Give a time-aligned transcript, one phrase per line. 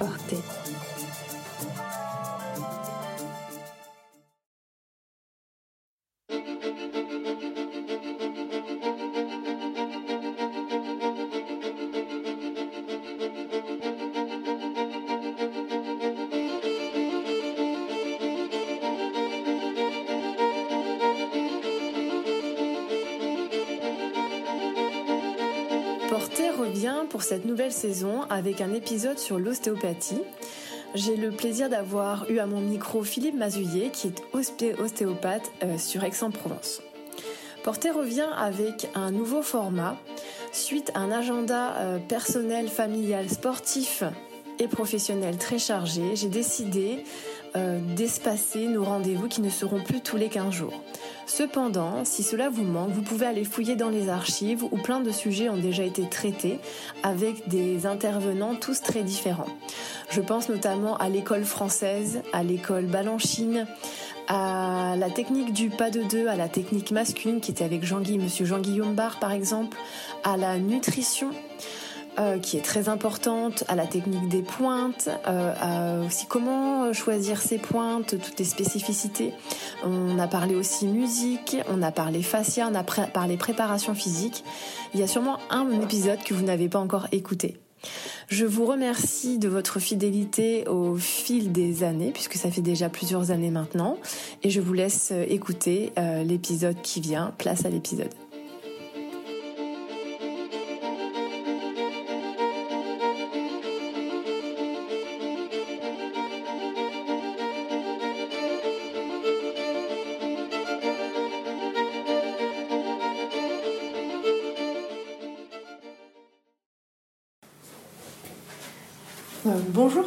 [0.00, 0.75] Orte.
[27.26, 30.22] Cette nouvelle saison avec un épisode sur l'ostéopathie.
[30.94, 34.22] J'ai le plaisir d'avoir eu à mon micro Philippe Mazouillet, qui est
[34.78, 36.82] ostéopathe euh, sur Aix-en-Provence.
[37.64, 39.96] Porter revient avec un nouveau format,
[40.52, 44.04] suite à un agenda euh, personnel, familial, sportif
[44.60, 46.14] et professionnel très chargé.
[46.14, 47.02] J'ai décidé
[47.56, 50.80] euh, d'espacer nos rendez-vous qui ne seront plus tous les 15 jours.
[51.26, 55.10] Cependant, si cela vous manque, vous pouvez aller fouiller dans les archives où plein de
[55.10, 56.60] sujets ont déjà été traités
[57.02, 59.48] avec des intervenants tous très différents.
[60.08, 63.66] Je pense notamment à l'école française, à l'école Balanchine,
[64.28, 68.18] à la technique du pas de deux, à la technique masculine qui était avec Jean-Guy,
[68.18, 69.76] monsieur Jean-Guillaume Barre par exemple,
[70.22, 71.30] à la nutrition,
[72.18, 77.58] euh, qui est très importante, à la technique des pointes, euh, aussi comment choisir ses
[77.58, 79.32] pointes, toutes les spécificités.
[79.84, 84.44] On a parlé aussi musique, on a parlé fascia, on a parlé préparation physique.
[84.94, 87.58] Il y a sûrement un épisode que vous n'avez pas encore écouté.
[88.28, 93.30] Je vous remercie de votre fidélité au fil des années, puisque ça fait déjà plusieurs
[93.30, 93.98] années maintenant,
[94.42, 97.32] et je vous laisse écouter euh, l'épisode qui vient.
[97.38, 98.12] Place à l'épisode.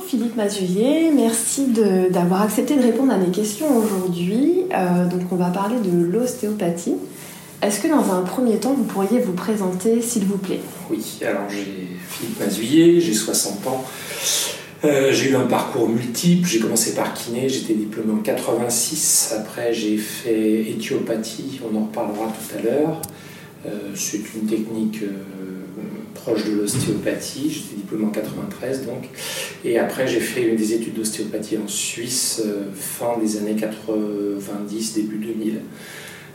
[0.10, 1.68] Philippe Mazulier, merci
[2.10, 4.64] d'avoir accepté de répondre à mes questions aujourd'hui.
[4.74, 6.96] Euh, donc on va parler de l'ostéopathie.
[7.62, 10.62] Est-ce que dans un premier temps vous pourriez vous présenter s'il vous plaît?
[10.90, 13.86] Oui, alors j'ai Philippe Mazulier, j'ai 60 ans.
[14.84, 19.76] Euh, j'ai eu un parcours multiple, j'ai commencé par kiné, j'étais diplômé en 86, après
[19.76, 23.00] j'ai fait éthiopathie, on en reparlera tout à l'heure.
[23.94, 25.04] C'est une technique
[26.22, 27.50] proche de l'ostéopathie.
[27.52, 29.10] J'étais diplômé en 93 donc.
[29.64, 35.18] Et après, j'ai fait des études d'ostéopathie en Suisse euh, fin des années 90, début
[35.18, 35.62] 2000,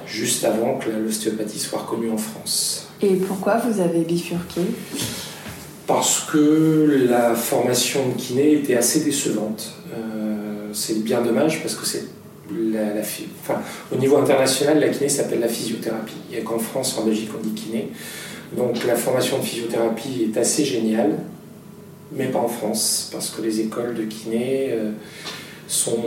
[0.06, 2.88] juste avant que l'ostéopathie soit reconnue en France.
[3.00, 4.62] Et pourquoi vous avez bifurqué?
[5.86, 9.74] Parce que la formation de kiné était assez décevante.
[9.92, 12.04] Euh, c'est bien dommage parce que c'est
[12.50, 13.60] la, enfin,
[13.92, 16.14] au niveau international, la kiné s'appelle la physiothérapie.
[16.30, 17.90] Il n'y a qu'en France, en Belgique, on dit kiné.
[18.56, 21.18] Donc la formation de physiothérapie est assez géniale,
[22.12, 24.92] mais pas en France, parce que les écoles de kiné euh,
[25.66, 25.98] sont,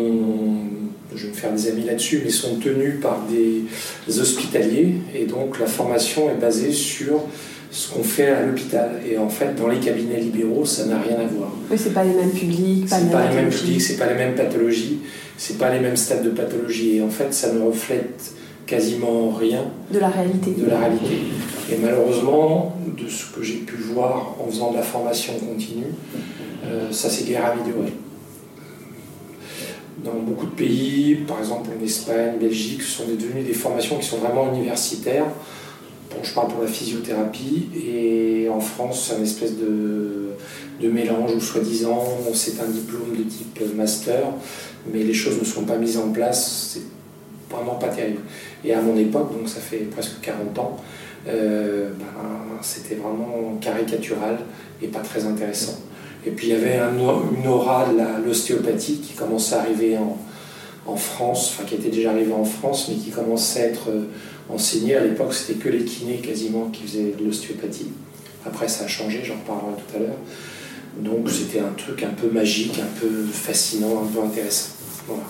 [1.14, 5.60] je vais me faire des amis là-dessus, mais sont tenues par des hospitaliers, et donc
[5.60, 7.24] la formation est basée sur
[7.70, 8.92] ce qu'on fait à l'hôpital.
[9.10, 11.52] Et en fait, dans les cabinets libéraux, ça n'a rien à voir.
[11.70, 14.36] Oui, c'est pas les mêmes publics, pas, pas les mêmes publics, c'est pas les mêmes
[14.36, 15.00] pathologies,
[15.38, 16.98] c'est pas les mêmes stades de pathologie.
[16.98, 18.32] Et en fait, ça ne reflète
[18.68, 20.52] quasiment rien de la réalité.
[20.52, 21.18] De la réalité.
[21.72, 25.94] Et malheureusement, de ce que j'ai pu voir en faisant de la formation continue,
[26.66, 27.94] euh, ça s'est guère amélioré.
[30.04, 34.06] Dans beaucoup de pays, par exemple en Espagne, Belgique, ce sont devenu des formations qui
[34.06, 35.26] sont vraiment universitaires.
[36.10, 40.30] Bon, je parle pour la physiothérapie, et en France, c'est un espèce de,
[40.82, 42.04] de mélange où, soi-disant,
[42.34, 44.24] c'est un diplôme de type master,
[44.92, 46.84] mais les choses ne sont pas mises en place, c'est
[47.54, 48.22] vraiment pas terrible.
[48.64, 50.78] Et à mon époque, donc ça fait presque 40 ans,
[51.28, 52.06] euh, ben,
[52.62, 54.40] c'était vraiment caricatural
[54.82, 55.80] et pas très intéressant.
[56.26, 60.18] Et puis il y avait un, une aura de l'ostéopathie qui commençait à arriver en,
[60.86, 64.08] en, France, enfin qui était déjà arrivée en France, mais qui commençait à être euh,
[64.50, 64.96] enseignée.
[64.96, 67.92] À l'époque, c'était que les kinés quasiment qui faisaient de l'ostéopathie.
[68.46, 70.18] Après, ça a changé, j'en reparlerai tout à l'heure.
[71.00, 74.70] Donc c'était un truc un peu magique, un peu fascinant, un peu intéressant.
[75.08, 75.24] Voilà.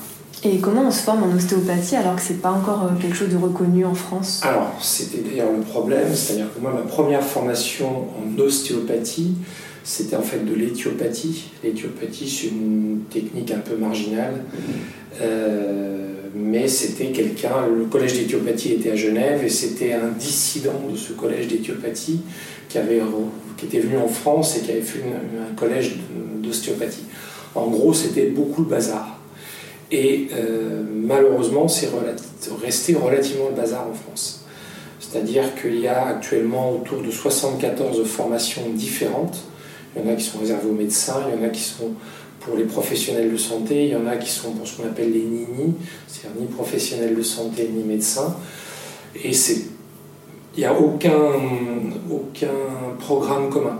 [0.44, 3.30] Et comment on se forme en ostéopathie alors que c'est pas encore euh, quelque chose
[3.30, 4.42] de reconnu en France?
[4.44, 9.34] Alors, c'était d'ailleurs le problème, c'est-à-dire que moi, ma première formation en ostéopathie,
[9.84, 11.45] c'était en fait de l'éthiopathie.
[11.63, 14.44] L'éthiopathie, c'est une technique un peu marginale,
[15.22, 20.95] euh, mais c'était quelqu'un, le collège d'éthiopathie était à Genève, et c'était un dissident de
[20.95, 22.22] ce collège d'éthiopathie
[22.69, 23.01] qui, avait,
[23.57, 25.95] qui était venu en France et qui avait fait un collège
[26.44, 27.06] d'ostéopathie.
[27.56, 29.17] En gros, c'était beaucoup le bazar.
[29.92, 31.89] Et euh, malheureusement, c'est
[32.62, 34.45] resté relativement le bazar en France.
[35.00, 39.38] C'est-à-dire qu'il y a actuellement autour de 74 formations différentes
[39.98, 41.92] il y en a qui sont réservés aux médecins, il y en a qui sont
[42.39, 45.12] pour les professionnels de santé, il y en a qui sont pour ce qu'on appelle
[45.12, 45.74] les NINI,
[46.07, 48.36] c'est-à-dire ni professionnels de santé ni médecins.
[49.16, 51.31] Et il n'y a aucun,
[52.12, 52.48] aucun
[53.00, 53.80] programme commun.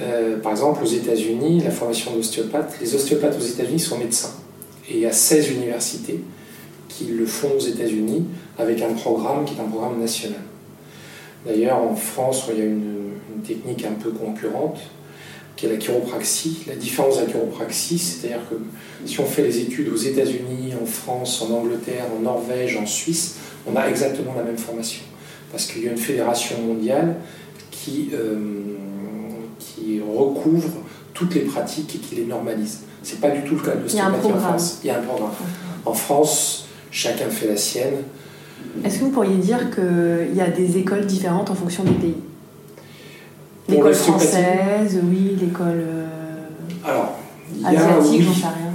[0.00, 4.30] Euh, par exemple, aux États-Unis, la formation d'ostéopathe, les ostéopathes aux États-Unis sont médecins.
[4.88, 6.20] Et il y a 16 universités
[6.88, 8.24] qui le font aux États-Unis
[8.58, 10.40] avec un programme qui est un programme national.
[11.46, 12.96] D'ailleurs, en France, il y a une,
[13.46, 14.80] technique un peu concurrente,
[15.54, 16.64] qui est la chiropraxie.
[16.66, 18.56] La différence de la chiropraxie, c'est-à-dire que
[19.06, 23.36] si on fait les études aux États-Unis, en France, en Angleterre, en Norvège, en Suisse,
[23.66, 25.02] on a exactement la même formation.
[25.52, 27.16] Parce qu'il y a une fédération mondiale
[27.70, 28.36] qui, euh,
[29.60, 30.82] qui recouvre
[31.18, 32.80] toutes les pratiques et qui les normalise.
[33.02, 34.78] Ce n'est pas du tout le cas de l'ostéopathie en France.
[34.84, 35.30] Il y a un programme.
[35.84, 38.04] En France, chacun fait la sienne.
[38.84, 42.16] Est-ce que vous pourriez dire qu'il y a des écoles différentes en fonction des pays?
[43.68, 46.06] L'école française, oui, l'école euh,
[47.64, 48.72] asiatique, j'en sais rien.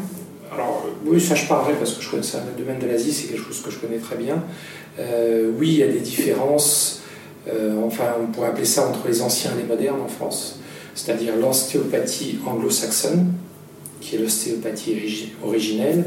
[0.53, 3.27] Alors, oui, ça je parlerai parce que je connais ça, le domaine de l'Asie, c'est
[3.27, 4.43] quelque chose que je connais très bien.
[4.99, 7.01] Euh, oui, il y a des différences,
[7.47, 10.59] euh, enfin, on pourrait appeler ça entre les anciens et les modernes en France,
[10.95, 13.33] c'est-à-dire l'ostéopathie anglo-saxonne,
[14.01, 16.05] qui est l'ostéopathie originelle,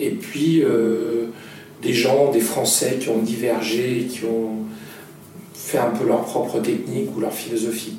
[0.00, 0.62] et puis
[1.82, 4.64] des gens, des Français qui ont divergé, qui ont
[5.54, 7.94] fait un peu leur propre technique ou leur philosophie.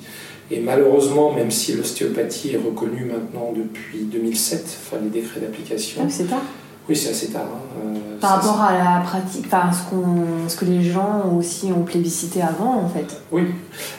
[0.52, 6.02] Et malheureusement, même si l'ostéopathie est reconnue maintenant depuis 2007, enfin les décrets d'application.
[6.06, 6.42] Ah,
[6.90, 7.44] Oui, c'est assez tard.
[7.44, 11.84] Hein, euh, Par rapport à la pratique, enfin, ce, ce que les gens aussi ont
[11.84, 13.22] plébiscité avant, en fait.
[13.32, 13.44] Oui,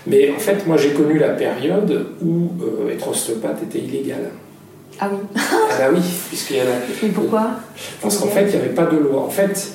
[0.07, 4.31] mais en fait, moi j'ai connu la période où euh, être ostéopathe était illégal.
[5.01, 6.71] Ah oui Ah bah oui, puisqu'il y a la...
[7.03, 7.53] Mais pourquoi?
[8.03, 9.23] Parce qu'en fait, il n'y avait pas de loi.
[9.23, 9.73] En fait,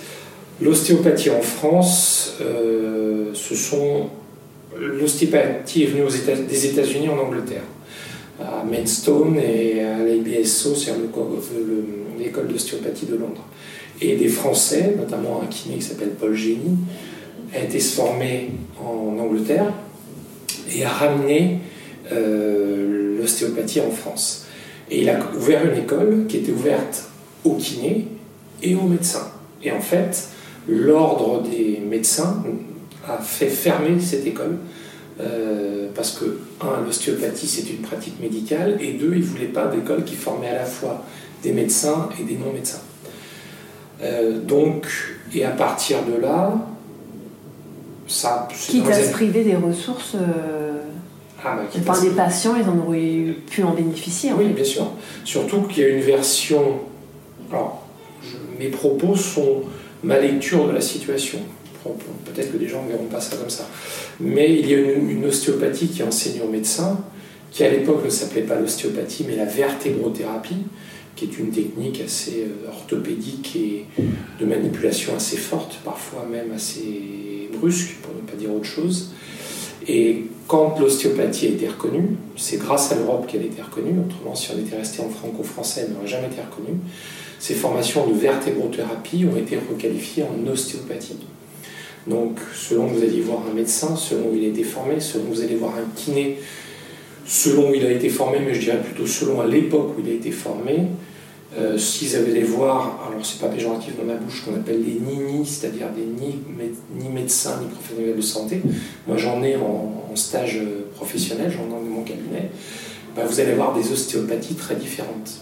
[0.61, 4.07] l'ostéopathie en France, euh, ce sont
[4.79, 7.63] l'ostéopathie est venue aux États, des États-Unis en Angleterre,
[8.39, 10.91] à Maidstone et à l'ABSO, c'est
[12.19, 13.45] l'école d'ostéopathie de Londres.
[14.01, 16.77] Et des Français, notamment un kiné qui s'appelle Paul Génie,
[17.53, 19.73] a été formé en Angleterre
[20.73, 21.59] et a ramené
[22.11, 24.45] euh, l'ostéopathie en France.
[24.89, 27.09] Et il a ouvert une école qui était ouverte
[27.43, 28.07] aux kinés
[28.61, 29.31] et aux médecins.
[29.63, 30.29] Et en fait,
[30.67, 32.43] l'ordre des médecins
[33.07, 34.57] a fait fermer cette école
[35.21, 39.67] euh, parce que, un, l'ostéopathie c'est une pratique médicale, et deux, ils ne voulaient pas
[39.67, 41.03] d'école qui formait à la fois
[41.43, 42.81] des médecins et des non-médecins.
[44.01, 44.87] Euh, donc,
[45.33, 46.53] et à partir de là,
[48.07, 48.47] ça.
[48.51, 50.15] Quitte à se priver des ressources.
[50.15, 50.81] Euh,
[51.43, 54.31] ah, bah, par des patients, ils en auraient pu en bénéficier.
[54.37, 54.91] oui, bien sûr.
[55.23, 56.79] Surtout qu'il y a une version.
[57.51, 57.83] Alors,
[58.59, 59.63] mes propos sont
[60.03, 61.39] ma lecture de la situation.
[62.25, 63.67] Peut-être que des gens ne verront pas ça comme ça.
[64.19, 66.99] Mais il y a une, ostéopathie qui enseigne aux médecins,
[67.51, 70.65] qui à l'époque ne s'appelait pas l'ostéopathie, mais la vertébrothérapie,
[71.19, 73.85] qui est une technique assez euh, orthopédique et
[74.39, 79.11] de manipulation assez forte, parfois même assez brusque, pour ne pas dire autre chose.
[79.85, 84.33] Et quand l'ostéopathie a été reconnue, c'est grâce à l'Europe qu'elle a été reconnue, autrement
[84.33, 86.79] si on était resté en franco-français, elle n'aurait jamais été reconnue.
[87.37, 91.17] Ces formations de vertébrothérapie ont été requalifiées en ostéopathie.
[92.07, 95.25] Donc, selon que vous allez voir un médecin, selon où il a été formé, selon
[95.25, 96.37] que vous allez voir un kiné,
[97.25, 100.09] selon où il a été formé, mais je dirais plutôt selon à l'époque où il
[100.09, 100.87] a été formé,
[101.57, 105.45] euh, s'ils allaient voir, alors c'est pas péjoratif dans ma bouche, qu'on appelle des NINI,
[105.45, 106.39] c'est-à-dire des ni,
[106.95, 108.61] ni, médecins ni professionnels de santé,
[109.07, 110.59] moi j'en ai en, stage
[110.95, 112.49] professionnel, j'en ai dans mon cabinet,
[113.15, 115.41] bah, vous allez voir des ostéopathies très différentes.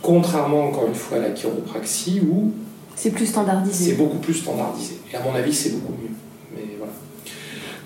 [0.00, 2.52] Contrairement encore une fois à la chiropraxie où
[2.96, 3.90] c'est plus standardisé.
[3.90, 4.94] C'est beaucoup plus standardisé.
[5.12, 6.14] Et à mon avis, c'est beaucoup mieux.
[6.54, 6.92] Mais voilà.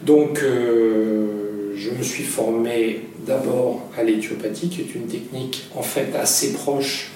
[0.02, 6.14] Donc, euh, je me suis formé d'abord à l'éthiopathie, qui est une technique en fait
[6.16, 7.12] assez proche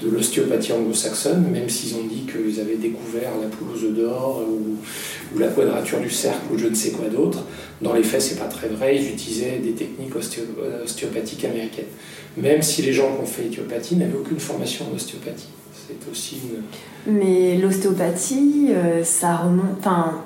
[0.00, 5.48] de l'ostéopathie anglo-saxonne, même s'ils ont dit qu'ils avaient découvert la œufs d'or ou, la
[5.48, 7.44] quadrature du cercle ou je ne sais quoi d'autre.
[7.80, 8.96] Dans les faits, c'est pas très vrai.
[8.96, 11.86] Ils utilisaient des techniques ostéopathiques américaines.
[12.36, 15.48] Même si les gens qui ont fait l'éthiopathie n'avaient aucune formation en ostéopathie.
[15.72, 16.36] C'est aussi.
[17.06, 19.78] Mais l'ostéopathie, euh, ça remonte.
[19.78, 20.22] Enfin,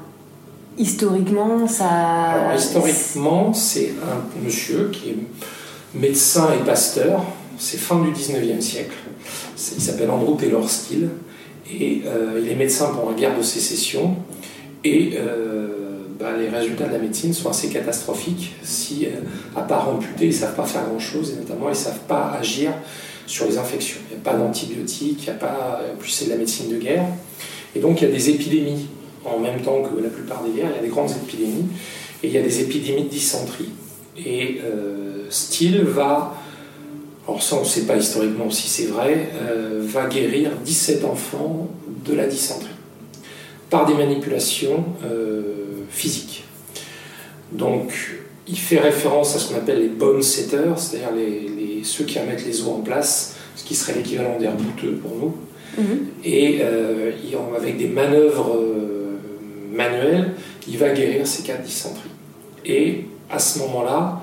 [0.78, 1.88] historiquement, ça.
[1.88, 5.16] Alors, historiquement, c'est un monsieur qui est
[5.95, 7.25] médecin et pasteur.
[7.59, 8.97] C'est fin du 19e siècle.
[9.56, 11.09] Il s'appelle Andrew Taylor Steele.
[11.73, 14.16] Et euh, il est médecin pendant la guerre de sécession.
[14.85, 15.68] Et euh,
[16.18, 18.54] bah, les résultats de la médecine sont assez catastrophiques.
[18.62, 19.09] Si,
[19.56, 21.33] à part amputer, ils ne savent pas faire grand-chose.
[21.33, 22.73] Et notamment, ils ne savent pas agir
[23.26, 23.99] sur les infections.
[24.11, 25.80] Il n'y a pas d'antibiotiques, il n'y a pas.
[25.92, 27.04] En plus, c'est de la médecine de guerre.
[27.75, 28.87] Et donc, il y a des épidémies
[29.26, 30.71] en même temps que la plupart des guerres.
[30.73, 31.66] Il y a des grandes épidémies.
[32.23, 33.71] Et il y a des épidémies de dysenterie.
[34.18, 34.61] Et
[35.28, 36.35] Steele va,
[37.28, 39.28] alors ça on ne sait pas historiquement si c'est vrai,
[39.80, 41.68] va guérir 17 enfants
[42.06, 42.71] de la dysenterie
[43.68, 44.85] par des manipulations
[45.90, 46.45] physiques.
[47.52, 47.92] Donc
[48.49, 52.45] il fait référence à ce qu'on appelle les bone setters, c'est-à-dire les, ceux qui remettent
[52.45, 55.35] les os en place, ce qui serait l'équivalent d'air bouteux pour nous.
[55.78, 56.06] Mhm.
[56.25, 57.12] Et euh,
[57.56, 58.56] avec des manœuvres
[59.76, 60.33] manuelles,
[60.68, 61.66] il va guérir ces cas de.
[62.64, 64.23] Et à ce moment-là,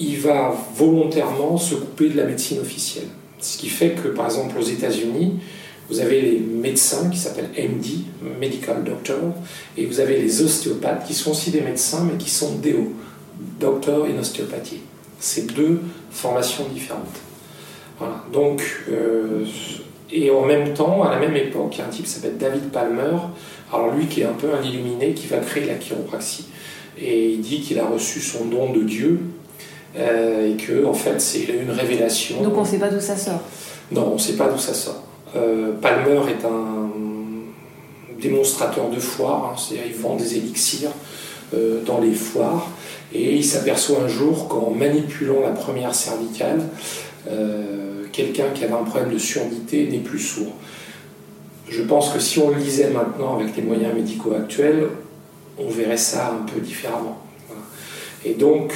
[0.00, 3.08] il va volontairement se couper de la médecine officielle.
[3.40, 5.38] Ce qui fait que, par exemple, aux États-Unis,
[5.88, 8.04] vous avez les médecins qui s'appellent MD,
[8.38, 9.32] Medical Doctor,
[9.76, 12.92] et vous avez les ostéopathes qui sont aussi des médecins mais qui sont DO,
[13.58, 14.80] Doctor in Ostéopathie.
[15.18, 15.80] C'est deux
[16.10, 17.18] formations différentes.
[17.98, 18.22] Voilà.
[18.32, 19.44] Donc, euh,
[20.10, 22.36] et en même temps, à la même époque, il y a un type qui s'appelle
[22.36, 23.16] David Palmer,
[23.72, 26.46] alors lui qui est un peu un illuminé, qui va créer la chiropraxie.
[27.00, 29.20] Et il dit qu'il a reçu son don de Dieu
[29.96, 32.42] euh, et que en fait c'est une révélation.
[32.42, 33.40] Donc on ne sait pas d'où ça sort.
[33.92, 35.02] Non, on ne sait pas d'où ça sort.
[35.36, 36.90] Euh, Palmer est un
[38.20, 40.90] démonstrateur de foire, hein, c'est-à-dire il vend des élixirs
[41.54, 42.68] euh, dans les foires,
[43.14, 46.60] et il s'aperçoit un jour qu'en manipulant la première cervicale,
[48.12, 50.52] quelqu'un qui avait un problème de surdité n'est plus sourd.
[51.70, 54.88] Je pense que si on lisait maintenant avec les moyens médicaux actuels,
[55.58, 57.18] on verrait ça un peu différemment.
[58.24, 58.72] Et donc,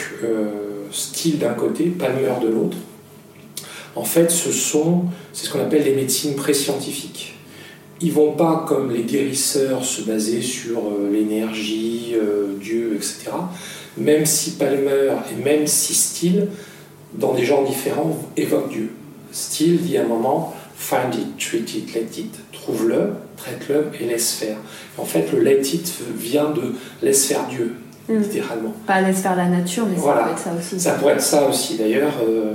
[0.91, 2.77] style d'un côté, Palmer de l'autre,
[3.95, 7.35] en fait, ce sont, c'est ce qu'on appelle les médecines pré-scientifiques.
[8.01, 13.31] Ils vont pas, comme les guérisseurs, se baser sur euh, l'énergie, euh, Dieu, etc.
[13.97, 16.49] Même si Palmer et même si Steele,
[17.15, 18.91] dans des genres différents, évoquent Dieu.
[19.31, 22.35] Steele dit à un moment Find it, treat it, let it.
[22.51, 24.57] Trouve-le, traite-le et laisse faire.
[24.99, 27.77] En fait, le let it vient de laisse faire Dieu,
[28.09, 28.19] hmm.
[28.19, 28.75] littéralement.
[28.85, 30.81] Pas laisse faire la nature, mais ça pourrait être ça aussi.
[30.81, 31.77] Ça pourrait être ça aussi.
[31.77, 32.55] D'ailleurs, euh,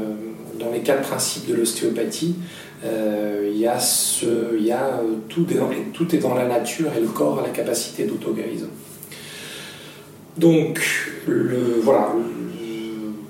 [0.60, 2.36] dans les quatre principes de l'ostéopathie,
[2.84, 6.36] euh, il y a, ce, il y a euh, tout, est dans, tout est dans
[6.36, 8.68] la nature et le corps a la capacité d'auto-guérison.
[10.36, 10.82] Donc,
[11.28, 12.10] le, voilà,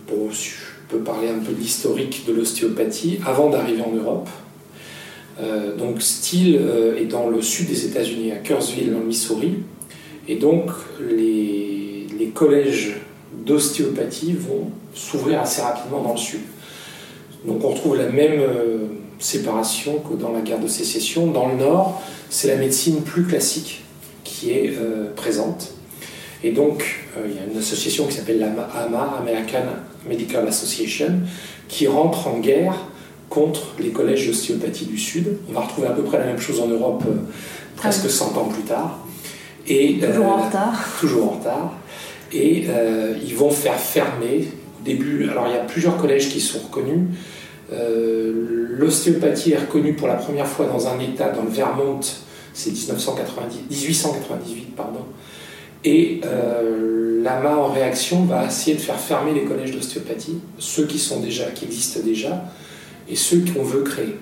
[0.07, 0.49] bon, je
[0.89, 4.27] peux parler un peu de l'historique de l'ostéopathie avant d'arriver en Europe.
[5.39, 6.59] Euh, donc, Steele
[6.99, 9.55] est dans le sud des États-Unis, à Kerrsville, dans le Missouri.
[10.27, 12.97] Et donc, les, collèges
[13.33, 16.41] d'ostéopathie vont s'ouvrir assez rapidement dans le sud.
[17.45, 18.85] Donc on retrouve la même euh,
[19.17, 21.27] séparation que dans la guerre de sécession.
[21.27, 23.83] Dans le nord, c'est la médecine plus classique
[24.23, 25.73] qui est euh, présente.
[26.43, 29.63] Et donc, euh, il y a une association qui s'appelle l'AMA, American
[30.07, 31.21] Medical Association,
[31.67, 32.75] qui rentre en guerre
[33.37, 35.37] contre les collèges d'ostéopathie du Sud.
[35.49, 37.03] On va retrouver à peu près la même chose en Europe
[37.75, 38.99] presque 100 ans plus tard.
[39.67, 40.73] Et, toujours en retard.
[40.99, 41.73] Toujours en retard.
[42.33, 42.67] Et
[43.23, 44.47] ils vont faire fermer,
[44.83, 47.07] début, alors il y a plusieurs collèges qui sont reconnus,
[47.73, 51.99] euh, l'ostéopathie est reconnue pour la première fois dans un État, dans le Vermont,
[52.53, 55.01] c'est 1898, pardon.
[55.83, 60.97] Et euh, l'AMA en réaction va essayer de faire fermer les collèges d'ostéopathie, ceux qui
[60.97, 62.45] sont déjà, qui existent déjà,
[63.09, 64.15] et ceux qu'on veut créer.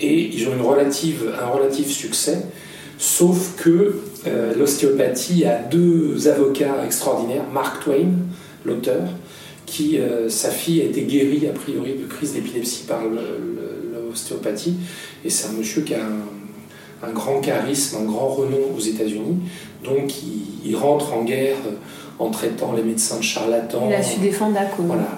[0.00, 2.42] Et ils ont une relative, un relatif succès,
[2.98, 8.10] sauf que euh, l'ostéopathie a deux avocats extraordinaires, Mark Twain,
[8.64, 9.02] l'auteur,
[9.64, 14.74] qui, euh, sa fille a été guérie a priori de crise d'épilepsie par l'ostéopathie.
[15.24, 16.00] Et c'est un monsieur qui a
[17.02, 19.38] un, grand charisme, un grand renom aux États-Unis.
[19.84, 20.14] Donc
[20.64, 21.56] il, rentre en guerre
[22.18, 23.86] en traitant les médecins de charlatans.
[23.88, 24.86] Il a su défendre la cause.
[24.86, 25.08] Voilà.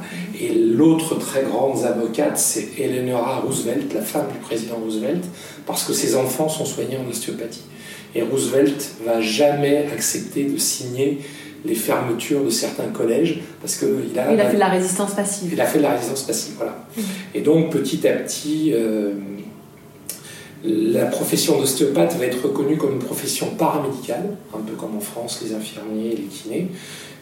[0.40, 5.24] Et l'autre très grande avocate, c'est Eleanor Roosevelt, la femme du président Roosevelt,
[5.66, 7.64] parce que ses enfants sont soignés en ostéopathie.
[8.14, 11.18] Et Roosevelt va jamais accepter de signer
[11.64, 15.50] les fermetures de certains collèges parce qu'il a, il a fait de la résistance passive.
[15.52, 16.86] Il a fait de la résistance passive, voilà.
[16.96, 17.00] Mmh.
[17.34, 19.12] Et donc petit à petit, euh,
[20.64, 25.40] la profession d'ostéopathe va être reconnue comme une profession paramédicale, un peu comme en France
[25.42, 26.68] les infirmiers et les kinés,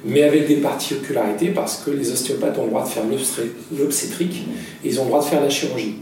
[0.04, 3.04] mais avec des particularités parce que les ostéopathes ont le droit de faire
[3.76, 4.44] l'obstétrique
[4.84, 5.96] et ils ont le droit de faire la chirurgie.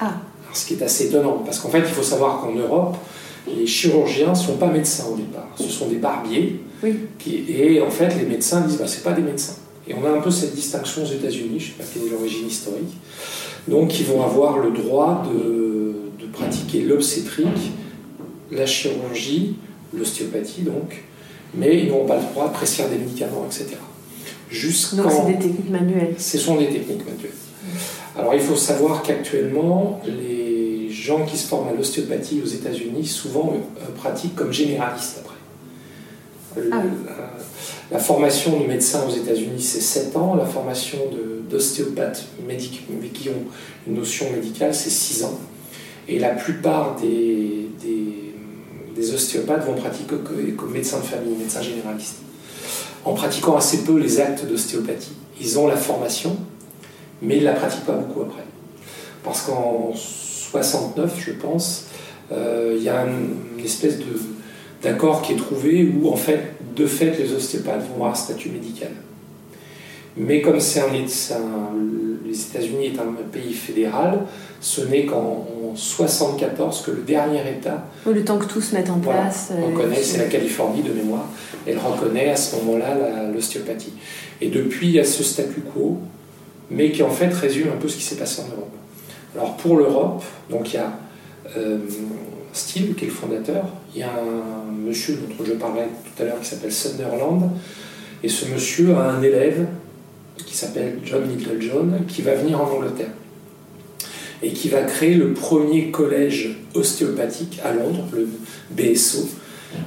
[0.00, 0.14] Ah.
[0.52, 2.96] ce qui est assez étonnant parce qu'en fait, il faut savoir qu'en Europe,
[3.56, 6.60] les chirurgiens ne sont pas médecins au départ, ce sont des barbiers.
[7.18, 9.56] Qui, et en fait, les médecins disent bah, c'est pas des médecins.
[9.88, 12.10] Et on a un peu cette distinction aux États-Unis, je ne sais pas quelle est
[12.10, 12.96] l'origine historique.
[13.66, 15.87] Donc, ils vont avoir le droit de,
[16.20, 17.72] de pratiquer l'obstétrique,
[18.50, 19.56] la chirurgie,
[19.94, 21.02] l'ostéopathie, donc,
[21.54, 23.76] mais ils n'auront pas le droit de prescrire des médicaments, etc.
[24.94, 26.14] Donc, c'est des techniques manuelles.
[26.18, 27.32] Ce sont des techniques manuelles.
[28.16, 33.54] Alors, il faut savoir qu'actuellement, les gens qui se forment à l'ostéopathie aux États-Unis souvent
[33.54, 35.34] euh, pratiquent comme généralistes après.
[36.72, 36.82] Ah
[37.90, 40.34] la, formation de médecin aux États-Unis, c'est 7 ans.
[40.34, 40.98] La formation
[41.48, 42.24] d'ostéopathe
[43.12, 43.46] qui ont
[43.86, 45.38] une notion médicale, c'est 6 ans.
[46.08, 47.68] Et la plupart des,
[49.14, 50.16] ostéopathes vont pratiquer
[50.56, 52.16] comme médecin de famille, médecin généraliste,
[53.04, 55.12] en pratiquant assez peu les actes d'ostéopathie.
[55.40, 56.36] Ils ont la formation,
[57.22, 58.44] mais ils ne la pratiquent pas beaucoup après.
[59.22, 61.86] Parce qu'en 69, je pense,
[62.32, 63.98] euh, il y a une, espèce
[64.82, 68.50] d'accord qui est trouvé où, en fait, de fait, les ostéopathes vont avoir un statut
[68.50, 68.90] médical.
[70.18, 70.88] Mais comme c'est un,
[72.26, 74.20] les États-Unis est un pays fédéral,
[74.60, 77.84] ce n'est qu'en 74 que le dernier État.
[78.06, 79.50] Le temps que tout se mette en place.
[79.52, 81.26] Euh, reconnaît, c'est la Californie de mémoire,
[81.66, 83.92] elle reconnaît à ce moment-là l'ostéopathie.
[84.40, 85.98] Et depuis, il y a ce statu quo,
[86.70, 88.72] mais qui en fait résume un peu ce qui s'est passé en Europe.
[89.34, 90.92] Alors pour l'Europe, donc il y a
[91.56, 91.78] euh,
[92.52, 96.26] Steele qui est le fondateur, il y a un monsieur dont je parlais tout à
[96.26, 97.50] l'heure qui s'appelle Sunderland,
[98.22, 99.66] et ce monsieur a un élève
[100.58, 103.12] s'appelle John Littlejohn qui va venir en Angleterre
[104.42, 108.28] et qui va créer le premier collège ostéopathique à Londres, le
[108.70, 109.28] BSO,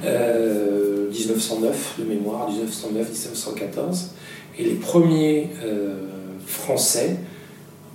[0.02, 4.08] 1909 euh, de mémoire, 1909-1914.
[4.58, 5.94] Et les premiers euh,
[6.46, 7.16] Français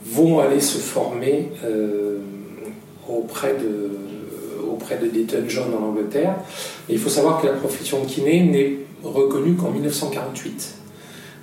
[0.06, 2.20] vont aller se former euh,
[3.08, 3.92] auprès de
[4.68, 6.36] auprès de Dayton John en Angleterre.
[6.90, 10.76] Et il faut savoir que la profession de kiné n'est reconnue qu'en 1948.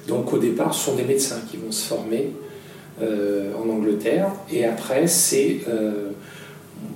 [0.08, 2.30] Donc au départ, ce sont des médecins qui vont se former
[3.02, 4.30] euh, en Angleterre.
[4.52, 6.10] Et après, c'est euh,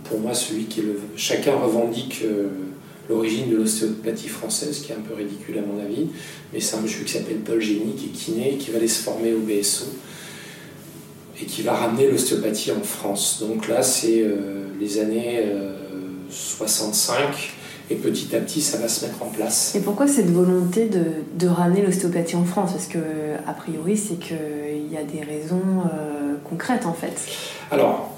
[0.04, 1.00] pour moi celui qui est le.
[1.16, 2.22] Chacun revendique
[3.08, 6.08] l'origine de l'ostéopathie française, qui est un peu ridicule à mon avis.
[6.52, 9.02] Mais c'est un monsieur qui s'appelle Paul Génie, qui est kiné, qui va aller se
[9.02, 9.86] former au BSO
[11.40, 13.38] et qui va ramener l'ostéopathie en France.
[13.40, 15.44] Donc là, c'est euh, les années
[16.30, 17.24] 65 euh,
[17.90, 19.74] et petit à petit, ça va se mettre en place.
[19.74, 21.04] Et pourquoi cette volonté de,
[21.38, 22.72] de ramener l'ostéopathie en France?
[22.72, 22.98] Parce que,
[23.46, 27.14] a priori, c'est qu'il y a des raisons euh, concrètes en fait.
[27.70, 28.10] Alors,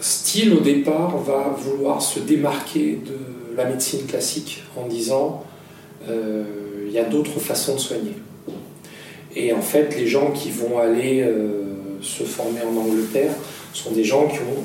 [0.00, 5.44] Steele, au départ, va vouloir se démarquer de la médecine classique en disant
[6.08, 8.16] il y a d'autres façons de soigner.
[9.36, 11.24] Et en fait, les gens qui vont aller
[12.00, 13.32] se former en Angleterre
[13.72, 14.64] sont des gens qui ont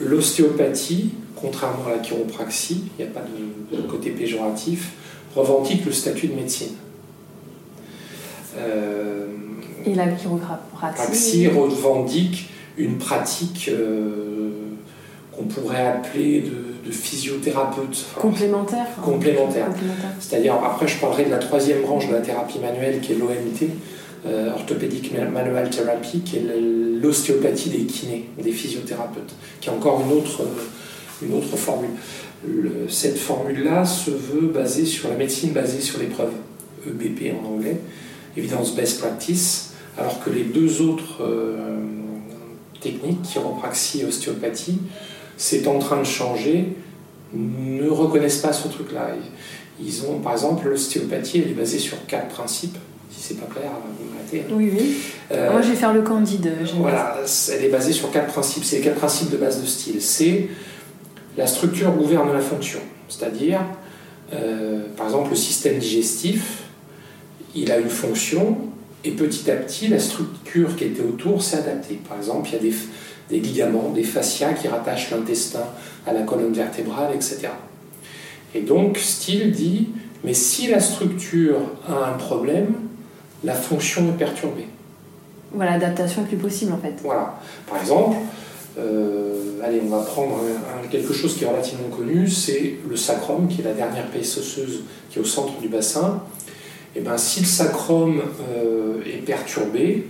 [0.00, 1.12] l'ostéopathie,
[1.42, 4.92] contrairement à la chiropraxie, il n'y a pas de, côté péjoratif,
[5.34, 6.74] revendique le statut de médecine.
[8.56, 9.26] Euh,
[9.84, 14.50] et la chiropraxie revendique une pratique euh,
[15.32, 18.06] qu'on pourrait appeler de, physiothérapeute.
[18.20, 19.68] complémentaire, complémentaire.
[20.18, 23.70] C'est-à-dire, après, je parlerai de la troisième branche de la thérapie manuelle qui est l'OMT,
[24.26, 26.44] euh, orthopédique manual therapy, qui est
[27.00, 30.46] l'ostéopathie des kinés, des physiothérapeutes, qui est encore une autre, euh,
[31.24, 31.90] une autre formule.
[32.88, 36.32] cette formule-là se veut basée sur la médecine basée sur l'épreuve,
[36.86, 37.78] EBP en anglais,
[38.36, 41.76] Evidence Best Practice, alors que les deux autres euh,
[42.80, 44.78] techniques, chiropraxie et ostéopathie,
[45.36, 46.74] c'est en train de changer,
[47.34, 49.10] ne reconnaissent pas ce truc-là.
[49.80, 52.78] Ils ont, par exemple, l'ostéopathie, elle est basée sur quatre principes
[53.12, 54.44] si c'est pas clair, vous m'arrêtez.
[54.50, 54.96] Oui, oui.
[55.32, 56.50] Euh, Moi, je vais faire le candide.
[56.78, 57.18] Voilà,
[57.52, 58.64] elle est basée sur quatre principes.
[58.64, 60.00] C'est les quatre principes de base de style.
[60.00, 60.48] C'est
[61.36, 62.80] la structure gouverne la fonction.
[63.08, 63.60] C'est-à-dire,
[64.32, 66.64] euh, par exemple, le système digestif,
[67.54, 68.58] il a une fonction,
[69.04, 72.00] et petit à petit, la structure qui était autour s'est adaptée.
[72.08, 72.74] Par exemple, il y a des,
[73.30, 75.64] des ligaments, des fascias qui rattachent l'intestin
[76.06, 77.48] à la colonne vertébrale, etc.
[78.54, 79.88] Et donc, Steele dit,
[80.24, 82.74] mais si la structure a un problème,
[83.44, 84.66] la fonction est perturbée.
[85.52, 86.94] Voilà, l'adaptation est plus possible en fait.
[87.02, 87.34] Voilà.
[87.68, 88.16] Par exemple,
[88.78, 90.40] euh, allez, on va prendre
[90.90, 94.84] quelque chose qui est relativement connu, c'est le sacrum, qui est la dernière pièce osseuse
[95.10, 96.22] qui est au centre du bassin.
[96.94, 100.06] Et eh ben, si le sacrum euh, est perturbé,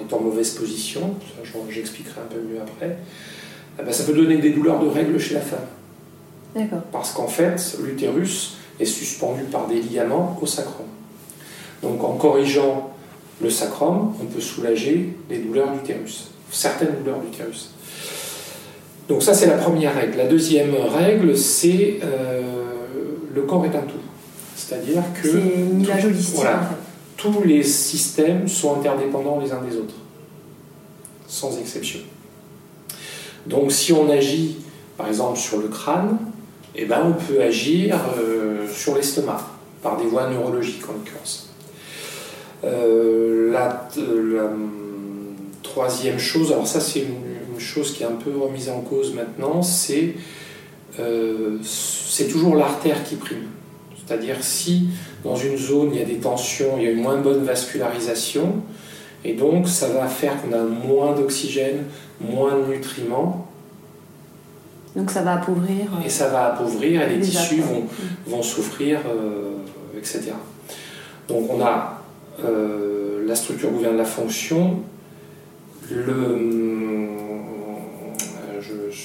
[0.00, 1.14] est en mauvaise position,
[1.68, 2.98] j'expliquerai un peu mieux après,
[3.78, 5.66] eh ben, ça peut donner des douleurs de règles chez la femme.
[6.54, 6.82] D'accord.
[6.90, 10.86] Parce qu'en fait, l'utérus est suspendu par des ligaments au sacrum.
[11.82, 12.90] Donc en corrigeant
[13.40, 17.70] le sacrum, on peut soulager les douleurs d'utérus, certaines douleurs d'utérus.
[19.10, 20.18] Donc ça c'est la première règle.
[20.18, 22.42] La deuxième règle c'est euh,
[23.34, 23.98] le corps est un tout.
[24.54, 25.28] C'est-à-dire que
[27.16, 29.96] tous les systèmes sont interdépendants les uns des autres,
[31.26, 31.98] sans exception.
[33.46, 34.58] Donc si on agit
[34.96, 36.16] par exemple sur le crâne,
[36.76, 39.44] eh ben, on peut agir euh, sur l'estomac,
[39.82, 41.50] par des voies neurologiques en l'occurrence.
[42.62, 43.88] Euh, la,
[45.64, 47.29] troisième chose, alors ça c'est une,
[47.60, 50.14] chose qui est un peu remise en cause maintenant, c'est
[50.98, 53.46] euh, c'est toujours l'artère qui prime.
[53.96, 54.88] C'est-à-dire si
[55.22, 58.54] dans une zone il y a des tensions, il y a une moins bonne vascularisation,
[59.24, 61.84] et donc ça va faire qu'on a moins d'oxygène,
[62.20, 63.46] moins de nutriments.
[64.96, 65.86] Donc ça va appauvrir.
[66.04, 67.84] Et ça va appauvrir, et les, tissus vont,
[68.26, 68.98] vont, souffrir,
[69.96, 70.32] etc.
[71.28, 72.02] Donc on a
[73.24, 74.80] la structure gouverne la fonction,
[75.88, 76.59] le,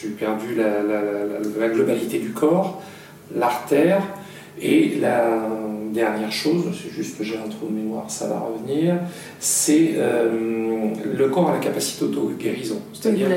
[0.06, 2.82] suis perdu la, globalité du corps,
[3.36, 4.02] l'artère,
[4.62, 5.50] et la
[5.92, 8.96] dernière chose, c'est juste que j'ai un trou de mémoire, ça va revenir,
[9.40, 12.80] c'est euh, le corps a la capacité d'auto-guérison.
[12.94, 13.28] C'est-à-dire,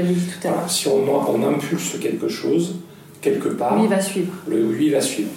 [0.69, 2.77] si on, on, impulse quelque chose,
[3.21, 4.33] quelque part, lui va suivre.
[4.47, 5.31] Le, lui va suivre.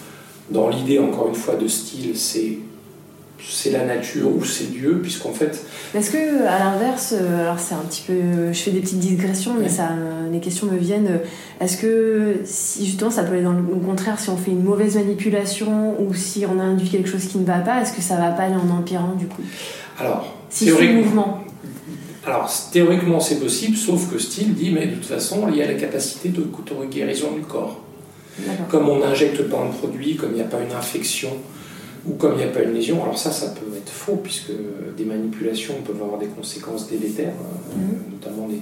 [0.50, 2.58] Dans l'idée, encore une fois, de style, c'est
[3.50, 5.66] c'est la nature ou c'est Dieu, puisqu'en fait.
[5.96, 8.14] Est-ce que, à l'inverse, euh, alors c'est un petit peu.
[8.52, 9.90] Je fais des petites digressions, mais ça,
[10.32, 11.20] les questions me viennent.
[11.60, 14.96] Est-ce que, si justement, ça peut aller dans le contraire, si on fait une mauvaise
[14.96, 18.16] manipulation ou si on a induit quelque chose qui ne va pas, est-ce que ça
[18.16, 19.42] va pas aller en empirant du coup?
[20.00, 21.02] Alors, si théoriquement.
[21.02, 21.44] mouvement.
[22.26, 25.68] Alors, théoriquement, c'est possible, sauf que Steele dit, mais de toute façon, il y a
[25.68, 26.46] la capacité de
[26.90, 27.80] guérison du corps.
[28.70, 31.30] Comme on n'injecte pas un produit, comme il n'y a pas une infection
[32.08, 34.52] ou comme il n'y a pas une lésion, alors ça, ça peut être faux, puisque
[34.98, 38.14] des manipulations peuvent avoir des conséquences délétères, euh, mhm.
[38.14, 38.62] notamment des...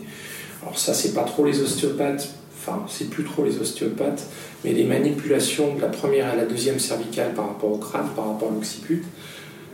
[0.61, 4.25] Alors ça, c'est pas trop les ostéopathes, enfin, c'est plus trop les ostéopathes,
[4.65, 8.27] mais les manipulations de la première à la deuxième cervicale par rapport au crâne, par
[8.27, 9.03] rapport à l'occiput,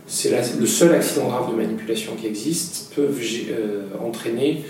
[0.06, 4.64] c'est le seul accident grave de manipulation qui existe, peuvent euh, entraîner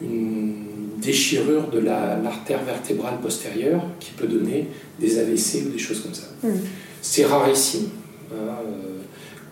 [0.00, 0.54] une
[0.96, 6.28] déchirure de l'artère vertébrale postérieure qui peut donner des AVC ou des choses comme ça.
[6.42, 6.60] Mhm.
[7.02, 7.88] C'est rarissime.
[8.32, 9.02] Hein, euh,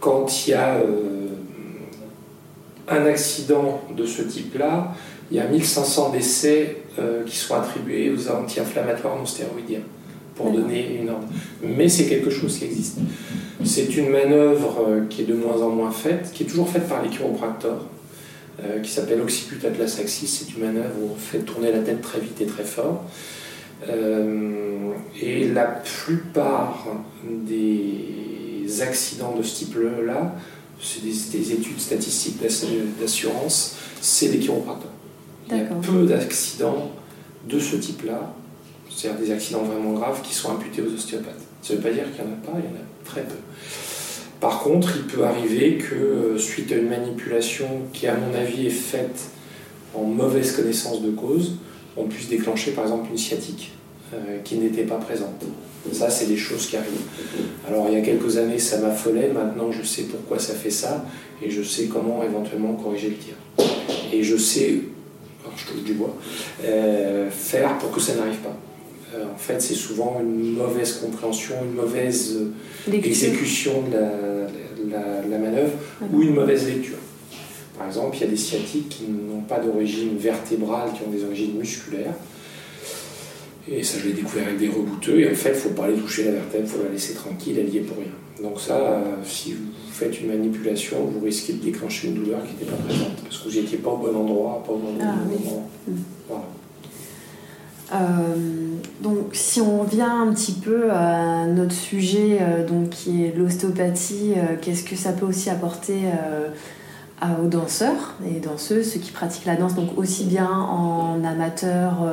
[0.01, 1.29] quand il y a euh,
[2.89, 4.95] un accident de ce type-là,
[5.31, 9.83] il y a 1500 décès euh, qui sont attribués aux anti-inflammatoires non stéroïdiens,
[10.37, 11.27] pour donner une ordre.
[11.63, 12.99] Mais c'est quelque chose qui existe.
[13.65, 17.03] C'est une manœuvre qui est de moins en moins faite, qui est toujours faite par
[17.03, 17.85] les chiropracteurs,
[18.83, 20.29] qui s'appelle occiput atlas axis.
[20.29, 23.05] C'est une manœuvre où on fait tourner la tête très vite et très fort.
[23.89, 26.87] et la plupart
[27.25, 28.48] des
[28.83, 30.35] accidents de ce type-là,
[30.81, 32.39] c'est des, études statistiques
[33.01, 34.93] d'assurance, c'est des chiropracteurs.
[35.51, 36.91] Il y a peu d'accidents
[37.49, 38.35] de ce type-là,
[38.91, 41.35] c'est-à-dire des accidents vraiment graves qui sont imputés aux ostéopathes.
[41.63, 43.23] Ça ne veut pas dire qu'il n'y en a pas, il y en a très
[43.23, 43.37] peu.
[44.41, 48.67] Par contre, il peut arriver que euh, suite à une manipulation qui, à mon avis,
[48.67, 49.31] est faite
[49.95, 51.57] en mauvaise connaissance de cause,
[51.97, 53.73] on puisse déclencher par exemple une sciatique
[54.15, 55.45] euh, qui n'était pas présente.
[55.93, 57.07] Ça, c'est des choses qui arrivent.
[57.67, 59.29] Alors, il y a quelques années, ça m'affolait.
[59.29, 61.05] Maintenant, je sais pourquoi ça fait ça
[61.43, 63.35] et je sais comment éventuellement corriger le tir.
[64.13, 64.81] Et je sais,
[65.45, 66.15] alors je touche du bois,
[66.65, 68.57] euh, faire pour que ça n'arrive pas.
[69.15, 72.39] Euh, en fait, c'est souvent une mauvaise compréhension, une mauvaise
[72.93, 75.73] exécution de la, la, manœuvre
[76.13, 76.99] ou une mauvaise lecture.
[77.77, 81.25] Par exemple, il y a des sciatiques qui n'ont pas d'origine vertébrale, qui ont des
[81.25, 82.15] origines musculaires.
[83.71, 85.21] Et ça, je l'ai découvert avec des rebouteux.
[85.21, 87.15] Et en fait, il ne faut pas aller toucher la vertèbre, il faut la laisser
[87.15, 88.13] tranquille, elle y est pour rien.
[88.43, 92.53] Donc ça, euh, si vous faites une manipulation, vous risquez de déclencher une douleur qui
[92.53, 95.05] n'était pas présente, parce que vous n'étiez pas au bon endroit, pas au bon ah,
[95.05, 95.69] moment.
[95.87, 95.93] Mm.
[96.29, 96.45] Voilà.
[97.95, 98.37] Euh,
[99.03, 104.35] donc, si on revient un petit peu à notre sujet, euh, donc, qui est l'ostéopathie,
[104.63, 105.97] qu'est-ce que ça peut aussi apporter
[107.43, 112.07] aux danseurs et danseuses, ceux qui pratiquent la danse, donc aussi bien en amateur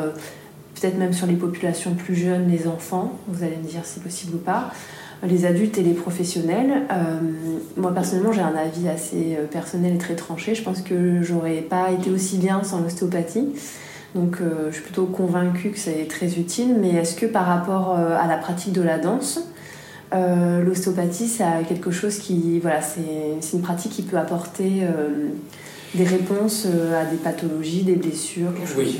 [0.76, 4.04] peut-être même sur les populations plus jeunes, les enfants, vous allez me dire si c'est
[4.04, 4.72] possible ou pas,
[5.24, 6.84] les adultes et les professionnels.
[6.92, 7.20] Euh,
[7.78, 10.56] moi personnellement j'ai un avis assez euh, personnel et très tranché.
[10.56, 13.48] Je pense que j'aurais pas été aussi bien sans l'ostéopathie.
[14.14, 16.76] Donc euh, je suis plutôt convaincue que c'est très utile.
[16.80, 19.40] Mais est-ce que par rapport à la pratique de la danse,
[20.14, 24.84] l'ostéopathie c'est quelque chose qui voilà c'est une pratique qui peut apporter
[25.96, 29.00] des réponses à des pathologies, des blessures Oui,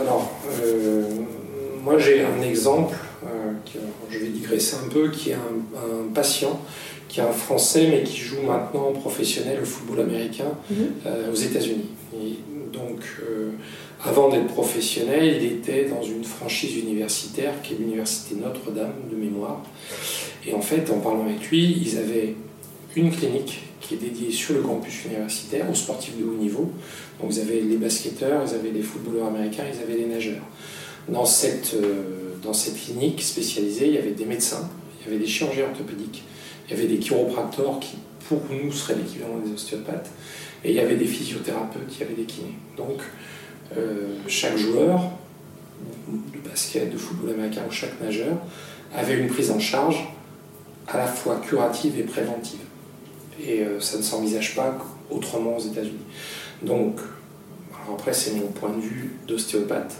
[0.00, 1.04] alors, euh,
[1.82, 3.52] moi j'ai un exemple, euh,
[4.10, 6.60] je vais digresser un peu, qui est un, patient,
[7.08, 10.76] qui est un Français, mais qui joue maintenant professionnel au football américain mhm.
[11.06, 11.90] euh, aux États-Unis.
[12.72, 13.00] Donc,
[14.04, 19.62] avant d'être professionnel, il était dans une franchise universitaire qui est l'université Notre-Dame de mémoire.
[20.46, 22.34] Et en fait, en parlant avec lui, ils avaient
[22.96, 26.70] une clinique qui est dédiée sur le campus universitaire aux sportifs de haut niveau.
[27.20, 30.42] Donc ils avaient les basketteurs, ils avaient les footballeurs américains, ils avaient les nageurs.
[31.08, 34.68] Dans cette, euh, dans cette clinique spécialisée, il y avait des médecins,
[35.00, 36.22] il y avait des chirurgiens orthopédiques,
[36.68, 37.96] il y avait des chiropracteurs qui,
[38.28, 40.10] pour nous, seraient l'équivalent des ostéopathes,
[40.62, 42.54] et il y avait des physiothérapeutes, il y avait des kinés.
[42.76, 43.00] Donc
[43.76, 45.10] euh, chaque joueur
[46.08, 48.36] de basket, de football américain ou chaque nageur
[48.94, 50.08] avait une prise en charge
[50.88, 52.58] à la fois curative et préventive.
[53.38, 54.76] Et ça ne s'envisage pas
[55.10, 56.04] autrement aux États-Unis.
[56.62, 57.00] Donc,
[57.92, 59.94] après c'est mon point de vue d'ostéopathe,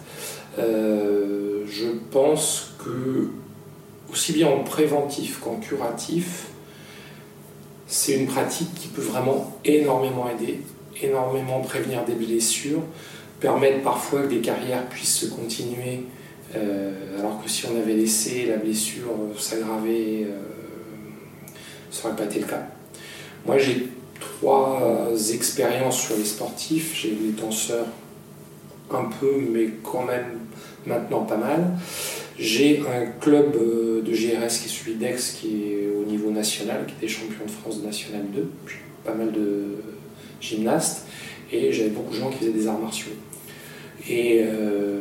[0.58, 3.30] je pense que
[4.10, 6.48] aussi bien en préventif qu'en curatif,
[7.86, 10.60] c'est une pratique qui peut vraiment énormément aider,
[11.02, 12.82] énormément prévenir des blessures,
[13.40, 16.04] permettre parfois que des carrières puissent se continuer,
[16.54, 20.38] euh, alors que si on avait laissé la blessure s'aggraver, euh,
[21.90, 22.66] ça n'aurait pas été le cas.
[23.46, 27.86] Moi j'ai trois expériences sur les sportifs, j'ai les danseurs
[28.90, 30.40] un peu, mais quand même
[30.86, 31.72] maintenant pas mal.
[32.38, 36.86] J'ai un club euh, de GRS qui est celui d'Aix, qui est au niveau national,
[36.86, 38.50] qui était champion de France de National 2.
[38.66, 39.76] J'ai pas mal de
[40.40, 41.06] gymnastes
[41.52, 43.12] et j'avais beaucoup de gens qui faisaient des arts martiaux.
[44.08, 45.00] Et euh,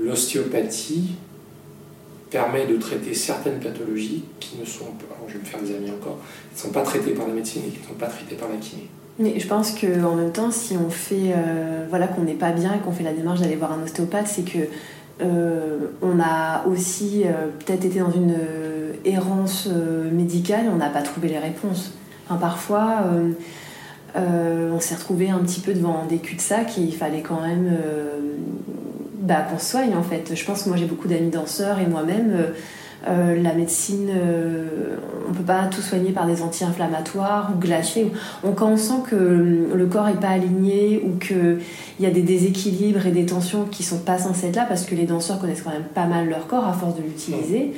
[0.00, 1.10] l'ostéopathie
[2.30, 5.90] permet de traiter certaines pathologies qui ne sont pas, je vais me faire des amis
[5.90, 6.18] encore,
[6.54, 8.48] qui ne sont pas traitées par la médecine et qui ne sont pas traitées par
[8.48, 8.88] la kiné.
[9.18, 12.74] Mais je pense qu'en même temps, si on fait, euh, voilà, qu'on n'est pas bien
[12.74, 14.58] et qu'on fait la démarche d'aller voir un ostéopathe, c'est que
[15.20, 18.34] euh, on a aussi euh, peut-être été dans une
[19.04, 19.68] errance
[20.10, 21.92] médicale, on n'a pas trouvé les réponses.
[22.40, 23.04] parfois,
[24.14, 27.78] on s'est retrouvé un petit peu devant des cul-de-sac et il fallait quand même
[29.34, 30.34] bah, qu'on se soigne en fait.
[30.34, 32.52] Je pense que moi j'ai beaucoup d'amis danseurs et moi-même
[33.08, 38.12] euh, la médecine, euh, on ne peut pas tout soigner par des anti-inflammatoires ou glacés.
[38.56, 39.14] quand on sent que
[39.74, 41.60] le corps n'est pas aligné ou qu'il
[41.98, 44.94] y a des déséquilibres et des tensions qui sont pas censées être là, parce que
[44.94, 47.72] les danseurs connaissent quand même pas mal leur corps à force de l'utiliser,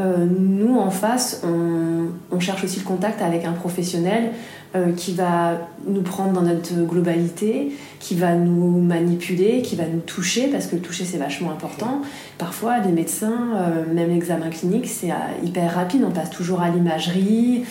[0.00, 4.30] euh, nous en face, on, cherche aussi le contact avec un professionnel
[4.74, 10.00] euh, qui va nous prendre dans notre globalité, qui va nous manipuler, qui va nous
[10.00, 12.00] toucher, parce que le toucher c'est vachement important.
[12.38, 15.10] Parfois, les médecins, euh, même l'examen clinique, c'est
[15.44, 17.64] hyper rapide, on passe toujours à l'imagerie,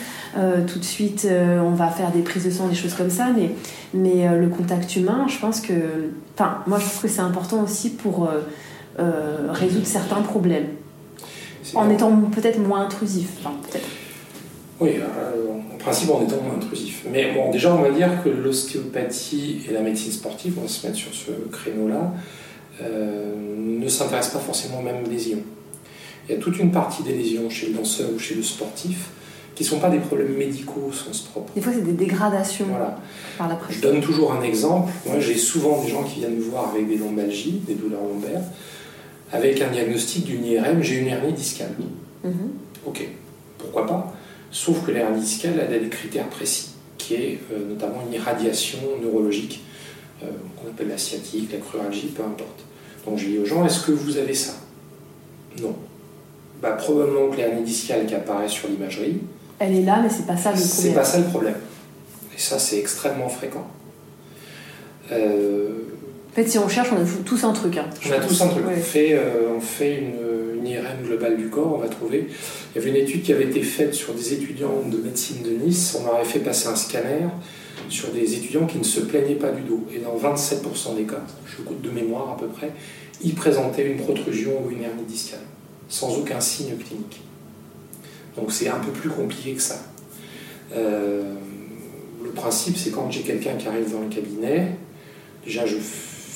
[0.68, 3.50] tout de suite on va faire des prises de sang, des choses comme ça, mais,
[3.96, 5.74] mais le contact humain, je pense que.
[6.36, 8.30] Enfin, moi je trouve que c'est important aussi pour
[9.50, 10.68] résoudre certains problèmes.
[11.76, 13.30] En étant peut-être moins intrusif.
[14.80, 17.06] oui, euh, en principe en étant moins intrusif.
[17.12, 20.86] Mais bon, déjà, on va dire que l'ostéopathie et la médecine sportive, on va se
[20.86, 22.14] mettre sur ce créneau-là,
[22.82, 25.44] euh, ne s'intéressent pas forcément aux mêmes lésions.
[26.28, 29.10] Il y a toute une partie des lésions chez le danseur ou chez le sportif
[29.56, 31.52] qui ne sont pas des problèmes médicaux au sens propre.
[31.54, 32.98] Des fois, c'est des dégradations voilà.
[33.38, 34.90] par la Je donne toujours un exemple.
[35.06, 38.44] Moi, j'ai souvent des gens qui viennent me voir avec des lombalgies, des douleurs lombaires
[39.32, 41.74] avec un diagnostic d'une IRM, j'ai une hernie discale.
[42.24, 42.52] Mhm.
[42.86, 43.08] Ok,
[43.58, 44.14] pourquoi pas?
[44.52, 49.64] Sauf que l'hernie discale a des critères précis, qui est euh, notamment une irradiation neurologique,
[50.24, 52.66] euh, qu'on appelle la sciatique, la cruralgie, peu importe.
[53.06, 54.54] Donc j'ai dit aux gens, est-ce que vous avez ça?
[55.62, 55.76] Non.
[56.62, 59.22] Bah, probablement que l'hernie discale qui apparaît sur l'imagerie.
[59.60, 60.82] Elle est là, mais c'est pas ça le problème.
[60.82, 61.56] C'est pas ça le problème.
[62.36, 63.68] Et ça, c'est extrêmement fréquent.
[65.12, 65.70] Euh,
[66.44, 67.78] fait, si on cherche, on a tous un truc.
[67.78, 68.64] Hein, on a tous un truc.
[68.68, 72.28] On fait, euh, on fait une, IRM globale du corps, on va trouver.
[72.30, 75.52] Il y avait une étude qui avait été faite sur des étudiants de médecine de
[75.52, 75.98] Nice.
[76.00, 77.26] On leur avait fait passer un scanner
[77.88, 79.86] sur des étudiants qui ne se plaignaient pas du dos.
[79.94, 82.72] Et dans 27% des cas, je coûte de mémoire à peu près,
[83.24, 85.40] ils présentaient une protrusion ou une hernie discale,
[85.88, 87.22] sans aucun signe clinique.
[88.36, 89.82] Donc c'est un peu plus compliqué que ça.
[90.76, 91.34] Euh,
[92.24, 94.68] le principe, c'est quand j'ai quelqu'un qui arrive dans le cabinet,
[95.44, 95.78] déjà je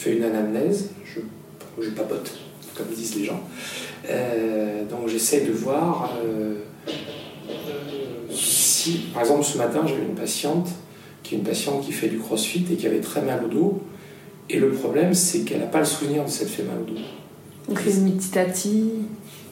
[0.04, 1.22] fais une anamnèse, je,
[1.82, 2.36] je papote,
[2.76, 3.42] comme disent les gens.
[4.10, 6.56] Euh, donc j'essaie de voir euh,
[8.30, 10.70] si, par exemple, ce matin, j'avais une patiente
[11.24, 13.82] qui est une patiente qui fait du crossfit et qui avait très mal au dos.
[14.50, 17.00] Et le problème, c'est qu'elle n'a pas le souvenir de s'être fait mal au dos.
[17.74, 18.90] Petit à petit.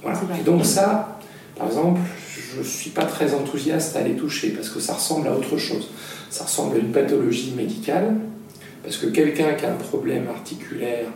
[0.03, 0.19] Voilà.
[0.37, 1.17] Et donc ça,
[1.57, 2.01] par exemple,
[2.53, 5.57] je ne suis pas très enthousiaste à les toucher parce que ça ressemble à autre
[5.57, 5.89] chose.
[6.29, 8.17] Ça ressemble à une pathologie médicale
[8.83, 11.07] parce que quelqu'un qui a un problème articulaire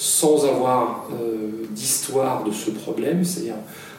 [0.00, 3.56] sans avoir euh, d'histoire de ce problème, c'est-à-dire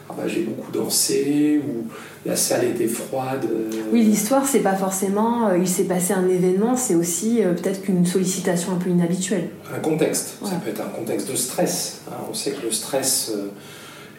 [0.10, 1.86] ah bah, j'ai beaucoup dansé ou
[2.26, 3.48] la salle était froide.
[3.52, 7.84] Euh, oui, l'histoire, c'est pas forcément euh, il s'est passé un événement, c'est aussi peut-être
[7.84, 9.50] qu'une sollicitation un peu inhabituelle.
[9.72, 12.02] Un contexte, ça peut être un contexte de stress.
[12.10, 12.16] Hein.
[12.32, 13.34] On sait que le stress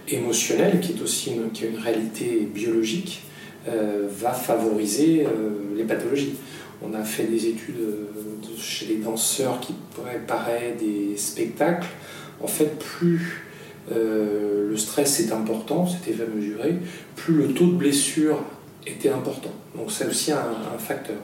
[0.07, 3.25] émotionnel, qui est aussi une, qui est une réalité biologique,
[3.67, 5.27] va favoriser
[5.77, 6.35] les pathologies.
[6.85, 8.07] On a fait des études euh,
[8.59, 11.89] chez les danseurs qui préparaient des spectacles.
[12.43, 13.45] En fait, plus
[13.91, 16.77] euh, le stress est important, c'était fait mesurer,
[17.17, 18.39] plus le taux de blessure
[18.87, 19.51] était important.
[19.77, 21.17] Donc c'est aussi un, facteur.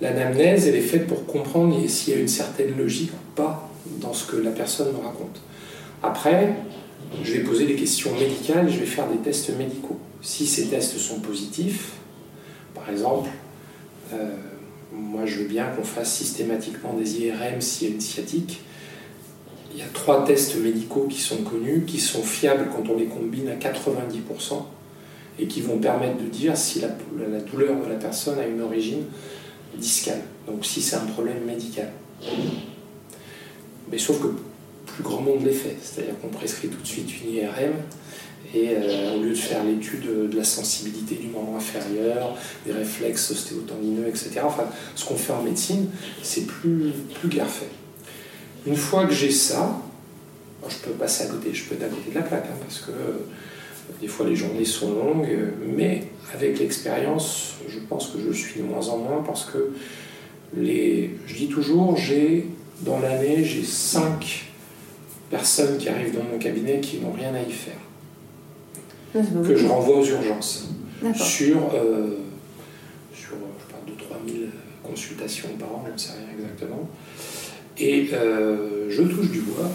[0.00, 3.70] L'anamnèse, elle est faite pour comprendre s'il y a une certaine logique ou pas
[4.00, 5.40] dans ce que la personne me raconte.
[6.02, 6.54] Après,
[7.22, 9.98] je vais poser des questions médicales, je vais faire des tests médicaux.
[10.20, 11.92] Si ces tests sont positifs,
[12.74, 13.30] par exemple,
[14.92, 18.60] moi je veux bien qu'on fasse systématiquement des IRM s'il une sciatique.
[19.72, 23.06] Il y a trois tests médicaux qui sont connus, qui sont fiables quand on les
[23.06, 24.64] combine à 90%
[25.38, 26.88] et qui vont permettre de dire si la,
[27.28, 29.04] la douleur de la personne a une origine
[29.76, 31.92] discale, donc si c'est un problème médical.
[33.90, 34.28] Mais sauf que
[34.86, 37.74] plus grand monde les fait, c'est-à-dire qu'on prescrit tout de suite une IRM
[38.54, 43.30] et euh, au lieu de faire l'étude de la sensibilité du membre inférieur, des réflexes
[43.30, 45.88] ostéotendineux, etc., enfin ce qu'on fait en médecine,
[46.22, 47.68] c'est plus, plus guère fait.
[48.66, 49.80] Une fois que j'ai ça,
[50.68, 53.18] je peux passer à côté, je peux être de la plaque, hein, parce que euh,
[54.00, 55.28] des fois les journées sont longues,
[55.76, 59.70] mais avec l'expérience, je pense que je suis de moins en moins parce que
[60.56, 62.48] les, je dis toujours, j'ai
[62.82, 64.50] dans l'année, j'ai 5
[65.30, 67.85] personnes qui arrivent dans mon cabinet qui n'ont rien à y faire.
[69.22, 70.68] Pas Que je renvoie aux urgences.
[71.14, 72.18] Sur, euh,
[73.14, 74.48] sur je parle de 3000
[74.82, 76.88] consultations par an, je ne sais rien exactement.
[77.78, 79.68] Et euh, je touche du bois.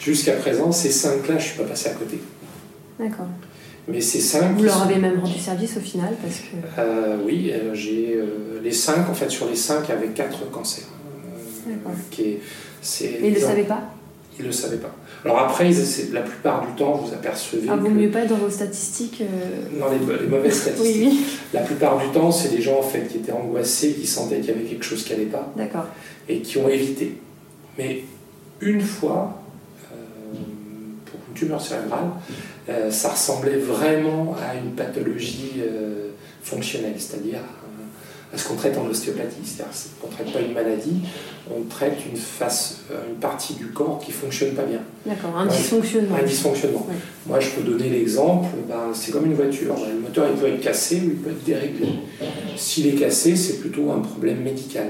[0.00, 2.18] Jusqu'à présent, ces 5-là, je ne suis pas passé à côté.
[2.98, 3.26] D'accord.
[3.88, 6.80] Mais ces 5 Vous leur avez même rendu service au final parce que.
[6.80, 10.84] Euh, oui, euh, j'ai euh, les 5, en fait, sur les 5, avec 4 cancers.
[10.86, 11.92] Euh, D'accord.
[12.10, 12.40] qui est-
[12.82, 13.82] c'est- Mais ils ne le savaient pas
[14.38, 14.94] Ils ne le savaient pas.
[15.24, 15.70] Alors après,
[16.12, 19.22] la plupart du temps, vous apercevez Ah, vaut mieux pas être dans vos statistiques.
[19.22, 21.24] euh, dans les, les mauvaises statistiques, Oui, oui.
[21.54, 24.48] la plupart du temps, c'est des gens en fait qui étaient angoissés, qui sentaient qu'il
[24.48, 25.86] y avait quelque chose qui n'allait pas D'accord.
[26.28, 27.16] et qui ont évité.
[27.78, 28.02] Mais
[28.60, 29.40] une fois,
[29.92, 29.96] euh,
[31.06, 32.10] pour une tumeur cérébrale,
[32.68, 36.10] euh, ça ressemblait vraiment à une pathologie euh,
[36.42, 37.63] fonctionnelle, c'est-à-dire à,
[38.34, 39.36] à ce qu'on traite en ostéopathie.
[39.44, 41.00] C'est-à-dire qu'on ne traite pas une maladie,
[41.50, 44.80] on traite une, face, euh, une partie du corps qui ne fonctionne pas bien.
[45.06, 45.36] D'accord.
[45.36, 45.52] Un Ouais.
[45.56, 46.16] dysfonctionnement.
[46.16, 46.86] Un dysfonctionnement.
[46.88, 46.94] Ouais.
[47.26, 49.74] Moi, je peux donner l'exemple, ben, c'est comme une voiture.
[49.92, 51.88] Le moteur, il peut être cassé ou il peut être déréglé.
[52.56, 54.88] S'il est cassé, c'est plutôt un problème médical.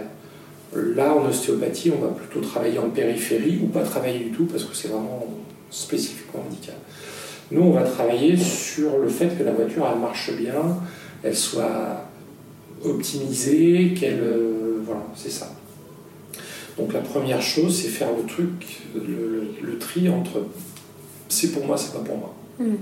[0.75, 4.65] Là, en ostéopathie, on va plutôt travailler en périphérie ou pas travailler du tout parce
[4.65, 5.25] que c'est vraiment
[5.71, 6.75] spécifiquement médical.
[7.51, 10.79] Nous, on va travailler sur le fait que la voiture, elle marche bien,
[11.23, 12.05] elle soit
[12.85, 14.21] optimisée, qu'elle...
[14.21, 15.51] euh, voilà, c'est ça.
[16.79, 20.43] Donc la première chose, c'est faire le truc, le, le- le tri entre
[21.29, 22.35] c'est pour moi, c'est pas pour moi.
[22.59, 22.75] Hmm.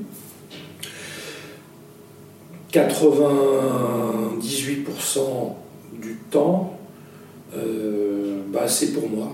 [4.41, 5.55] 98%
[6.01, 6.79] du temps,
[7.57, 9.33] euh, bah, c'est pour moi.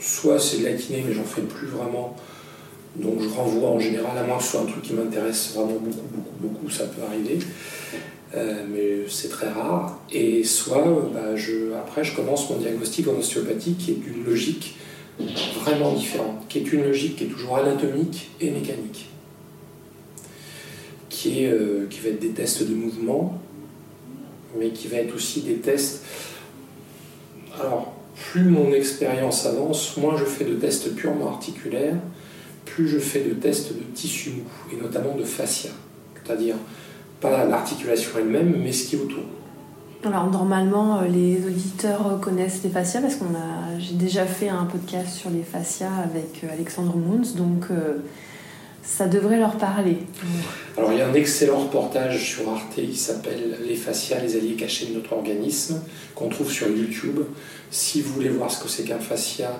[0.00, 2.16] Soit c'est de la kiné, mais j'en fais plus vraiment.
[2.96, 5.72] Donc je renvoie en général, à moins que ce soit un truc qui m'intéresse vraiment
[5.80, 7.38] beaucoup, beaucoup, beaucoup, ça peut arriver.
[8.34, 9.98] Euh, mais c'est très rare.
[10.12, 14.76] Et soit, bah, je, après, je commence mon diagnostic en ostéopathie qui est d'une logique
[15.62, 19.08] vraiment différente, qui est une logique qui est toujours anatomique et mécanique,
[21.08, 23.40] qui, est, euh, qui va être des tests de mouvement,
[24.58, 26.04] mais qui va être aussi des tests.
[27.60, 31.96] Alors, plus mon expérience avance, moins je fais de tests purement articulaires,
[32.64, 35.70] plus je fais de tests de tissu mou, et notamment de fascia,
[36.14, 36.56] c'est-à-dire
[37.20, 39.24] pas l'articulation elle-même, mais ce qui est autour.
[40.04, 44.64] Alors normalement, euh, les auditeurs connaissent les fascias parce qu'on a, j'ai déjà fait un
[44.64, 47.96] podcast sur les fascias avec euh, Alexandre Moons, donc euh,
[48.84, 49.98] ça devrait leur parler.
[50.76, 54.54] Alors il y a un excellent reportage sur Arte qui s'appelle Les fascias, les alliés
[54.54, 55.82] cachés de notre organisme,
[56.14, 57.18] qu'on trouve sur YouTube.
[57.72, 59.50] Si vous voulez voir ce que c'est qu'un fascia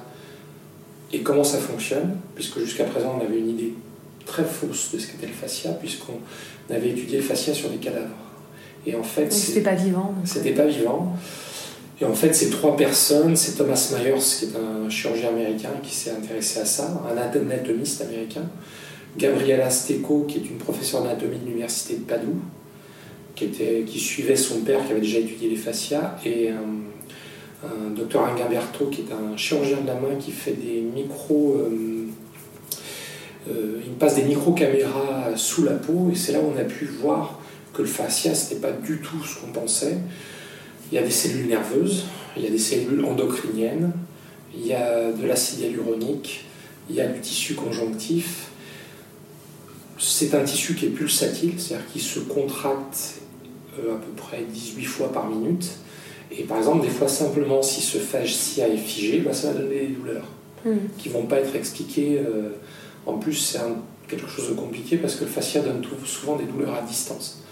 [1.13, 3.75] et comment ça fonctionne, puisque jusqu'à présent on avait une idée
[4.29, 6.21] très fausse de ce qu'était le fascia, puisqu'on
[6.73, 8.15] avait étudié le fascia sur des cadavres.
[8.87, 10.15] Et en fait, c'était pas vivant.
[10.25, 11.17] C'était pas vivant.
[12.01, 15.93] Et en fait, ces trois personnes, c'est Thomas Myers, qui est un chirurgien américain qui
[15.93, 18.45] s'est intéressé à ça, un anatomiste américain,
[19.17, 22.41] Gabriela Stecco, qui est une professeure d'anatomie de l'université de Padoue,
[23.35, 27.91] qui, était, qui suivait son père, qui avait déjà étudié les fascias, et un, un
[27.97, 31.57] docteur Ingamberto, qui est un chirurgien de la main qui fait des micro.
[31.59, 31.98] euh,
[33.51, 36.85] euh, il passe des micro-caméras sous la peau, et c'est là où on a pu
[36.87, 37.41] voir
[37.73, 39.99] que le fascia, ce n'était pas du tout ce qu'on pensait.
[40.91, 42.05] Il y a des cellules nerveuses,
[42.37, 43.93] il y a des cellules endocriniennes,
[44.55, 46.45] il y a de l'acide hyaluronique,
[46.89, 48.49] il y a du tissu conjonctif.
[49.99, 53.21] C'est un tissu qui est pulsatile, c'est-à-dire qui se contracte
[53.79, 55.71] euh, à peu près 18 fois par minute.
[56.31, 59.81] Et par exemple, des fois, simplement, si ce fascia est figé, bah, ça va donner
[59.81, 60.27] des douleurs
[60.65, 60.89] Hmm.
[60.99, 62.19] qui ne vont pas être expliquées.
[62.19, 62.51] euh,
[63.09, 63.59] en plus, c'est
[64.09, 67.43] quelque chose de compliqué parce que le fascia donne tout- souvent des douleurs à distance.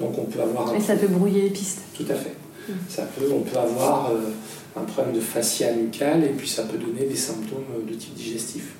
[0.00, 1.82] Donc on peut avoir un Et ça peut brouiller les pistes.
[1.96, 2.34] tout à fait.
[2.68, 2.72] Mm.
[2.88, 4.30] Ça peut, on peut avoir euh,
[4.76, 8.74] un problème de fascia nucale et puis ça peut donner des symptômes de type digestif.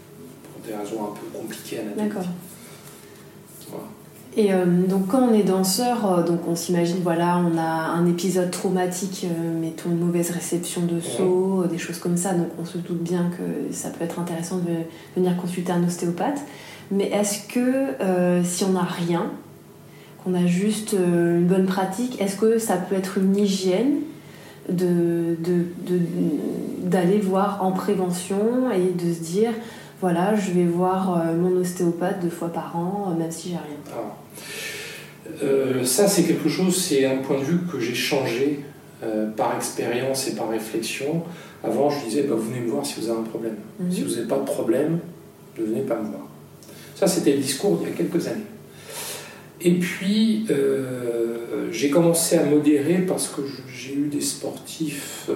[0.66, 2.14] des raisons un peu compliquées anatomiques.
[2.14, 2.28] D'accord.
[4.36, 8.06] Et euh, donc quand on est danseur, euh, donc on s'imagine voilà, on a un
[8.06, 12.64] épisode traumatique, euh, mettons une mauvaise réception de saut, des choses comme ça, donc on
[12.64, 14.84] se doute bien que ça peut être intéressant de
[15.16, 16.40] venir consulter un ostéopathe.
[16.92, 19.30] Mais est-ce que si on n'a rien,
[20.24, 24.00] qu'on a juste une bonne pratique, est-ce que ça peut être une hygiène
[24.68, 25.36] de,
[26.82, 29.52] d'aller voir en prévention et de se dire
[30.01, 33.76] voilà, je vais voir mon ostéopathe deux fois par an, même si j'ai rien.
[33.92, 34.16] Ah.
[35.42, 38.61] Euh, ça, c'est quelque chose, c'est un point de vue que j'ai changé
[39.03, 41.22] euh, par expérience et par réflexion.
[41.62, 43.57] Avant, je disais, bah, vous venez me voir si vous avez un problème.
[43.78, 43.92] Mhm.
[43.92, 44.98] Si vous n'avez pas de problème,
[45.59, 46.26] ne venez pas me voir.
[46.94, 48.40] Ça, c'était le discours il y a quelques années.
[49.62, 55.28] Et puis, euh, j'ai commencé à modérer parce que j'ai eu des sportifs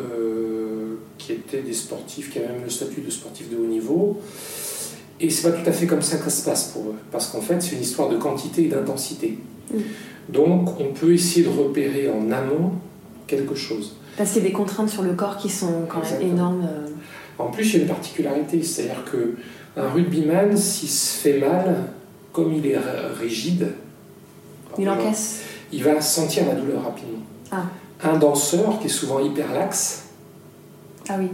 [1.25, 4.21] qui étaient des sportifs qui avaient même le statut de sportif de haut niveau.
[5.21, 6.97] Et c'est pas tout à fait comme ça que ça se passe pour eux.
[7.13, 9.39] Parce qu'en fait, c'est une histoire de quantité et d'intensité.
[9.73, 9.79] Mm.
[10.29, 12.73] Donc, on peut essayer de repérer en amont
[13.27, 13.97] quelque chose.
[14.17, 16.63] Parce qu'il y a des contraintes sur le corps qui sont quand même énormes.
[16.65, 16.89] Euh.
[17.39, 19.35] En plus, il y a une particularité, c'est-à-dire que
[19.77, 21.85] un rugbyman, s'il se fait mal,
[22.33, 22.79] comme il est
[23.21, 23.73] rigide,
[24.79, 25.41] il encaisse.
[25.73, 27.19] Il va sentir la douleur rapidement.
[27.51, 27.65] Ah.
[28.03, 30.04] Un danseur qui est souvent hyper laxe,
[31.09, 31.29] ah oui.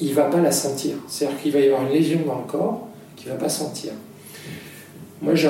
[0.00, 0.96] il va pas la sentir.
[1.08, 3.92] C'est-à-dire qu'il va y avoir une lésion dans le corps qu'il va pas sentir.
[5.22, 5.48] Moi, je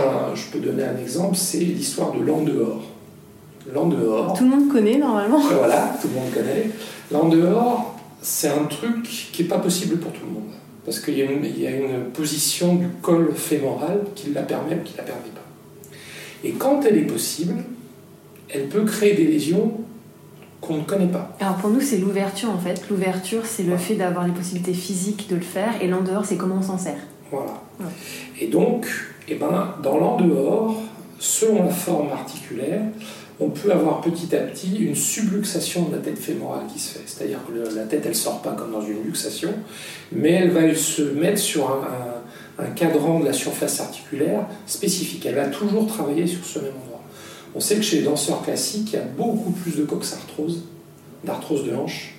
[0.52, 2.82] peux donner un exemple, c'est l'histoire de l'an dehors.
[3.72, 4.32] L'an dehors.
[4.34, 5.40] Tout le monde connaît normalement.
[5.40, 6.70] Voilà, tout le monde connaît.
[7.10, 9.02] L'an dehors, c'est un truc
[9.32, 10.42] qui n'est pas possible pour tout le monde.
[10.84, 14.92] Parce qu'il y, y, a une position du col fémoral qui la permet ou qui
[14.92, 15.40] ne la permet pas.
[16.44, 17.64] Et quand elle est possible,
[18.48, 19.72] elle peut créer des lésions
[20.60, 21.36] qu'on ne connaît pas.
[21.40, 22.88] Alors pour nous, c'est l'ouverture en fait.
[22.90, 26.36] L'ouverture, c'est le fait d'avoir les possibilités physiques de le faire, et l'en dehors, c'est
[26.36, 26.98] comment on s'en sert.
[27.30, 27.60] Voilà.
[28.40, 28.86] Et donc,
[29.28, 30.80] eh ben, dans l'en dehors,
[31.18, 32.82] selon la forme articulaire,
[33.38, 37.04] on peut avoir petit à petit une subluxation de la tête fémorale qui se fait.
[37.06, 39.52] C'est-à-dire que la tête, elle sort pas comme dans une luxation,
[40.12, 45.26] mais elle va se mettre sur un, un, cadran de la surface articulaire spécifique.
[45.26, 46.85] Elle va toujours travailler sur ce même endroit.
[47.56, 50.64] On sait que chez les danseurs classiques, il y a beaucoup plus de coxarthrose,
[51.24, 52.14] d'arthrose de hanche,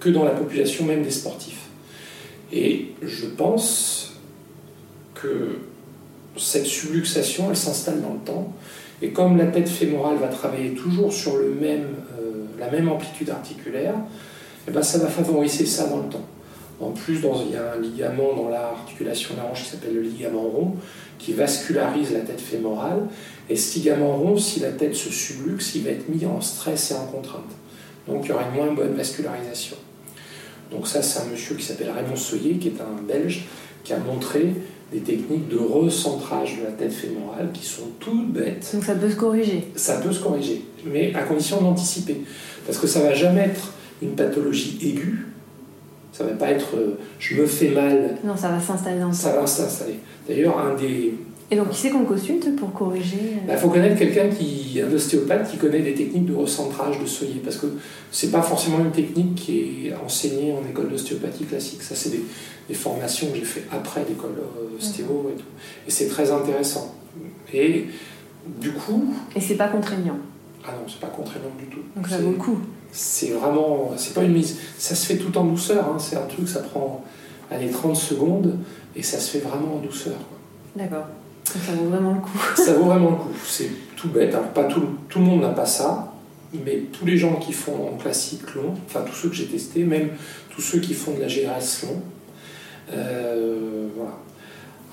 [0.00, 1.68] que dans la population même des sportifs.
[2.52, 4.14] Et je pense
[5.14, 5.58] que
[6.36, 8.52] cette subluxation, elle s'installe dans le temps.
[9.00, 11.84] Et comme la tête fémorale va travailler toujours sur euh,
[12.58, 13.94] la même amplitude articulaire,
[14.66, 16.26] eh ben ça va favoriser ça dans le temps.
[16.80, 20.00] En plus, il y a un ligament dans l'articulation de la hanche qui s'appelle le
[20.00, 20.76] ligament rond,
[21.18, 23.06] qui vascularise la tête fémorale.
[23.50, 26.92] Et ce ligament rond, si la tête se subluxe, il va être mis en stress
[26.92, 27.50] et en contrainte.
[28.06, 29.76] Donc il y aura une moins bonne vascularisation.
[30.70, 33.46] Donc ça, c'est un monsieur qui s'appelle Raymond Soyer, qui est un Belge,
[33.82, 34.54] qui a montré
[34.92, 38.70] des techniques de recentrage de la tête fémorale qui sont toutes bêtes.
[38.72, 42.22] Donc ça peut se corriger Ça peut se corriger, mais à condition d'anticiper.
[42.66, 45.26] Parce que ça va jamais être une pathologie aiguë,
[46.12, 48.16] ça va pas être euh, je me fais mal.
[48.24, 49.98] Non, ça va s'installer dans le Ça va s'installer.
[50.28, 51.14] D'ailleurs, un des,
[51.52, 54.80] et donc, qui c'est qu'on consulte pour corriger Il euh bah, faut connaître quelqu'un qui,
[54.80, 57.66] un ostéopathe qui connaît des techniques de recentrage de soyer, parce que
[58.12, 61.82] c'est pas forcément une technique qui est enseignée en école d'ostéopathie classique.
[61.82, 65.46] Ça, c'est des, formations que j'ai fait après l'école euh, ostéo et tout.
[65.88, 66.94] Et c'est très intéressant.
[67.52, 67.86] Et
[68.60, 69.12] du coup.
[69.34, 70.18] Et c'est pas contraignant.
[70.64, 71.80] Ah non, c'est pas contraignant du tout.
[71.96, 72.60] Donc ça vaut le coup.
[72.92, 74.56] C'est vraiment, c'est pas une mise.
[74.78, 75.84] Ça se fait tout en douceur.
[75.88, 75.98] Hein.
[75.98, 77.04] C'est un truc, ça prend
[77.50, 78.56] allez, 30 secondes
[78.94, 80.14] et ça se fait vraiment en douceur.
[80.76, 81.06] D'accord.
[81.58, 82.38] Ça vaut vraiment le coup.
[82.56, 83.34] ça vaut vraiment le coup.
[83.44, 84.34] C'est tout bête.
[84.34, 86.14] Alors, pas tout, tout le monde n'a pas ça,
[86.64, 89.84] mais tous les gens qui font en classique long, enfin tous ceux que j'ai testés,
[89.84, 90.10] même
[90.50, 92.02] tous ceux qui font de la GRS long,
[92.92, 94.16] euh, voilà.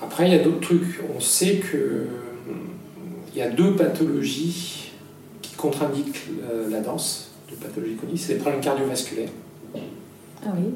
[0.00, 1.00] Après, il y a d'autres trucs.
[1.16, 2.06] On sait que
[3.34, 4.92] il y a deux pathologies
[5.42, 9.28] qui contre-indiquent euh, la danse, deux pathologies connues, c'est les problèmes cardiovasculaires.
[10.44, 10.72] Ah oui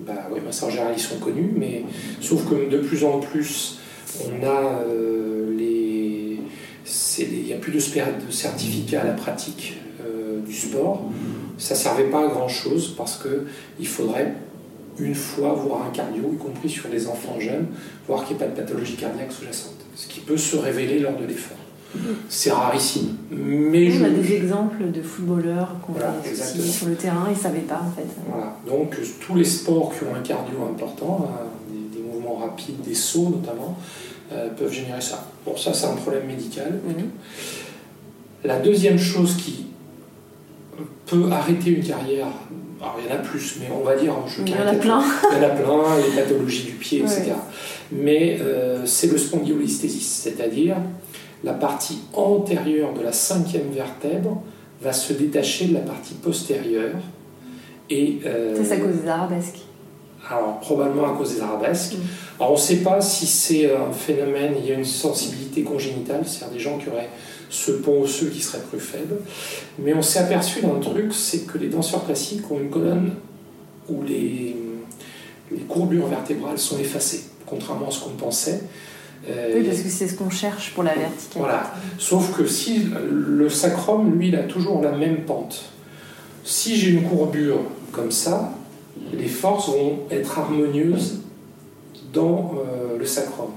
[0.00, 1.84] Bah oui, en général, ils sont connus, mais
[2.20, 3.78] sauf que de plus en plus,
[4.20, 6.38] on a euh, les.
[7.18, 11.10] Il n'y a plus de, certificat à la pratique euh, du sport.
[11.58, 14.34] Ça ne servait pas à grand chose parce qu'il faudrait
[14.98, 17.66] une fois voir un cardio, y compris sur les enfants jeunes,
[18.06, 21.16] voir qu'il n'y a pas de pathologie cardiaque sous-jacente, ce qui peut se révéler lors
[21.16, 21.56] de l'effort.
[22.28, 23.16] C'est rarissime.
[23.30, 27.60] Mais on a des exemples de footballeurs qu'on voilà, sur le terrain et ne savaient
[27.60, 28.06] pas en fait.
[28.26, 28.56] Voilà.
[28.66, 31.61] Donc tous les sports qui ont un cardio important, mouvements
[32.42, 33.76] rapides, des sauts notamment,
[34.32, 35.26] euh, peuvent générer ça.
[35.44, 36.80] Bon, ça c'est un problème médical.
[36.86, 37.10] Mhm.
[38.44, 39.66] La deuxième chose qui
[41.06, 42.28] peut arrêter une carrière
[42.82, 44.12] alors il y en a plus, mais on va dire,
[44.44, 45.02] il y en a plein.
[45.30, 47.32] il y en a plein, les pathologies du pied, etc.
[47.92, 50.76] Mais euh, c'est le spondylolisthésis, c'est-à-dire
[51.44, 54.42] la partie antérieure de la cinquième vertèbre
[54.80, 56.96] va se détacher de la partie postérieure.
[57.88, 59.60] Et, euh, c'est à cause des arabesques
[60.30, 61.94] alors, probablement à cause des arabesques.
[61.94, 62.00] Mm.
[62.42, 66.22] Alors, on ne sait pas si c'est un phénomène, il y a une sensibilité congénitale,
[66.26, 67.08] c'est-à-dire des gens qui auraient
[67.48, 69.14] ce pont osseux qui serait plus faible.
[69.78, 73.12] Mais on s'est aperçu d'un truc, c'est que les danseurs classiques ont une colonne
[73.88, 74.56] où les,
[75.52, 78.62] les courbures vertébrales sont effacées, contrairement à ce qu'on pensait.
[79.30, 81.38] Euh, oui, parce que c'est ce qu'on cherche pour la verticalité.
[81.38, 81.72] Voilà.
[81.96, 85.66] Sauf que si le sacrum, lui, il a toujours la même pente.
[86.42, 87.60] Si j'ai une courbure
[87.92, 88.52] comme ça,
[89.12, 91.21] les forces vont être harmonieuses
[92.12, 93.50] dans euh, le sacrum.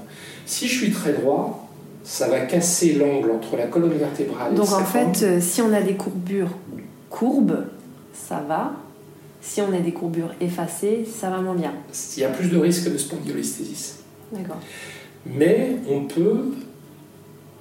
[0.44, 1.68] Si je suis très droit,
[2.04, 5.72] ça va casser l'angle entre la colonne vertébrale et Donc en fait, euh, si on
[5.72, 6.50] a des courbures
[7.10, 7.66] courbes,
[8.12, 8.72] ça va.
[9.40, 11.72] Si on a des courbures effacées, ça va moins bien.
[12.16, 13.96] Il y a plus de risque de spondylolisthésis.
[14.32, 14.58] D'accord.
[15.24, 16.52] Mais on peut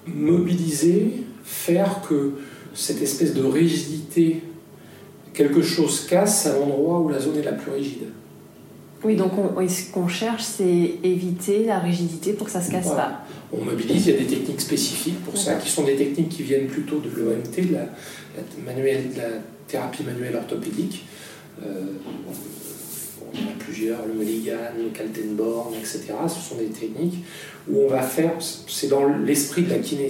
[0.08, 2.34] mobiliser, faire que
[2.74, 4.44] cette espèce de rigidité
[5.34, 8.06] quelque chose casse à l'endroit où la zone est la plus rigide.
[9.04, 9.32] Oui, donc
[9.68, 13.26] ce qu'on cherche, c'est éviter la rigidité pour que ça ne se casse pas.
[13.54, 16.44] On mobilise, il y a des techniques spécifiques pour ça, qui sont des techniques qui
[16.44, 17.86] viennent plutôt de l'OMT, de la,
[18.66, 19.28] la,
[19.68, 21.06] thérapie manuelle orthopédique.
[21.64, 21.86] Euh,
[23.34, 26.14] on a plusieurs, le Mulligan, le Kaltenborn, etc.
[26.28, 27.24] Ce sont des techniques
[27.70, 30.08] où on va faire, c'est dans l'esprit de la kiné,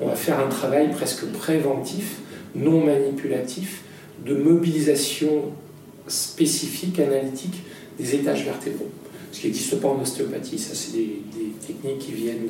[0.00, 2.16] on va faire un travail presque préventif,
[2.54, 3.82] non manipulatif,
[4.24, 5.52] de mobilisation
[6.08, 7.62] spécifique, analytique
[7.98, 8.90] des étages vertébraux.
[9.32, 11.22] Ce qui n'existe pas en ostéopathie, ça c'est des,
[11.66, 12.46] techniques qui viennent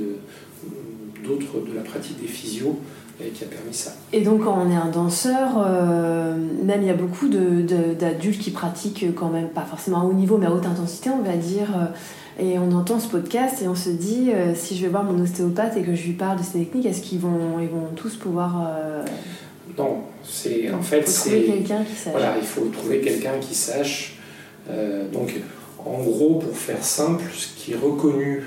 [1.25, 2.79] d'autres de, la pratique des physios
[3.21, 3.93] et qui a permis ça.
[4.13, 8.51] Et donc quand on est un danseur, euh, même il y a beaucoup d'adultes qui
[8.51, 11.69] pratiquent quand même, pas forcément à haut niveau, mais à haute intensité, on va dire.
[11.77, 11.87] Euh,
[12.39, 15.21] et on entend ce podcast et on se dit, euh, si je vais voir mon
[15.23, 18.17] ostéopathe et que je lui parle de ces techniques, est-ce qu'ils vont, ils vont tous
[18.17, 18.71] pouvoir...
[19.79, 22.13] Non, c'est en fait c'est quelqu'un qui sache.
[22.13, 24.16] Voilà, il faut trouver quelqu'un qui sache.
[24.71, 25.35] Euh, donc,
[25.79, 28.43] en gros, pour faire simple, ce qui est reconnu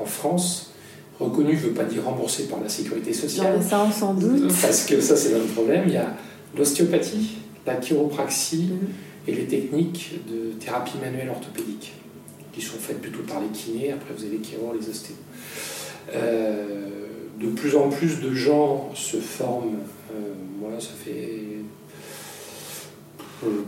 [0.00, 0.72] en France,
[1.18, 3.56] reconnu ne veut pas dire remboursé par la sécurité sociale.
[3.56, 4.52] Non, ça, sans doute.
[4.60, 5.84] Parce que ça, c'est un problème.
[5.86, 6.14] Il y a
[6.56, 8.88] l'ostéopathie, la chiropraxie mhm.
[9.28, 11.94] et les techniques de thérapie manuelle orthopédique,
[12.52, 13.92] qui sont faites plutôt par les kinés.
[13.92, 15.16] Après, vous avez les chiro, les ostéos.
[16.14, 16.88] Euh,
[17.40, 19.78] de plus en plus de gens se forment
[20.62, 21.62] moi, ça fait euh,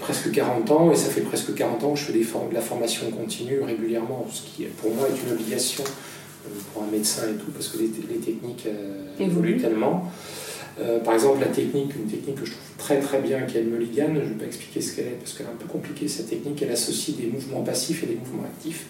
[0.00, 2.60] presque 40 ans, et ça fait presque 40 ans que je fais des de la
[2.60, 7.34] formation continue régulièrement, ce qui pour moi est une obligation euh, pour un médecin et
[7.34, 10.10] tout, parce que les, techniques euh, évoluent tellement.
[11.04, 13.70] par exemple, la technique, une technique que je trouve très très bien, qui est le
[13.70, 16.08] Mulligan, je ne vais pas expliquer ce qu'elle est parce qu'elle est un peu compliquée
[16.08, 18.86] cette technique, elle associe des mouvements passifs et des mouvements actifs,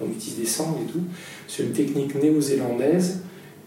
[0.00, 1.02] on utilise des sangles et tout.
[1.46, 3.22] C'est une technique néo-zélandaise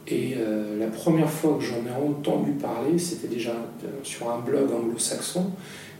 [0.07, 4.39] et euh, la première fois que j'en ai entendu parler, c'était déjà euh, sur un
[4.39, 5.51] blog anglo-saxon,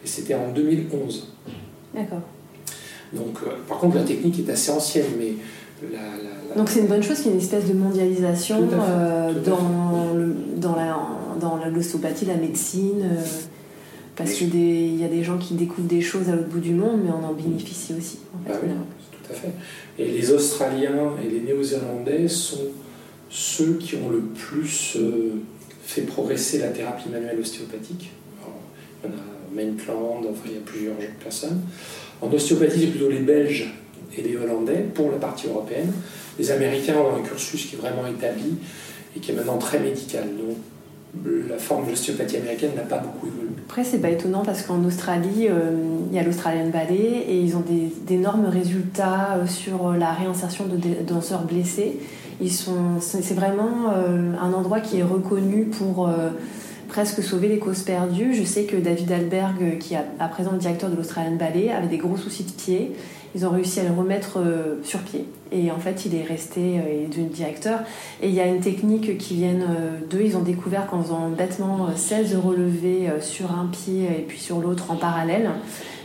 [0.04, 1.28] et c'était en 2011.
[1.94, 2.22] D'accord.
[3.14, 5.34] Donc, euh, par contre, la technique est assez ancienne, mais
[5.92, 10.34] la, Donc c'est une bonne chose qu'il y ait une espèce de mondialisation dans, le,
[10.58, 10.98] dans, la,
[11.40, 13.04] dans l'ostéopathie, la médecine,
[14.16, 17.02] parce qu'il y a des gens qui découvrent des choses à l'autre bout du monde,
[17.04, 18.20] mais on en bénéficie aussi.
[18.34, 18.74] En fait, bah
[19.12, 19.52] tout à fait.
[19.98, 22.68] Et les Australiens et les Néo-Zélandais sont
[23.30, 25.42] ceux qui ont le plus euh,
[25.84, 28.12] fait progresser la thérapie manuelle ostéopathique.
[29.04, 31.62] il y en a Maitland, enfin il y a plusieurs personnes.
[32.22, 33.74] En ostéopathie, c'est plutôt les Belges
[34.18, 35.92] et les Hollandais pour la partie européenne.
[36.38, 38.56] Les Américains ont un cursus qui est vraiment établi
[39.16, 40.24] et qui est maintenant très médical.
[40.38, 40.58] Donc
[41.50, 43.50] la forme de l'ostéopathie américaine n'a pas beaucoup évolué.
[43.68, 45.72] Après, c'est pas étonnant parce qu'en Australie, euh,
[46.10, 47.64] il y a l'Australian Ballet et ils ont
[48.06, 52.00] d'énormes résultats euh, sur la réinsertion de danseurs blessés
[52.50, 56.30] c'est vraiment euh, un endroit qui est reconnu pour euh,
[56.92, 58.34] presque sauver les causes perdues.
[58.34, 61.88] Je sais que David Alberg, qui est à présent le directeur de l'Australian Ballet, avait
[61.88, 62.92] des gros soucis de pied.
[63.34, 65.24] Ils ont réussi à le remettre euh, sur pied.
[65.54, 67.80] Et en fait, il est resté est devenu directeur.
[68.22, 69.54] Et il y a une technique qui vient
[70.10, 70.22] d'eux.
[70.22, 74.92] Ils ont découvert qu'en faisant bêtement 16 relevés sur un pied et puis sur l'autre
[74.92, 75.50] en parallèle,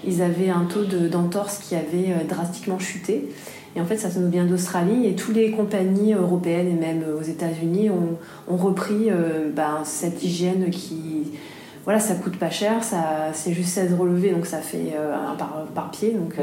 [0.04, 3.28] ils avaient un taux d'entorse qui avait drastiquement chuté.
[3.76, 7.22] Et en fait, ça nous vient d'Australie et toutes les compagnies européennes et même aux
[7.22, 11.24] États-Unis ont, repris euh, ben, cette hygiène qui.
[11.84, 15.36] Voilà, ça coûte pas cher, ça, c'est juste 16 relevés, donc ça fait euh, un
[15.72, 16.12] par, pied.
[16.12, 16.42] Donc, euh,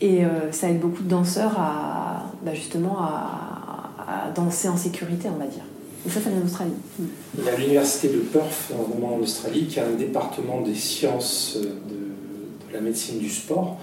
[0.00, 5.46] et ça aide beaucoup de danseurs à, ben, justement à, danser en sécurité, on va
[5.46, 5.62] dire.
[6.06, 6.72] Et ça, ça vient d'Australie.
[7.38, 12.74] Il y a l'université de Perth, en Australie, qui a un département des sciences de
[12.74, 13.78] la médecine du sport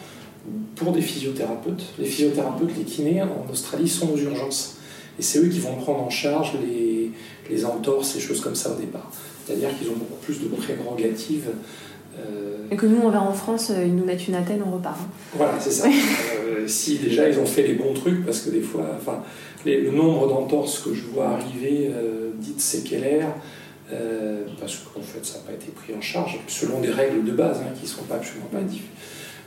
[0.75, 1.83] pour des physiothérapeutes.
[1.99, 4.77] Les physiothérapeutes, les kinés en Australie sont aux urgences.
[5.17, 7.11] Et c'est eux qui vont prendre en charge les,
[7.49, 9.11] les entorses, les choses comme ça au départ.
[9.45, 11.49] C'est-à-dire qu'ils ont beaucoup plus de prérogatives.
[12.17, 14.97] Euh, Et que nous, on va en France, ils nous mettent une attelle, on repart.
[14.99, 15.09] Hein.
[15.35, 15.87] Voilà, c'est ça.
[15.87, 19.23] Euh, si déjà ils ont fait les bons trucs, parce que des fois, enfin,
[19.65, 23.33] le nombre d'entorses que je vois arriver, euh, dites séquelaires,
[23.91, 27.31] euh, parce qu'en fait ça n'a pas été pris en charge, selon des règles de
[27.31, 28.87] base hein, qui ne sont pas absolument pas difficiles.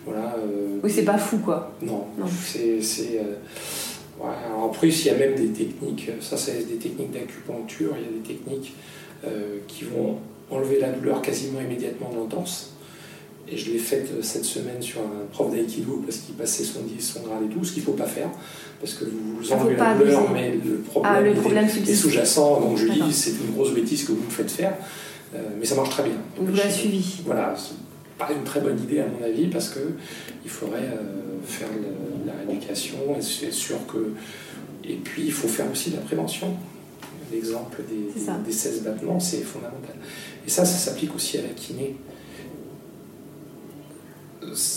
[0.05, 1.73] Voilà, euh, oui, c'est pas fou quoi.
[1.83, 2.27] Non, non.
[2.41, 2.81] c'est.
[4.21, 8.03] Ouais, en plus, il y a même des techniques, ça c'est des techniques d'acupuncture, il
[8.03, 8.75] y a des techniques
[9.67, 10.19] qui vont
[10.51, 12.71] enlever la douleur quasiment immédiatement de l'entorse.
[13.49, 17.01] Et je l'ai faite cette semaine sur un prof d'aïkido parce qu'il passait son 10,
[17.01, 18.29] son grade et tout, ce qu'il ne faut pas faire
[18.83, 22.61] parce que vous, enlevez la douleur, mais le problème, ah, le problème est, sous-jacent.
[22.61, 24.75] Donc je dis, c'est une grosse bêtise que vous me faites faire,
[25.37, 26.15] euh, mais ça marche très bien.
[26.37, 27.21] Vous l'avez suivi.
[27.25, 27.55] Voilà,
[28.27, 31.69] pas une très bonne idée à mon avis parce qu'il faudrait euh, faire
[32.27, 34.13] la rééducation et c'est sûr que.
[34.85, 36.57] Et puis il faut faire aussi de la prévention.
[37.33, 38.13] L'exemple des,
[38.45, 39.95] des 16 battements, c'est fondamental.
[40.47, 41.97] Et ça, ça s'applique aussi à la kiné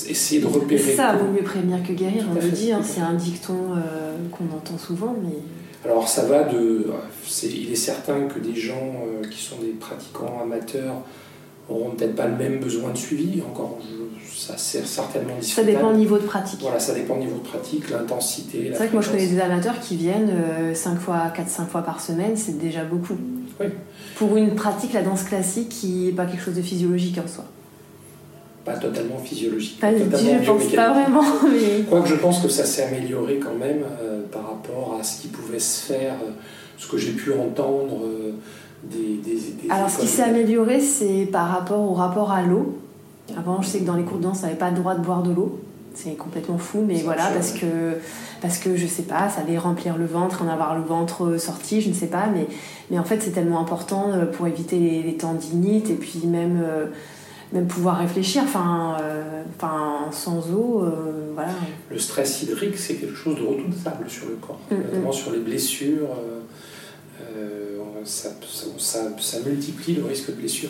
[0.09, 0.81] essayer de repérer.
[0.81, 4.45] C'est ça, vaut mieux prévenir que guérir, on le dit, c'est un dicton euh, qu'on
[4.55, 5.35] entend souvent, mais...
[5.83, 6.87] Alors ça va de...
[7.43, 11.03] il est certain que des gens euh, qui sont des pratiquants amateurs
[11.70, 13.80] n'auront peut-être pas le même besoin de suivi, encore
[14.36, 15.72] ça sert certainement discutable.
[15.72, 16.59] Ça dépend du niveau de pratique.
[16.61, 18.70] Voilà, ça dépend du niveau de pratique, l'intensité.
[18.72, 20.32] C'est vrai que moi je connais des amateurs qui viennent
[20.74, 23.18] 5 euh, fois, 4-5 fois par semaine, c'est déjà beaucoup.
[23.59, 23.68] Oui.
[24.18, 27.45] Pour une pratique, la danse classique, qui n'est pas quelque chose de physiologique en soi
[28.66, 29.80] pas totalement physiologique.
[29.80, 31.22] Pas, totalement je pense pas vraiment.
[31.43, 31.84] Mais...
[31.88, 35.28] Quoique je pense que ça s'est amélioré quand même euh, par rapport à ce qui
[35.28, 36.32] pouvait se faire, euh,
[36.76, 38.01] ce que j'ai pu entendre
[38.93, 42.77] euh, des, des, Alors ce qui s'est amélioré, c'est par rapport au rapport à l'eau.
[43.38, 45.01] Avant, je sais que dans les cours de danse, on n'avait pas le droit de
[45.01, 45.59] boire de l'eau.
[45.93, 47.97] C'est complètement fou, mais voilà, parce que,
[48.41, 51.79] parce que je sais pas, ça allait remplir le ventre, en avoir le ventre sorti,
[51.79, 52.47] je ne sais pas, mais,
[52.91, 56.61] mais en fait, c'est tellement important pour éviter les, tendinites et puis même
[57.53, 58.43] même pouvoir réfléchir.
[58.43, 61.51] Enfin, euh, enfin sans eau, euh, voilà.
[61.89, 64.77] Le stress hydrique, c'est quelque chose de redoutable sur le corps, mm, mm.
[64.83, 66.09] notamment sur les blessures.
[66.11, 67.64] Euh,
[68.06, 68.30] ça,
[68.78, 70.70] ça, ça, multiplie le risque de blessure.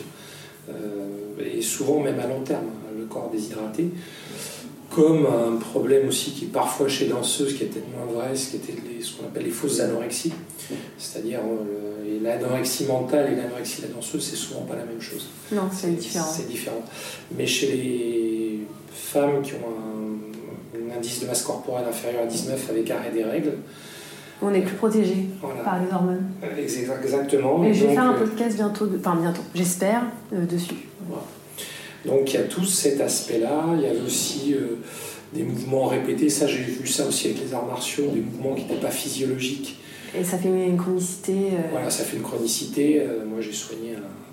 [1.38, 2.66] et souvent, même à long terme,
[2.98, 3.90] le corps déshydraté.
[4.90, 8.50] Comme un problème aussi qui est parfois chez danseuses, qui est peut-être moins vrai, ce
[8.50, 10.32] qui était ce qu'on appelle les fausses anorexies.
[10.98, 11.40] C'est-à-dire
[12.22, 15.28] l'anorexie mentale et l'anorexie de la danseuse, c'est souvent pas la même chose.
[15.52, 16.26] Non, c'est différent.
[16.34, 16.82] C'est différent.
[17.36, 18.60] Mais chez les
[18.92, 23.52] femmes qui ont un, indice de masse corporelle inférieur à 19 avec arrêt des règles,
[24.42, 25.26] on est plus protégé
[25.64, 26.24] par les hormones.
[26.58, 27.64] Exactement.
[27.64, 30.86] Et je vais faire un euh, podcast bientôt, enfin bientôt, j'espère, euh, dessus.
[32.06, 33.64] Donc il y a tout cet aspect-là.
[33.74, 34.78] Il y a aussi euh,
[35.32, 36.28] des mouvements répétés.
[36.28, 39.80] Ça, j'ai vu ça aussi avec les arts martiaux, des mouvements qui n'étaient pas physiologiques.
[40.18, 41.32] Et ça fait une chronicité.
[41.32, 43.00] Euh, voilà, ça fait une chronicité.
[43.00, 44.25] Euh, moi, j'ai soigné un,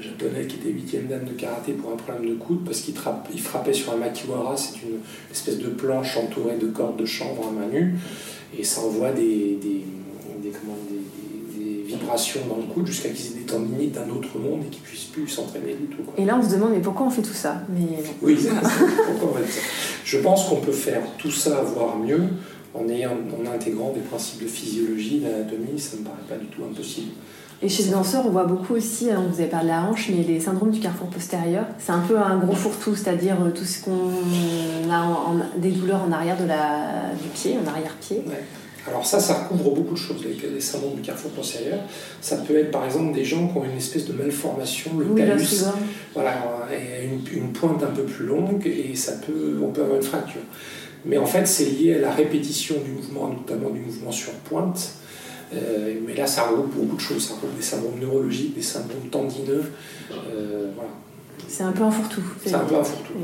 [0.00, 3.72] japonais qui était 8 dame de karaté pour un problème de coude parce qu'il frappait
[3.72, 4.56] sur un makiwara.
[4.56, 7.94] C'est une espèce de planche entourée de cordes de chanvre à main nue.
[8.58, 9.84] Et ça envoie des, des,
[10.42, 14.70] des, des vibrations dans le coude jusqu'à qu'ils aient des tendinites d'un autre monde et
[14.70, 16.02] qu'ils puissent plus s'entraîner du tout.
[16.16, 17.62] Et là, on se demande, mais pourquoi on fait tout ça?
[17.68, 18.02] Mais...
[18.22, 18.36] Oui,
[19.06, 19.60] pourquoi on fait ça?
[20.04, 22.22] Je pense qu'on peut faire tout ça, voire mieux,
[22.74, 26.46] en, ayant, en intégrant des principes de physiologie, d'anatomie, ça ne me paraît pas du
[26.46, 27.12] tout impossible.
[27.62, 30.10] Et chez les danseurs, on voit beaucoup aussi, hein, vous avez parlé de la hanche,
[30.10, 33.64] mais les syndromes du carrefour postérieur, c'est un peu un gros fourre-tout, c'est-à-dire euh, tout
[33.64, 33.90] ce qu'on
[34.90, 38.22] a, des douleurs en arrière de la, du pied, en arrière-pied.
[38.86, 41.78] Alors ça, ça recouvre beaucoup de choses, les, syndromes du carrefour postérieur.
[42.20, 45.22] Ça peut être par exemple des gens qui ont une espèce de malformation, le oui,
[45.22, 45.64] talus,
[46.14, 46.34] voilà,
[46.70, 50.04] et une, une, pointe un peu plus longue, et ça peut, on peut avoir une
[50.04, 50.42] fracture.
[51.06, 54.92] Mais en fait, c'est lié à la répétition du mouvement, notamment du mouvement sur pointe.
[55.54, 57.28] Euh, mais là, ça regroupe beaucoup de choses.
[57.28, 59.64] Ça regroupe des syndromes neurologique, des syndromes tendineux.
[60.10, 60.90] Euh, voilà.
[61.48, 62.22] C'est un peu un fourre-tout.
[62.44, 63.14] C'est un peu un fourre-tout.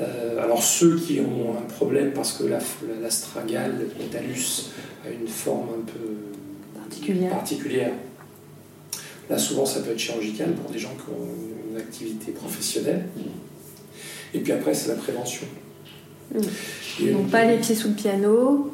[0.00, 4.70] Euh, alors ceux qui ont un problème parce que l'astragale, la, le talus,
[5.06, 7.30] a une forme un peu particulière.
[7.30, 7.92] particulière.
[9.28, 11.28] Là, souvent, ça peut être chirurgical pour des gens qui ont
[11.70, 13.04] une activité professionnelle.
[14.34, 15.46] Et puis après, c'est la prévention.
[16.32, 18.70] Donc pas les pieds sous le piano.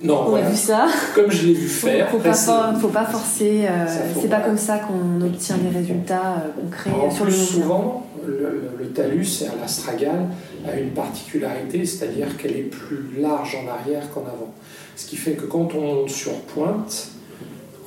[0.00, 0.86] Non, on a vu ça.
[1.14, 2.08] Comme je l'ai vu faire.
[2.10, 2.32] Faut, pas,
[2.80, 3.66] faut pas forcer.
[3.68, 3.86] Euh,
[4.20, 8.06] c'est pas comme ça qu'on obtient des résultats euh, concrets en sur plus, le Souvent,
[8.26, 10.28] le, talus, l'astragale,
[10.66, 14.54] a une particularité, c'est-à-dire qu'elle est plus large en arrière qu'en avant.
[14.96, 17.08] Ce qui fait que quand on surpointe,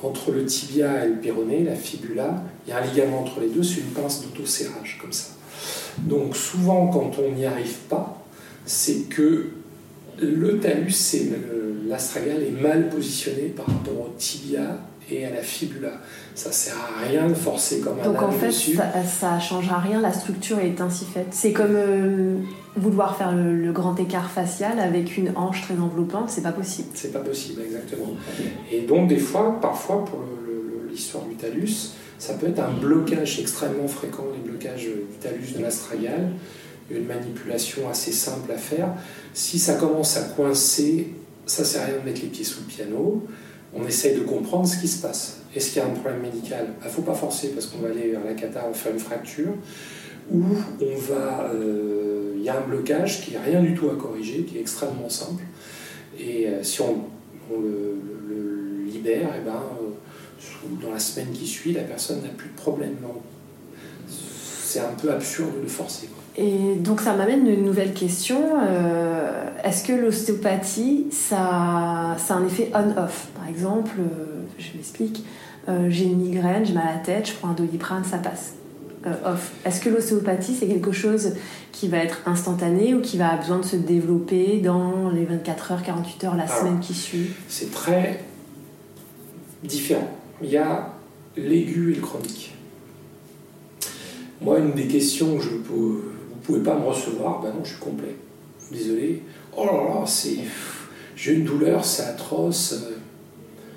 [0.02, 3.48] entre le tibia et le péroné, la fibula, il y a un ligament entre les
[3.48, 5.28] deux, c'est une pince d'auto-serrage, comme ça.
[5.98, 8.22] Donc souvent, quand on n'y arrive pas,
[8.64, 9.50] c'est que
[10.20, 11.16] le talus,
[11.88, 14.78] l'astragale est mal positionné par rapport au tibia
[15.10, 16.00] et à la fibula.
[16.34, 18.78] Ça sert à rien de forcer comme un Donc en fait, dessus.
[19.06, 21.28] ça, ne changera rien, la structure est ainsi faite.
[21.30, 22.36] C'est comme euh,
[22.76, 26.88] vouloir faire le, grand écart facial avec une hanche très enveloppante, c'est pas possible.
[26.94, 28.12] C'est pas possible, exactement.
[28.70, 30.20] Et donc des fois, parfois pour
[30.90, 35.62] l'histoire du talus, ça peut être un blocage extrêmement fréquent, les blocages du talus de
[35.62, 36.30] l'astragale,
[36.90, 38.94] une manipulation assez simple à faire.
[39.34, 41.08] Si ça commence à coincer,
[41.46, 43.26] ça sert à rien de mettre les pieds sous le piano.
[43.74, 45.38] On essaye de comprendre ce qui se passe.
[45.54, 46.68] Est-ce qu'il y a un problème médical?
[46.80, 48.98] Il ne faut pas forcer parce qu'on va aller vers la cata, on faire une
[48.98, 49.54] fracture.
[50.30, 50.42] Ou
[50.80, 54.44] on va, euh, il y a un blocage qui n'est rien du tout à corriger,
[54.44, 55.42] qui est extrêmement simple.
[56.18, 57.04] Et euh, si on,
[57.50, 57.98] le,
[58.86, 62.56] libère, et eh ben, euh, dans la semaine qui suit, la personne n'a plus de
[62.56, 62.96] problème.
[64.08, 66.08] C'est un peu absurde de forcer.
[66.36, 68.40] Et donc ça m'amène une nouvelle question.
[68.62, 73.28] Euh, est-ce que l'ostéopathie, ça, ça a un effet on-off?
[73.34, 75.24] Par exemple, euh, je m'explique,
[75.68, 78.54] euh, j'ai une migraine, j'ai mal à la tête, je prends un doliprane, ça passe.
[79.26, 79.52] off.
[79.66, 81.34] Est-ce que l'ostéopathie, c'est quelque chose
[81.70, 85.72] qui va être instantané ou qui va avoir besoin de se développer dans les 24
[85.72, 87.30] heures, 48 heures, la semaine qui suit?
[87.48, 88.24] C'est très
[89.62, 90.08] différent.
[90.42, 90.94] Il y a
[91.36, 92.54] l'aigu et le chronique.
[94.40, 96.00] Moi, une des questions que je peux
[96.42, 98.16] pouvez pas me recevoir, ben non, je suis complet.
[98.70, 99.22] Désolé.
[99.56, 100.38] Oh là là, c'est.
[101.14, 102.74] J'ai une douleur, c'est atroce.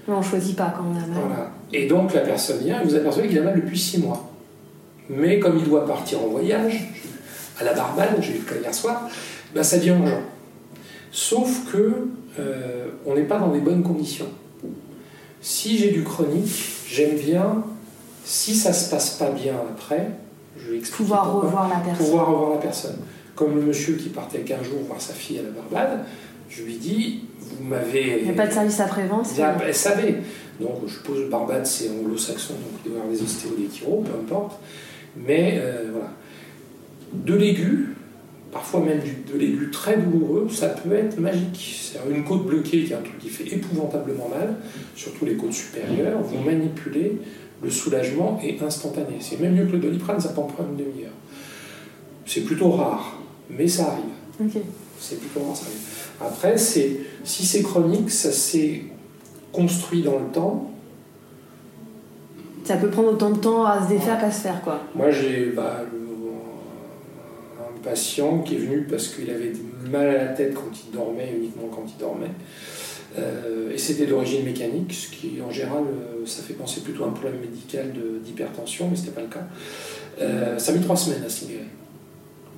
[0.07, 1.23] On ne choisit pas quand on a mal.
[1.27, 1.51] Voilà.
[1.73, 4.31] Et donc la personne vient et vous apercevez qu'il a mal depuis six mois.
[5.09, 6.93] Mais comme il doit partir en voyage,
[7.59, 9.09] à la Barbade, j'ai eu le cas hier soir,
[9.53, 10.21] ben ça devient urgent.
[11.11, 12.07] Sauf que
[12.39, 14.27] euh, on n'est pas dans les bonnes conditions.
[15.41, 17.63] Si j'ai du chronique, j'aime bien,
[18.23, 20.09] si ça se passe pas bien après,
[20.91, 22.05] pouvoir revoir la personne.
[22.05, 22.97] Pouvoir revoir la personne.
[23.35, 26.05] Comme le monsieur qui partait 15 jours voir sa fille à la Barbade,
[26.49, 28.19] je lui dis Vous m'avez.
[28.19, 29.27] Il n'y a pas de service après-vente
[29.65, 30.15] Elle savait.
[30.59, 34.03] Donc je suppose Barbade c'est anglo-saxon, donc il doit y avoir des ostéos, des chiro,
[34.05, 34.59] peu importe.
[35.17, 36.11] Mais euh, voilà.
[37.13, 37.95] De l'aigu,
[38.51, 41.91] parfois même de l'aigu très douloureux, ça peut être magique.
[41.93, 44.55] C'est une côte bloquée qui est un truc qui fait épouvantablement mal,
[44.95, 46.21] surtout les côtes supérieures.
[46.21, 47.19] Vous manipulez
[47.61, 49.17] le soulagement est instantané.
[49.19, 51.11] C'est même mieux que le doliprane, ça prend une demi-heure.
[52.25, 53.17] C'est plutôt rare,
[53.49, 54.51] mais ça arrive.
[54.99, 56.33] C'est plutôt rare, ça arrive.
[56.33, 58.83] Après, si c'est chronique, ça s'est
[59.51, 60.71] construit dans le temps.
[62.63, 64.81] Ça peut prendre autant de temps à se défaire qu'à se faire, quoi.
[64.95, 65.81] Moi, j'ai bah,
[67.59, 69.53] un patient qui est venu parce qu'il avait
[69.89, 72.31] mal à la tête quand il dormait, uniquement quand il dormait.
[73.17, 77.07] Euh, et c'était d'origine mécanique, ce qui en général, euh, ça fait penser plutôt à
[77.07, 77.93] un problème médical
[78.23, 79.47] d'hypertension, mais ce n'était pas le cas.
[80.21, 81.65] Euh, ça a mis trois semaines à se libérer.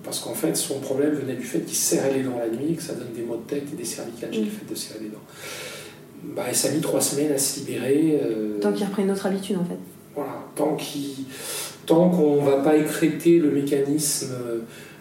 [0.04, 2.82] Parce qu'en fait, son problème venait du fait qu'il serrait les dents la nuit, que
[2.82, 4.46] ça donne des maux de tête et des cervicales mmh.
[4.46, 6.34] le fait de serrer les dents.
[6.36, 8.20] Bah, et ça a mis trois semaines à se libérer.
[8.62, 9.78] Tant qu'il reprend une autre habitude, en fait.
[10.16, 14.34] Voilà, tant qu'on ne va pas écréter le mécanisme.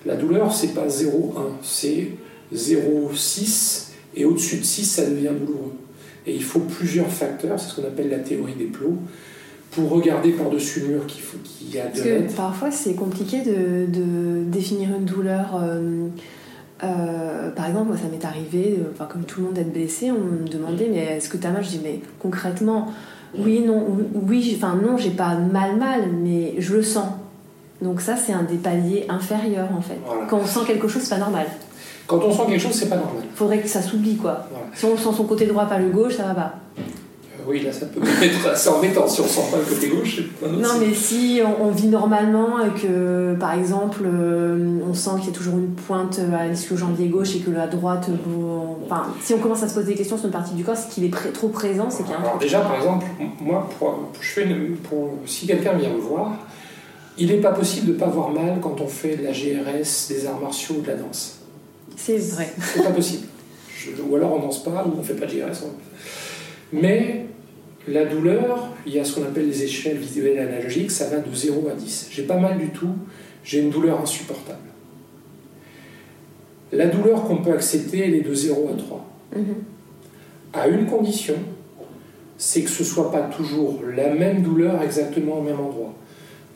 [0.05, 2.11] La douleur, c'est pas 0,1, c'est
[2.55, 3.86] 0,6
[4.17, 5.75] et au-dessus de 6, ça devient douloureux.
[6.27, 8.97] Et il faut plusieurs facteurs, c'est ce qu'on appelle la théorie des plots,
[9.71, 13.43] pour regarder par-dessus le mur qu'il faut qu'il y a Parce que parfois, c'est compliqué
[13.43, 15.61] de, de, définir une douleur.
[15.63, 16.09] Euh,
[16.83, 20.11] euh, par exemple, moi, ça m'est arrivé, euh, enfin, comme tout le monde, d'être blessé.
[20.11, 21.63] On me demandait, mais est-ce que tu as mal?
[21.63, 22.91] Je dis, mais concrètement,
[23.39, 27.09] oui, non, oui, enfin, non, j'ai pas mal, mal, mais je le sens.
[27.83, 29.99] Donc, ça, c'est un des paliers inférieurs, en fait.
[30.29, 31.47] Quand on sent quelque chose, c'est pas normal.
[32.07, 33.23] Quand on sent quelque chose, c'est pas normal.
[33.25, 34.49] Il faudrait que ça s'oublie, quoi.
[34.75, 36.55] Si on sent son côté droit, pas le gauche, ça va pas.
[36.79, 40.21] Euh, oui, là, ça peut être assez embêtant si on sent pas le côté gauche.
[40.43, 45.31] Non, mais si on, vit normalement et que, par exemple, euh, on sent qu'il y
[45.31, 48.09] a toujours une pointe à l'ischio-jambier gauche et que la droite.
[48.85, 50.89] enfin, si on commence à se poser des questions sur une partie du corps, c'est
[50.89, 53.07] qu'il est trop présent, c'est qu'il y a un Alors, déjà, par exemple,
[53.41, 53.69] moi,
[54.21, 54.47] je fais
[54.89, 56.33] pour, si quelqu'un vient me voir,
[57.19, 60.09] il n'est pas possible de ne pas avoir mal quand on fait de la GRS,
[60.09, 61.36] des arts martiaux ou de la danse.
[61.97, 62.49] C'est vrai.
[62.61, 63.27] C'est pas possible.
[64.09, 65.65] ou alors on danse pas, ou on fait pas de GRS.
[66.73, 67.27] Mais
[67.89, 71.35] la douleur, il y a ce qu'on appelle les échelles visuelles analogiques, ça va de
[71.35, 72.09] 0 à 10.
[72.11, 72.95] J'ai pas mal du tout,
[73.45, 74.59] j'ai une douleur insupportable.
[76.73, 79.07] La douleur qu'on peut accepter, elle est de 0 à 3.
[79.37, 79.45] Mhm.
[80.53, 81.37] À une condition,
[82.37, 85.95] c'est que ce soit pas toujours la même douleur exactement au même endroit.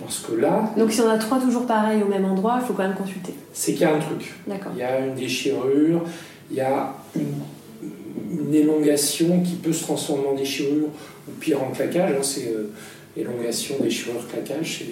[0.00, 0.72] Parce que là.
[0.76, 3.34] Donc si on a trois toujours pareils au même endroit, il faut quand même consulter.
[3.52, 4.34] C'est qu'il y a un truc.
[4.46, 4.72] D'accord.
[4.74, 6.02] Il y a une déchirure,
[6.50, 10.88] il y a une, élongation qui peut se transformer en déchirure,
[11.28, 12.16] ou pire en claquage.
[12.18, 12.72] Hein, c'est euh,
[13.16, 14.84] élongation, déchirure, claquage.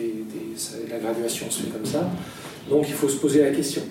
[0.88, 2.08] la graduation se fait comme ça.
[2.70, 3.82] Donc il faut se poser la question.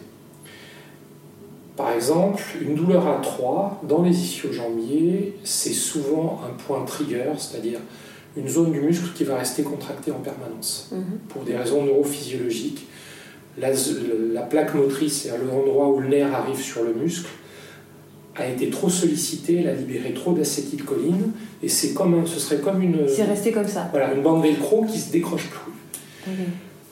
[1.75, 7.79] Par exemple, une douleur à 3 dans les ischio-jambiers, c'est souvent un point trigger, c'est-à-dire
[8.37, 10.89] une zone du muscle qui va rester contractée en permanence.
[10.91, 11.03] Mhm.
[11.29, 12.85] Pour des raisons neurophysiologiques,
[13.57, 13.69] la,
[14.33, 17.27] la plaque motrice, c'est-à-dire l'endroit où le nerf arrive sur le muscle,
[18.35, 21.31] a été trop sollicitée, elle a libéré trop d'acétylcholine,
[21.63, 23.87] et c'est comme un- ce serait comme une, C'est resté comme ça.
[23.91, 26.31] voilà, une bande velcro qui se décroche plus.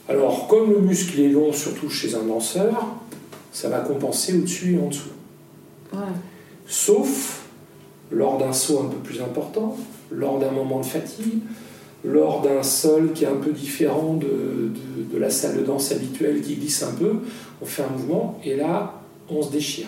[0.10, 2.96] Alors, comme le muscle est long, surtout chez un danseur,
[3.52, 5.10] ça va compenser au-dessus et en dessous.
[6.68, 7.44] Sauf
[8.12, 9.76] lors d'un saut un peu plus important,
[10.12, 11.40] lors d'un moment de fatigue,
[12.04, 16.56] lors d'un sol qui est un peu différent de, la salle de danse habituelle qui
[16.56, 17.14] glisse un peu,
[17.62, 19.88] on fait un mouvement et là, on se déchire.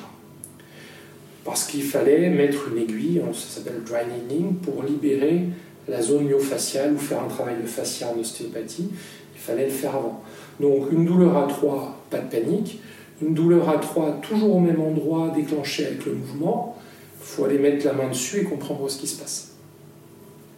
[1.46, 5.44] Parce qu'il fallait mettre une aiguille, ça s'appelle dry needling, pour libérer
[5.88, 8.90] la zone myofasciale ou faire un travail de fascia en ostéopathie.
[9.36, 10.22] Il fallait le faire avant.
[10.60, 12.82] Donc une douleur à 3, pas de panique.
[13.22, 16.78] Une douleur à 3, toujours au même endroit, déclenchée avec le mouvement.
[17.22, 19.57] Il faut aller mettre la main dessus et comprendre ce qui se passe.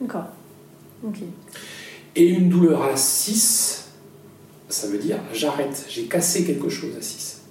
[0.02, 0.26] D'accord.
[1.06, 1.18] Ok.
[2.16, 3.86] Et une douleur à 6,
[4.70, 7.42] ça veut dire j'arrête, j'ai cassé quelque chose à 6.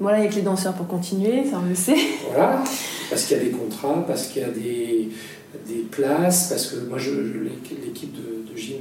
[0.00, 1.96] Voilà, avec les danseurs pour continuer, ça on le sait.
[2.30, 2.62] Voilà,
[3.10, 5.08] parce qu'il y a des contrats, parce qu'il y a des,
[5.68, 8.76] des places, parce que moi, je, je- l'équipe de, de gym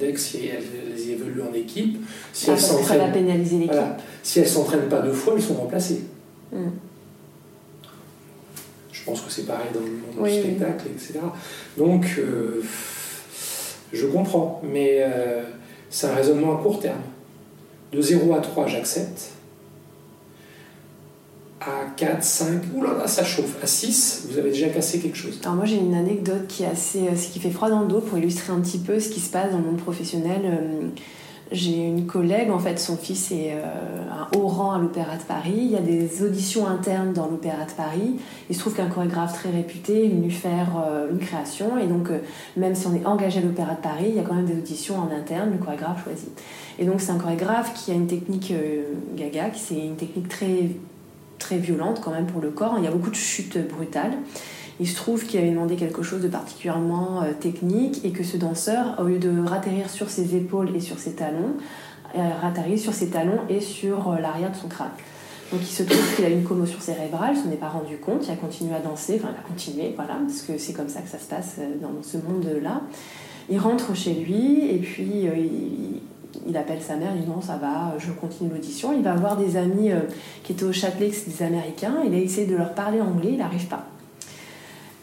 [0.00, 1.98] Dex, elle, évolue en équipe.
[2.32, 3.72] Si Ah, elles ça va s'entraînent pénaliser l'équipe.
[3.72, 3.96] voilà.
[4.22, 6.00] si elles s'entraînent pas deux fois, elles sont remplacées.
[6.52, 6.68] Mm.
[9.02, 10.42] Je pense que c'est pareil dans le monde Oui, du oui.
[10.54, 11.14] spectacle, etc.
[11.76, 12.62] Donc, euh,
[13.92, 15.42] je comprends, mais euh,
[15.90, 17.00] c'est un raisonnement à court terme.
[17.92, 19.30] De 0 à 3, j'accepte.
[21.60, 23.56] À 4, 5, oulala, ça chauffe.
[23.62, 25.40] À 6, vous avez déjà cassé quelque chose.
[25.42, 27.88] Alors moi j'ai une anecdote qui est assez, euh, ce qui fait froid dans le
[27.88, 30.40] dos pour illustrer un petit peu ce qui se passe dans le monde professionnel.
[30.44, 30.88] Euh,
[31.52, 35.22] J'ai une collègue, en fait son fils est euh, un haut rang à l'Opéra de
[35.22, 35.52] Paris.
[35.54, 38.16] Il y a des auditions internes dans l'Opéra de Paris.
[38.48, 42.10] Il se trouve qu'un chorégraphe très réputé est venu faire euh, une création et donc
[42.10, 42.20] euh,
[42.56, 44.56] même si on est engagé à l'Opéra de Paris, il y a quand même des
[44.56, 46.30] auditions en interne, le chorégraphe choisit.
[46.78, 48.84] Et donc c'est un chorégraphe qui a une technique euh,
[49.14, 50.70] gaga, qui c'est une technique très
[51.38, 52.76] très violente quand même pour le corps.
[52.78, 54.12] Il y a beaucoup de chutes brutales.
[54.80, 58.36] Il se trouve qu'il avait demandé quelque chose de particulièrement euh, technique et que ce
[58.36, 61.54] danseur, au lieu de ratterrir sur ses épaules et sur ses talons,
[62.16, 64.90] euh, ratterrit sur ses talons et sur euh, l'arrière de son crâne.
[65.52, 68.26] Donc il se trouve qu'il a une commotion cérébrale, il s'en est pas rendu compte,
[68.26, 71.02] il a continué à danser, enfin il a continué, voilà, parce que c'est comme ça
[71.02, 72.80] que ça se passe dans ce monde-là.
[73.50, 75.26] Il rentre chez lui et puis
[76.46, 78.94] il, appelle sa mère, il dit non ça va, je continue l'audition.
[78.94, 79.90] Il va voir des amis
[80.42, 83.66] qui étaient au Châtelet, des Américains, il a essayé de leur parler anglais, il n'arrive
[83.66, 83.91] pas.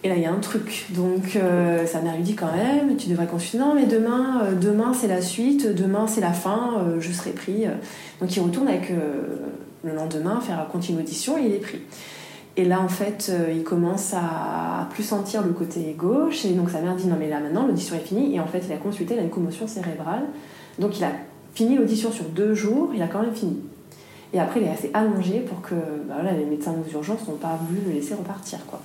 [0.03, 0.85] Et là, il y a un truc.
[0.91, 3.57] Donc, euh, sa mère lui dit quand même, tu devrais consulter.
[3.57, 7.31] Non, mais demain, euh, demain c'est la suite, demain c'est la fin, euh, je serai
[7.31, 7.65] pris.
[8.21, 9.37] Donc, il retourne avec euh,
[9.83, 11.79] le lendemain faire continuer l'audition et il est pris.
[12.57, 16.45] Et là, en fait, euh, il commence à plus sentir le côté gauche.
[16.45, 18.35] Et donc, sa mère dit non, mais là maintenant, l'audition est finie.
[18.35, 20.23] Et en fait, il a consulté, il a une commotion cérébrale.
[20.77, 21.11] Donc, il a
[21.53, 23.57] fini l'audition sur deux jours, il a quand même fini.
[24.33, 25.75] Et après, il est assez allongé pour que
[26.07, 28.59] bah les médecins aux urgences n'ont pas voulu le laisser repartir.
[28.67, 28.79] Quoi.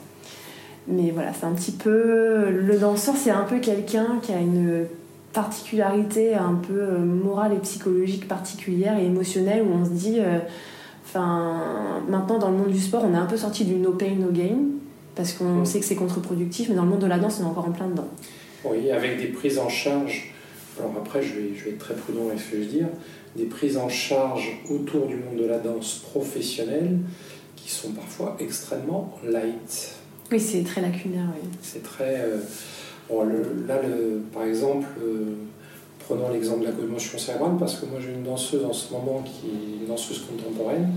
[0.89, 2.51] Mais voilà, c'est un petit peu.
[2.51, 4.85] Le danseur, c'est un peu quelqu'un qui a une
[5.33, 10.17] particularité un peu euh, morale et psychologique particulière et émotionnelle où on se dit.
[10.21, 10.39] euh,
[11.07, 14.17] Enfin, maintenant, dans le monde du sport, on est un peu sorti du no pain,
[14.19, 14.57] no gain
[15.15, 15.65] parce qu'on Mm.
[15.67, 17.73] sait que c'est contre-productif, mais dans le monde de la danse, on est encore en
[17.73, 18.09] plein dedans.
[18.65, 20.33] Oui, avec des prises en charge.
[20.79, 22.81] Alors après, je vais, je vais être très prudent avec ce que je dis.
[23.37, 26.99] Des prises en charge autour du monde de la danse professionnelle
[27.55, 29.95] qui sont parfois extrêmement light.
[30.35, 31.49] Oui, c'est très lacunaire, oui.
[31.63, 32.23] C'est très.
[32.23, 32.39] euh,
[33.09, 33.23] bon,
[33.69, 33.79] là,
[34.33, 35.37] par exemple, euh,
[36.01, 39.23] prenons l'exemple de la commotion cérébrale, parce que moi j'ai une danseuse en ce moment
[39.23, 40.89] qui est une danseuse contemporaine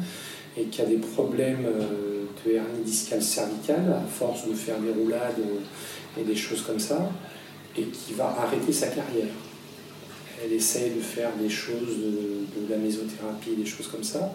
[0.58, 4.90] et qui a des problèmes euh, de hernie discale cervicale à force de faire des
[4.92, 5.38] roulades
[6.20, 7.08] et des choses comme ça,
[7.78, 9.36] et qui va arrêter sa carrière.
[10.44, 14.34] Elle essaye de faire des choses, de la mésothérapie, des choses comme ça,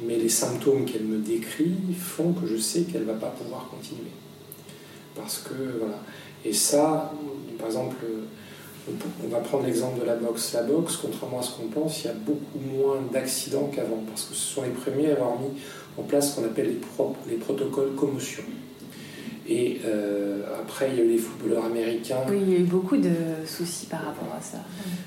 [0.00, 3.68] mais les symptômes qu'elle me décrit font que je sais qu'elle ne va pas pouvoir
[3.68, 4.10] continuer.
[5.14, 5.98] Parce que, voilà.
[6.44, 7.12] Et ça,
[7.58, 7.96] par exemple,
[9.24, 10.52] on va prendre l'exemple de la boxe.
[10.54, 14.24] La boxe, contrairement à ce qu'on pense, il y a beaucoup moins d'accidents qu'avant, parce
[14.24, 15.50] que ce sont les premiers à avoir mis
[15.98, 16.76] en place ce qu'on appelle
[17.28, 18.44] les protocoles commotion.
[19.48, 22.64] Et euh, après, il y a eu les footballeurs américains Oui, il y a eu
[22.64, 23.10] beaucoup de
[23.46, 24.58] soucis par rapport à ça.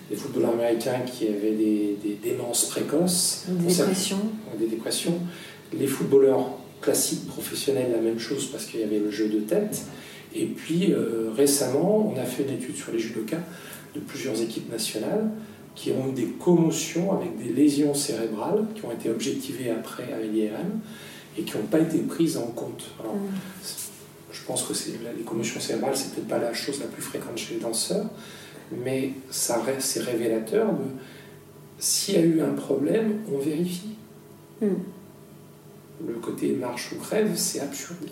[0.10, 4.20] les footballeurs américains qui avaient des, des démences précoces, Des dépressions.
[4.58, 5.20] des dépressions.
[5.78, 9.84] Les footballeurs classiques professionnels, la même chose parce qu'il y avait le jeu de tête.
[10.34, 13.38] Et puis euh, récemment, on a fait une étude sur les judokas
[13.94, 15.30] de plusieurs équipes nationales
[15.76, 20.20] qui ont eu des commotions avec des lésions cérébrales qui ont été objectivées après à
[20.20, 20.80] l'IRM
[21.38, 22.86] et qui n'ont pas été prises en compte.
[23.00, 23.20] Alors, mm.
[24.32, 24.74] Je pense que
[25.18, 28.06] les commotions cérébrales, c'est peut-être pas la chose la plus fréquente chez les danseurs,
[28.84, 30.86] mais ça c'est révélateur de
[31.82, 33.96] s'il y a eu un problème, on vérifie.
[34.62, 34.68] Mm.
[36.08, 38.10] Le côté marche ou crève, c'est absurde.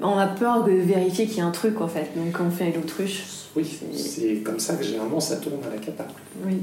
[0.00, 2.50] On a peur de vérifier qu'il y a un truc en fait, donc quand on
[2.50, 3.24] fait l'autruche.
[3.54, 6.06] Oui, c'est comme ça que généralement ça tourne à la cata.
[6.44, 6.56] Oui.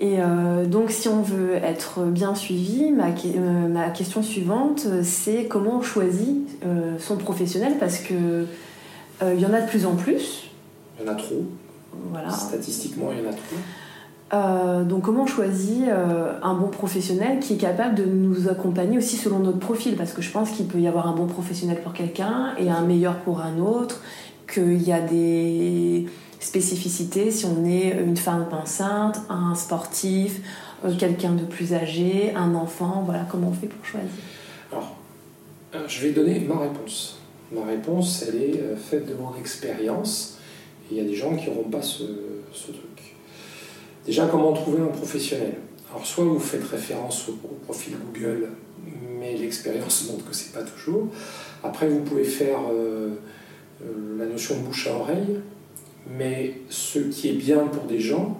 [0.00, 5.44] Et, euh, donc si on veut être bien suivi, ma, euh, ma question suivante, c'est
[5.44, 8.46] comment on choisit euh, son professionnel parce que
[9.22, 10.48] il y en a de plus en plus.
[10.98, 11.44] Il y en a trop.
[12.10, 12.30] Voilà.
[12.30, 14.84] Statistiquement, il y en a trop.
[14.84, 19.40] Donc comment on choisit un bon professionnel qui est capable de nous accompagner aussi selon
[19.40, 19.96] notre profil?
[19.96, 22.80] Parce que je pense qu'il peut y avoir un bon professionnel pour quelqu'un et un
[22.80, 24.00] meilleur pour un autre,
[24.50, 26.06] qu'il y a des
[26.40, 30.40] spécificités si on est une femme enceinte, un sportif,
[30.84, 34.10] euh, quelqu'un de plus âgé, un enfant, voilà comment on fait pour choisir?
[34.72, 34.96] Alors,
[35.86, 37.18] je vais donner ma réponse.
[37.52, 40.38] Ma réponse, elle est faite de mon expérience.
[40.90, 43.16] Il y a des gens qui n'auront pas ce, truc.
[44.04, 45.54] Déjà, comment trouver un professionnel?
[45.90, 47.32] Alors, soit vous faites référence au,
[47.64, 48.48] profil Google,
[49.20, 51.08] mais l'expérience montre que c'est pas toujours.
[51.62, 53.10] Après, vous pouvez faire euh,
[53.82, 55.40] euh, la notion de bouche à oreille,
[56.08, 58.38] mais ce qui est bien pour des gens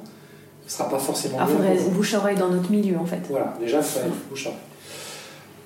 [0.65, 1.75] ne sera pas forcément ah, bien.
[1.75, 3.21] Il bouche à oreille dans notre milieu, en fait.
[3.29, 4.01] Voilà, déjà, il faut
[4.31, 4.61] bouche à oreille.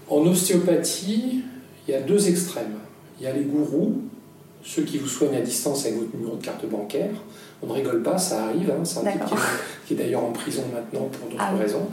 [0.09, 1.43] En ostéopathie,
[1.87, 2.79] il y a deux extrêmes.
[3.19, 4.03] Il y a les gourous,
[4.63, 7.11] ceux qui vous soignent à distance avec votre numéro de carte bancaire.
[7.63, 8.71] On ne rigole pas, ça arrive.
[8.71, 9.39] Hein, c'est un type
[9.87, 11.87] qui est, d'ailleurs en prison maintenant pour d'autres ah raisons.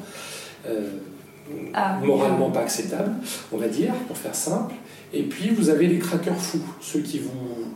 [0.68, 0.98] Euh,
[1.74, 3.12] ah moralement pas acceptable,
[3.52, 4.76] on va dire, pour faire simple.
[5.14, 7.32] Et puis vous avez les craqueurs fous, ceux qui vous,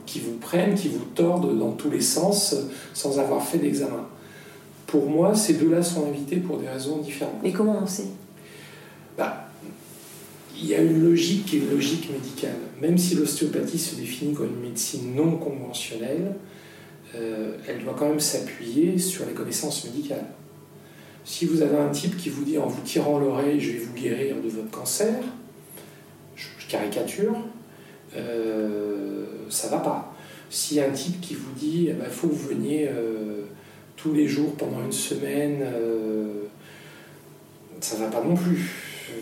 [0.06, 2.56] qui vous prennent, qui vous tordent dans tous les sens
[2.94, 4.08] sans avoir fait d'examen.
[4.88, 7.42] Pour moi, ces deux-là sont invités pour des raisons différentes.
[7.44, 8.08] Mais comment on sait?
[9.18, 9.50] Bah,
[10.58, 12.56] Il y a une logique qui est une logique médicale.
[12.82, 16.36] Même si l'ostéopathie se définit comme une médecine non conventionnelle,
[17.16, 20.28] euh, elle doit quand même s'appuyer sur les connaissances médicales.
[21.26, 23.94] Si vous avez un type qui vous dit en vous tirant l'oreille, je vais vous
[23.94, 25.16] guérir de votre cancer,
[26.66, 27.36] je, caricature,
[28.16, 30.14] euh, ça va pas.
[30.50, 33.44] Si un type qui vous dit, il eh ben, faut que vous veniez euh,
[33.96, 36.44] tous les jours pendant une semaine, euh,
[37.82, 38.72] ça va pas non plus.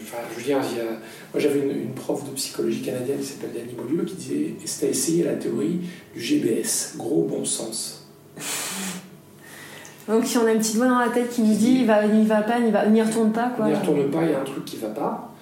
[0.01, 4.03] Enfin, je veux dire, moi j'avais une, prof de psychologie canadienne qui s'appelle Danny Beaulieu
[4.05, 5.81] qui disait c'était essayer la théorie
[6.13, 8.07] du GBS, gros bon sens.
[10.07, 12.05] Donc si on a un petit doigt dans la tête qui nous dit il va,
[12.07, 13.67] n'y va pas, n'y retourne pas quoi.
[13.67, 15.32] N'y retourne pas, il y a un truc qui va pas.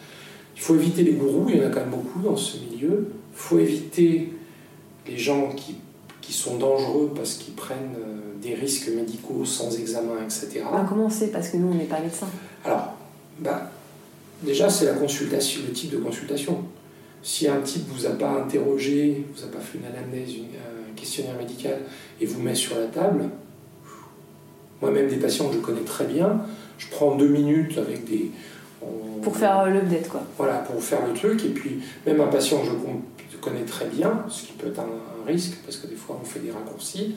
[0.61, 3.07] Il faut éviter les gourous, il y en a quand même beaucoup dans ce milieu.
[3.33, 4.31] Il faut éviter
[5.07, 5.77] les gens qui,
[6.21, 10.61] qui sont dangereux parce qu'ils prennent euh, des risques médicaux sans examen, etc.
[10.71, 11.29] Bah, comment on sait?
[11.29, 12.27] Parce que nous, on n'est pas médecin.
[12.63, 12.93] Alors,
[13.39, 13.71] bah,
[14.43, 16.63] Déjà, c'est la consultation, le type de consultation.
[17.21, 21.37] Si un type vous a pas interrogé, vous a pas fait une anamnèse, un questionnaire
[21.37, 21.77] médical
[22.19, 23.29] et vous met sur la table,
[24.81, 26.41] moi-même des patients que je connais très bien,
[26.79, 28.31] je prends deux minutes avec des.
[29.21, 30.23] Pour faire l'update, quoi.
[30.37, 31.43] Voilà, pour faire le truc.
[31.45, 35.11] Et puis, même un patient que je connais très bien, ce qui peut être un,
[35.25, 37.15] risque, parce que des fois on fait des raccourcis,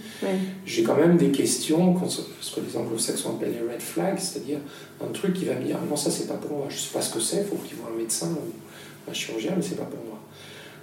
[0.67, 4.59] j'ai quand même des questions, ce que les anglo-saxons appellent les red flags, c'est-à-dire
[5.03, 7.01] un truc qui va me dire non, ça c'est pas pour moi, je sais pas
[7.01, 9.87] ce que c'est, il faut qu'il voit un médecin ou un chirurgien, mais c'est pas
[9.87, 10.21] pour moi.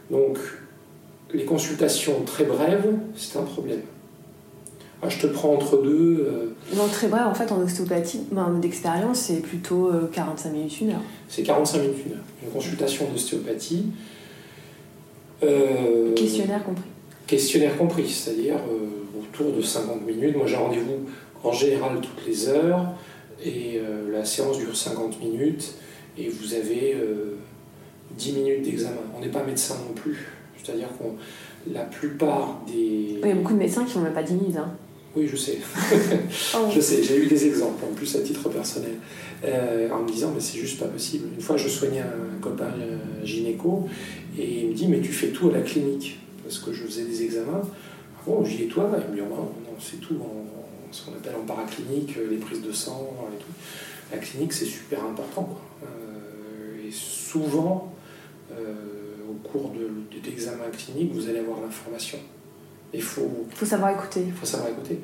[0.10, 0.40] Donc,
[1.34, 3.82] les consultations très brèves, c'est un problème.
[5.04, 6.28] Ah, je te prends entre deux.
[6.28, 10.82] Euh, non, très bref, en fait, en ostéopathie, ben, d'expérience, c'est plutôt 45 euh, minutes,
[10.82, 11.02] une heure.
[11.28, 12.24] C'est 45 minutes, une heure.
[12.43, 13.86] Une consultation d'ostéopathie.
[15.43, 16.84] Euh, questionnaire compris
[17.32, 20.36] questionnaire compris, c'est-à-dire euh, autour de 50 minutes.
[20.36, 21.06] Moi j'ai rendez-vous
[21.45, 22.91] en général toutes les heures
[23.41, 25.76] et euh, la séance dure 50 minutes
[26.18, 26.97] et vous avez
[28.18, 29.02] 10 euh, minutes d'examen.
[29.18, 30.28] On n'est pas médecin non plus,
[30.62, 31.16] c'est-à-dire qu'on
[31.72, 33.20] la plupart des...
[33.24, 34.58] Il y a beaucoup de médecins qui n'ont même pas 10 minutes.
[34.58, 34.74] Hein.
[35.16, 35.57] Oui, je sais.
[36.74, 38.95] Je sais, j'ai eu des exemples, en plus à titre personnel,
[39.43, 41.28] en me disant, mais c'est juste pas possible.
[41.36, 42.72] Une fois, je soignais un copain
[43.24, 43.89] gynéco,
[44.38, 47.05] et il me dit, mais tu fais tout à la clinique parce que je faisais
[47.05, 47.62] des examens.
[47.64, 50.45] Ah bon, j'y ai toi Il me dit, oh, non, c'est tout, en,
[50.91, 53.51] ce qu'on appelle en paraclinique, les prises de sang et tout.
[54.12, 55.57] La clinique, c'est super important.
[55.84, 57.93] Euh, et souvent,
[58.51, 58.76] euh,
[59.30, 59.89] au cours de,
[60.26, 62.20] l'examen clinique, vous allez avoir l'information.
[62.94, 64.24] Il faut, faut savoir écouter.
[64.28, 65.00] Il faut savoir écouter.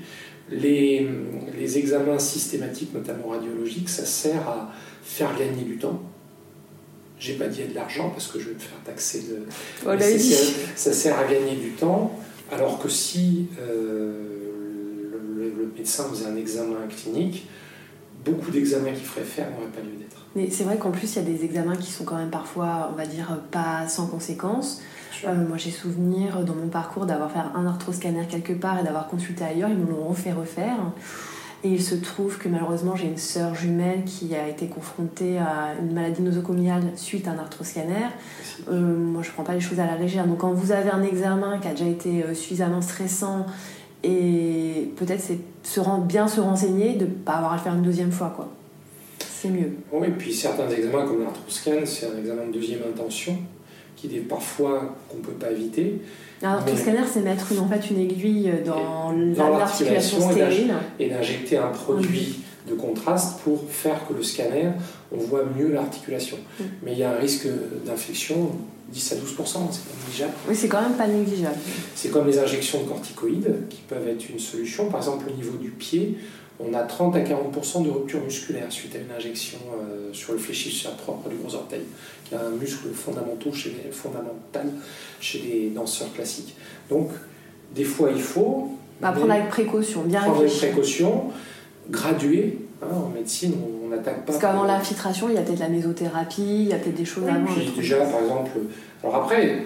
[0.49, 1.07] Les,
[1.57, 4.71] les, examens systématiques, notamment radiologiques, ça sert à
[5.03, 6.01] faire gagner du temps.
[7.19, 9.39] J'ai pas dit de l'argent parce que je vais me faire taxer de.
[9.85, 9.91] Oh,
[10.75, 12.17] ça, sert à gagner du temps,
[12.51, 14.37] alors que si euh,
[15.35, 17.47] le, médecin faisait un examen clinique,
[18.23, 20.16] beaucoup d'examens qu'il ferait faire n'auraient pas lieu d'être.
[20.35, 22.89] Mais c'est vrai qu'en plus, il y a des examens qui sont quand même parfois,
[22.93, 24.81] on va dire, pas sans conséquences.
[25.25, 29.07] Euh, moi, j'ai souvenir dans mon parcours d'avoir fait un arthroscanner quelque part et d'avoir
[29.07, 29.69] consulté ailleurs.
[29.69, 30.77] Ils me l'ont refait refaire.
[31.63, 35.73] Et il se trouve que malheureusement, j'ai une sœur jumelle qui a été confrontée à
[35.81, 38.05] une maladie nosocomiale suite à un arthroscanner.
[38.69, 40.27] Euh, moi, je ne prends pas les choses à la légère.
[40.27, 43.47] Donc, quand vous avez un examen qui a déjà été euh, suffisamment stressant
[44.03, 47.81] et peut-être c'est se bien se renseigner, de ne pas avoir à le faire une
[47.81, 48.49] deuxième fois, quoi.
[49.39, 49.71] C'est mieux.
[49.91, 53.37] Oui, et puis certains examens comme l'arthroscan, c'est un examen de deuxième intention
[53.95, 56.01] qui est parfois qu'on ne peut pas éviter.
[56.41, 60.73] Alors, le scanner, c'est mettre une, en fait une aiguille dans, l'articulation stérile.
[60.99, 64.69] Et d'injecter un produit de contraste pour faire que le scanner,
[65.11, 66.37] on voit mieux l'articulation.
[66.83, 67.47] Mais il y a un risque
[67.85, 68.51] d'infection,
[68.89, 69.59] 10 à 12 c'est pas
[70.05, 70.33] négligeable.
[70.47, 71.57] Oui, c'est quand même pas négligeable.
[71.95, 74.89] C'est comme les injections de corticoïdes qui peuvent être une solution.
[74.89, 76.17] Par exemple, au niveau du pied,
[76.59, 80.39] on a 30 à 40% de rupture musculaire suite à une injection euh, sur le
[80.39, 81.81] fléchisseur propre du gros orteil,
[82.25, 84.67] qui est un muscle fondamental chez les, fondamental
[85.19, 86.55] chez les danseurs classiques.
[86.89, 87.11] Donc,
[87.75, 88.71] des fois, il faut.
[89.01, 91.25] Bah, prendre avec précaution, bien prendre avec précaution,
[91.89, 92.57] graduer.
[92.81, 94.33] Hein, en médecine, on n'attaque pas.
[94.33, 97.27] Parce qu'avant l'infiltration, il y a peut-être la mésothérapie, il y a peut-être des choses
[97.27, 97.45] avant.
[97.75, 98.51] déjà, par exemple.
[99.03, 99.63] Alors après,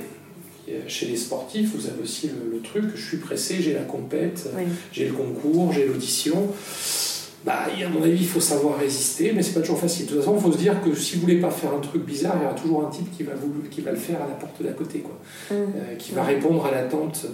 [0.87, 4.49] chez les sportifs, vous avez aussi le, truc, je suis pressé, j'ai la compète,
[4.91, 6.49] j'ai le concours, j'ai l'audition.
[7.43, 10.05] Bah, à mon avis, il faut savoir résister, mais c'est pas toujours facile.
[10.05, 12.05] De toute façon, il faut se dire que si vous voulez pas faire un truc
[12.05, 14.27] bizarre, il y aura toujours un type qui va, vous, qui va le faire à
[14.27, 15.17] la porte d'à côté, quoi.
[15.49, 15.53] Mmh.
[15.53, 17.25] Euh, qui va répondre à l'attente.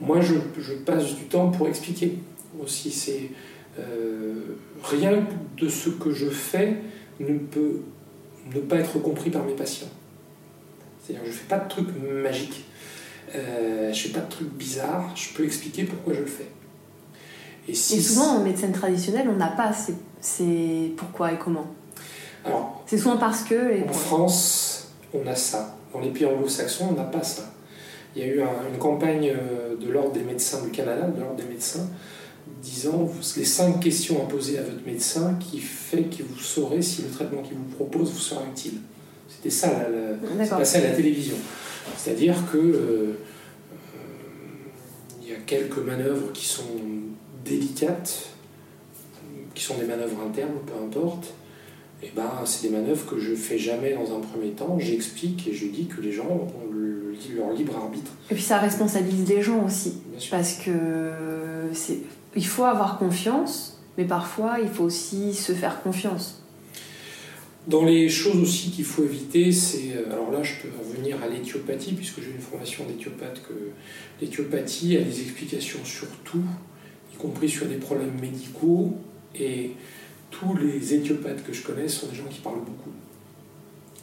[0.00, 2.18] Moi, je, je, passe du temps pour expliquer
[2.62, 2.90] aussi.
[2.90, 3.30] C'est
[3.78, 4.34] euh,
[4.84, 6.76] rien de ce que je fais
[7.20, 7.80] ne peut
[8.54, 9.88] ne pas être compris par mes patients.
[11.08, 12.64] C'est-à-dire que je fais pas de trucs magiques.
[13.34, 16.48] Euh, je fais pas de trucs bizarres, je peux expliquer pourquoi je le fais.
[17.66, 19.72] Et, souvent, en médecine traditionnelle, on n'a pas
[20.20, 21.66] c'est pourquoi et comment.
[22.44, 23.86] Alors, c'est souvent parce que.
[23.86, 25.76] en France, on a ça.
[25.92, 27.54] Dans les pays anglo-saxons, on n'a pas ça.
[28.14, 28.40] Il y a eu
[28.70, 31.86] une campagne euh, de l'Ordre des médecins du Canada, de l'Ordre des médecins,
[32.62, 37.02] disant les cinq questions à poser à votre médecin qui fait que vous saurez si
[37.02, 38.80] le traitement qu'il vous propose vous sera utile.
[39.38, 39.70] C'était ça,
[40.50, 41.36] passé à la télévision.
[41.96, 43.12] C'est-à-dire que euh, euh,
[45.22, 46.64] il y a quelques manœuvres qui sont
[47.44, 48.30] délicates,
[49.54, 51.34] qui sont des manœuvres internes, peu importe.
[52.02, 54.76] Et ben, c'est des manœuvres que je fais jamais dans un premier temps.
[54.78, 56.68] J'explique et je dis que les gens ont
[57.34, 58.10] leur libre arbitre.
[58.30, 59.94] Et puis ça responsabilise les gens aussi,
[60.30, 61.12] parce que
[61.72, 61.98] c'est,
[62.36, 66.42] il faut avoir confiance, mais parfois il faut aussi se faire confiance.
[67.66, 69.94] Dans les choses aussi qu'il faut éviter, c'est.
[69.94, 73.52] Euh, alors là, je peux revenir à l'éthiopathie, puisque j'ai une formation d'éthiopathe, que
[74.20, 76.44] l'éthiopathie a des explications sur tout,
[77.12, 78.94] y compris sur des problèmes médicaux,
[79.34, 79.72] et
[80.30, 82.90] tous les éthiopathes que je connais sont des gens qui parlent beaucoup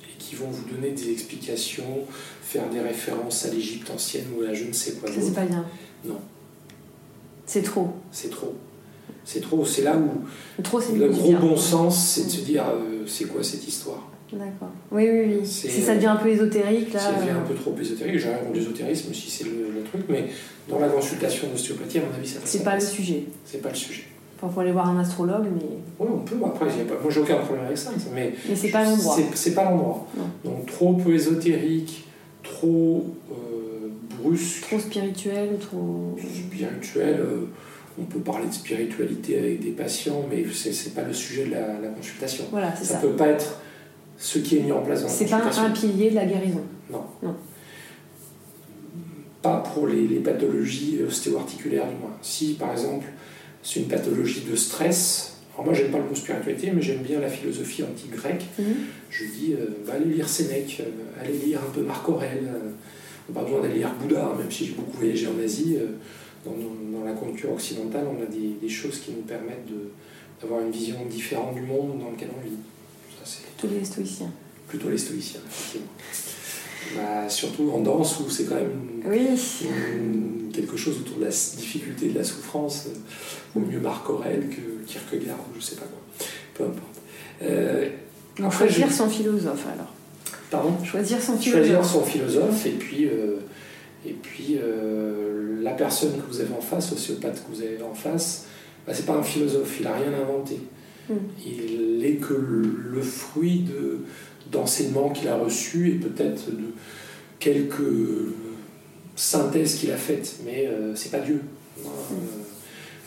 [0.03, 2.06] et qui vont vous donner des explications,
[2.41, 5.10] faire des références à l'Égypte ancienne ou à je ne sais quoi.
[5.10, 5.66] Ça, c'est pas bien.
[6.03, 6.20] Non.
[7.45, 7.93] C'est trop.
[8.12, 8.56] C'est trop.
[9.26, 9.65] C'est trop.
[9.65, 13.43] C'est là où trop, le gros bon sens, c'est de se dire euh, c'est quoi
[13.43, 14.09] cette histoire?
[14.32, 14.71] D'accord.
[14.91, 15.45] Oui, oui, oui.
[15.45, 16.99] Si ça devient un peu ésotérique, là.
[16.99, 18.19] Ça devient un peu trop ésotérique.
[18.19, 20.26] J'ai rien contre l'ésotérisme si c'est le, truc, mais
[20.69, 23.23] dans la consultation d'ostéopathie, à mon avis, ça C'est pas le sujet.
[23.45, 24.03] C'est pas le sujet.
[24.38, 25.65] Enfin, faut aller voir un astrologue, mais.
[25.99, 26.35] Oui, on peut.
[26.45, 27.02] Après, y a pas...
[27.02, 27.91] moi, j'ai aucun problème avec ça.
[28.14, 29.18] Mais, mais c'est pas l'endroit.
[29.34, 30.07] C'est pas l'endroit.
[30.43, 32.06] Donc, trop peu ésotérique,
[32.43, 33.89] trop euh,
[34.22, 34.64] brusque.
[34.64, 36.15] Trop spirituel, trop.
[36.18, 37.19] Spirituel.
[37.19, 37.45] Euh,
[37.99, 41.51] on peut parler de spiritualité avec des patients, mais ce n'est pas le sujet de
[41.51, 42.45] la, consultation.
[42.51, 43.59] Voilà, ça ne peut pas être
[44.17, 45.51] ce qui est mis en place dans la consultation.
[45.51, 46.63] C'est pas un pilier de la guérison.
[46.89, 47.03] Non.
[47.23, 47.35] non.
[49.41, 52.17] Pas pour les, pathologies ostéo-articulaires du moins.
[52.22, 53.05] Si, par exemple,
[53.63, 57.22] c'est une pathologie de stress, alors moi j'aime pas le mot spiritualité, mais j'aime bien
[57.22, 58.76] la philosophie antique-grecque, mhm.
[59.09, 62.72] je dis, euh, va aller lire Sénèque, euh, allez lire un peu Marc Aurèle, euh,
[63.30, 65.77] on n'a pas besoin d'aller lire Bouddha, hein, même si j'ai beaucoup voyagé en Asie
[66.45, 69.67] dans, la culture occidentale, on a des, choses qui nous permettent
[70.41, 72.57] d'avoir une vision différente du monde dans lequel on vit.
[73.57, 74.31] plutôt les stoïciens.
[74.67, 75.88] Plutôt les stoïciens, effectivement.
[76.95, 82.17] Bah, surtout en danse où c'est quand même quelque chose autour de la difficulté de
[82.17, 82.88] la souffrance,
[83.55, 86.27] au mieux Marc Aurèle que Kierkegaard, je sais pas quoi.
[86.53, 87.01] Peu importe.
[87.41, 87.89] Euh,
[88.51, 89.93] choisir son philosophe alors.
[90.49, 90.84] Pardon?
[90.84, 91.65] Choisir son philosophe.
[91.65, 93.38] Choisir son philosophe et puis, euh,
[94.07, 97.94] et puis euh, la personne que vous avez en face, l'ostéopathe que vous avez en
[97.94, 98.45] face,
[98.86, 100.60] bah, c'est pas un philosophe, il n'a rien inventé.
[101.10, 101.15] Hmm.
[101.45, 103.99] Il est que le fruit de,
[104.52, 106.73] d'enseignements qu'il a reçus et peut-être de
[107.40, 107.82] quelques
[109.15, 111.41] synthèses qu'il a faites, mais euh, c'est pas Dieu.
[111.77, 112.19] Il hmm.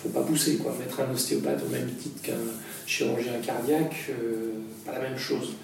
[0.02, 0.56] faut pas pousser.
[0.56, 0.74] Quoi.
[0.78, 2.32] Mettre un ostéopathe au même titre qu'un
[2.86, 4.52] chirurgien cardiaque, euh,
[4.84, 5.54] pas la même chose.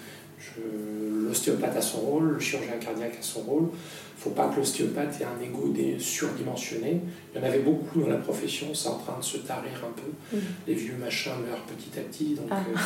[1.27, 3.63] L'ostéopathe a son rôle, le chirurgien cardiaque a son rôle.
[3.63, 7.01] Il ne faut pas que l'ostéopathe ait un ego surdimensionné.
[7.33, 9.91] Il y en avait beaucoup dans la profession, c'est en train de se tarir un
[9.91, 10.37] peu.
[10.67, 12.35] Les vieux machins meurent petit à petit.
[12.35, 12.63] Donc, ah.
[12.69, 12.77] euh,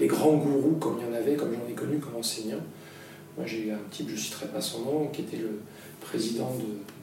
[0.00, 2.60] les grands gourous, comme il y en avait, comme j'en ai connu comme enseignant.
[3.36, 5.60] Moi, j'ai un type, je ne citerai pas son nom, qui était le
[6.00, 6.52] président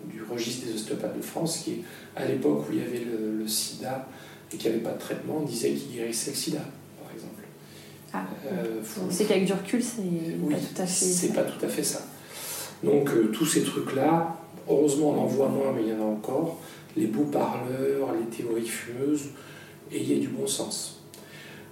[0.10, 1.84] du registre des ostéopathes de France, qui,
[2.16, 4.08] à l'époque où il y avait le, sida
[4.52, 6.62] et qu'il n'y avait pas de traitement, disait qu'il guérissait le sida.
[8.16, 11.68] Ah, euh, c'est qu'avec du recul, c'est pas tout à fait C'est pas tout à
[11.68, 12.02] fait ça.
[12.84, 14.38] Donc euh, tous ces trucs-là,
[14.70, 16.60] heureusement on en voit moins, mais il y en a encore.
[16.96, 19.30] Les beaux parleurs, les théories fumeuses,
[19.92, 21.02] ayez du bon sens.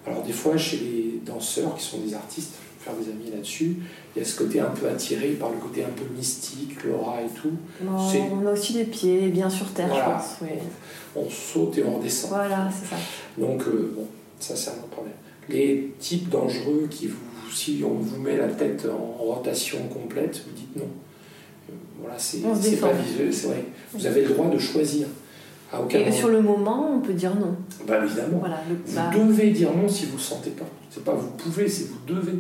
[0.06, 3.32] Alors des fois, chez les danseurs qui sont des artistes, je vais faire des amis
[3.32, 3.78] là-dessus,
[4.16, 7.22] il y a ce côté un peu attiré par le côté un peu mystique, l'aura
[7.22, 7.54] et tout.
[7.86, 10.50] on a aussi des pieds bien sur terre, je pense.
[11.16, 12.32] On saute et on redescend.
[12.32, 13.02] Voilà, c'est ça.
[13.38, 14.08] Donc, euh, bon,
[14.40, 15.14] ça c'est un autre problème
[15.50, 17.18] les types dangereux qui vous,
[17.52, 20.88] si on vous met la tête en rotation complète, vous dites non.
[22.00, 23.64] Voilà, c'est pas visuel, c'est vrai.
[23.94, 25.08] Vous avez le droit de choisir.
[25.90, 27.56] Et sur le moment, on peut dire non.
[27.88, 28.44] Bah évidemment.
[28.86, 29.12] vous bah.
[29.16, 30.66] devez dire non si vous ne le sentez pas.
[30.92, 32.38] C'est pas vous pouvez, c'est vous devez.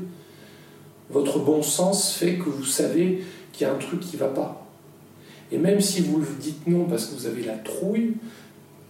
[1.09, 4.27] Votre bon sens fait que vous savez qu'il y a un truc qui ne va
[4.27, 4.67] pas.
[5.51, 8.13] Et même si vous dites non parce que vous avez la trouille,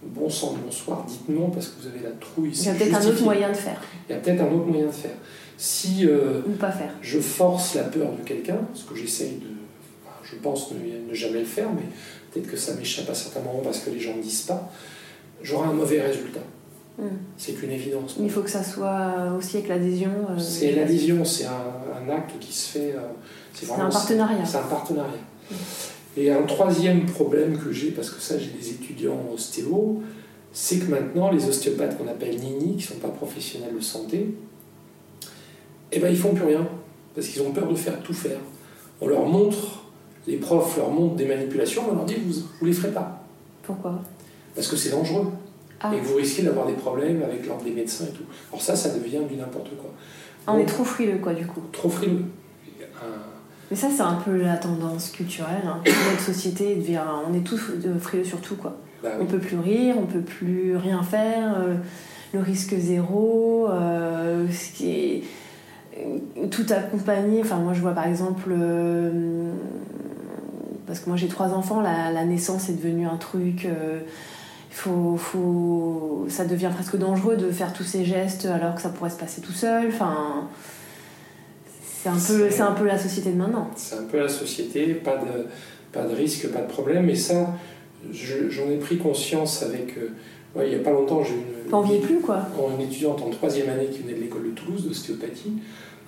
[0.07, 2.51] bon sang, bonsoir, dites non parce que vous avez la trouille.
[2.51, 3.81] Il y a peut-être un autre moyen de faire.
[4.09, 5.15] Il y a peut-être un autre moyen de faire.
[5.57, 6.91] Si euh, Ou pas faire.
[7.01, 9.47] je force la peur de quelqu'un, ce que j'essaye de.
[10.23, 11.83] je pense ne, jamais le faire, mais
[12.31, 14.71] peut-être que ça m'échappe à certains moments parce que les gens ne disent pas,
[15.41, 16.41] j'aurai un mauvais résultat.
[16.97, 17.07] Hmm.
[17.37, 18.17] C'est une évidence.
[18.19, 20.11] Il faut que ça soit aussi avec l'adhésion.
[20.29, 22.93] Euh, c'est l'adhésion, c'est un, acte qui se fait.
[22.95, 22.99] Euh,
[23.53, 24.45] c'est un partenariat.
[24.45, 25.11] C'est un partenariat.
[25.49, 25.55] Hmm.
[26.15, 30.01] Et un troisième problème que j'ai, parce que ça j'ai des étudiants ostéo,
[30.51, 34.35] c'est que maintenant les ostéopathes qu'on appelle nini, qui ne sont pas professionnels de santé,
[35.91, 36.67] eh ben, ils font plus rien,
[37.15, 38.39] parce qu'ils ont peur de faire tout faire.
[39.01, 39.83] On leur montre,
[40.27, 43.23] les profs leur montrent des manipulations, on leur dit vous ne les ferez pas.
[43.63, 44.01] Pourquoi?
[44.55, 45.27] Parce que c'est dangereux.
[45.79, 45.93] Ah.
[45.93, 48.23] Et vous risquez d'avoir des problèmes avec l'ordre des médecins et tout.
[48.51, 49.91] Alors ça, ça devient du n'importe quoi.
[50.47, 51.61] on est trop frileux, quoi, du coup.
[51.71, 52.23] Trop frileux.
[53.71, 55.63] Mais ça, c'est un peu la tendance culturelle.
[55.65, 55.81] Hein.
[55.85, 57.01] Notre société devient.
[57.27, 57.59] On est tous
[57.99, 58.77] frileux sur tout, quoi.
[59.03, 61.75] Bah on peut plus rire, on peut plus rien faire, euh,
[62.33, 65.23] le risque zéro, euh, ce qui est
[65.97, 67.41] euh, tout accompagné.
[67.41, 68.55] Enfin, moi, je vois par exemple.
[70.87, 73.67] parce que moi, j'ai trois enfants, la, la, naissance est devenue un truc.
[74.71, 79.11] Faut, faut, ça devient presque dangereux de faire tous ces gestes alors que ça pourrait
[79.11, 79.89] se passer tout seul.
[79.89, 80.47] Enfin,
[82.03, 83.71] c'est un, peu, c'est un peu la société de maintenant.
[83.77, 85.45] C'est un peu la société, pas de,
[85.93, 87.05] pas de risque, pas de problème.
[87.05, 87.55] Mais ça,
[88.11, 89.97] j'en ai pris conscience avec.
[89.97, 90.09] Euh,
[90.65, 91.69] il n'y a pas longtemps, j'ai une.
[91.71, 92.45] T'en plus, quoi
[92.77, 95.53] Une étudiante en troisième année qui venait de l'école de Toulouse, d'ostéopathie.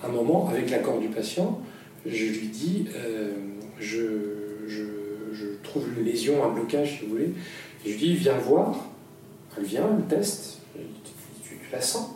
[0.03, 1.61] Un moment, avec l'accord du patient,
[2.05, 3.31] je lui dis euh,
[3.79, 4.03] je,
[4.67, 4.83] je,
[5.31, 7.31] je, trouve une lésion, un blocage, si vous voulez.
[7.85, 8.85] Et je lui dis viens voir.
[9.57, 10.59] Elle vient, elle teste.
[10.75, 12.09] tu, tu la sens?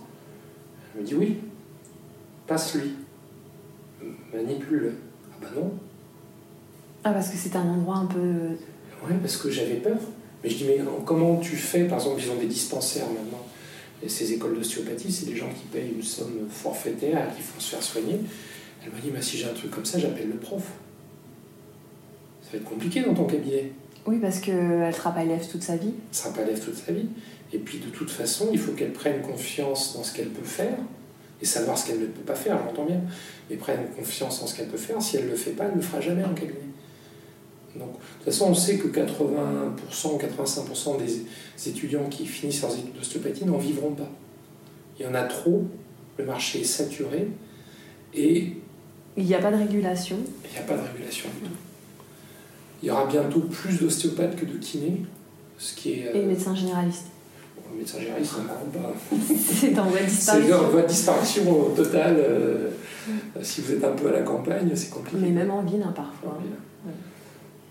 [0.93, 1.37] Elle me dit oui.
[2.45, 2.91] Passe-lui
[4.33, 4.93] manipule.
[5.31, 5.71] Ah bah non.
[7.03, 8.55] Ah parce que c'est un endroit un peu...
[9.07, 9.97] Oui, parce que j'avais peur.
[10.43, 13.45] Mais je dis, mais comment tu fais Par exemple, ils ont des dispensaires maintenant.
[14.01, 17.59] Et ces écoles d'ostéopathie, c'est des gens qui payent une somme forfaitaire et qui font
[17.59, 18.19] se faire soigner.
[18.83, 20.63] Elle m'a dit, bah, si j'ai un truc comme ça, j'appelle le prof.
[22.43, 23.71] Ça va être compliqué dans ton cabinet.
[24.05, 25.89] Oui, parce qu'elle sera pas élève toute sa vie.
[25.89, 27.07] Elle ne sera pas élève toute sa vie.
[27.51, 30.77] Et puis de toute façon, il faut qu'elle prenne confiance dans ce qu'elle peut faire
[31.41, 33.01] et savoir ce qu'elle ne peut pas faire, j'entends bien,
[33.49, 35.01] mais prenne confiance en ce qu'elle peut faire.
[35.01, 36.59] Si elle ne le fait pas, elle ne le fera jamais en cabinet.
[37.75, 42.73] Donc, de toute façon, on sait que 80% ou 85% des étudiants qui finissent leurs
[42.73, 44.09] études d'ostéopathie n'en vivront pas.
[44.99, 45.65] Il y en a trop,
[46.17, 47.29] le marché est saturé
[48.13, 48.53] et.
[49.15, 50.17] Il n'y a pas de régulation.
[50.45, 51.55] Il n'y a pas de régulation du tout.
[52.81, 55.05] Il y aura bientôt plus d'ostéopathes que de kinés,
[55.57, 56.11] ce qui est.
[56.15, 57.07] Et médecins généralistes
[57.77, 58.33] médecin généraliste,
[59.37, 60.57] C'est en voie de disparition.
[60.57, 62.15] C'est voie de disparition totale.
[62.17, 62.69] Euh,
[63.41, 65.17] si vous êtes un peu à la campagne, c'est compliqué.
[65.21, 66.37] Mais même en ville, hein, parfois.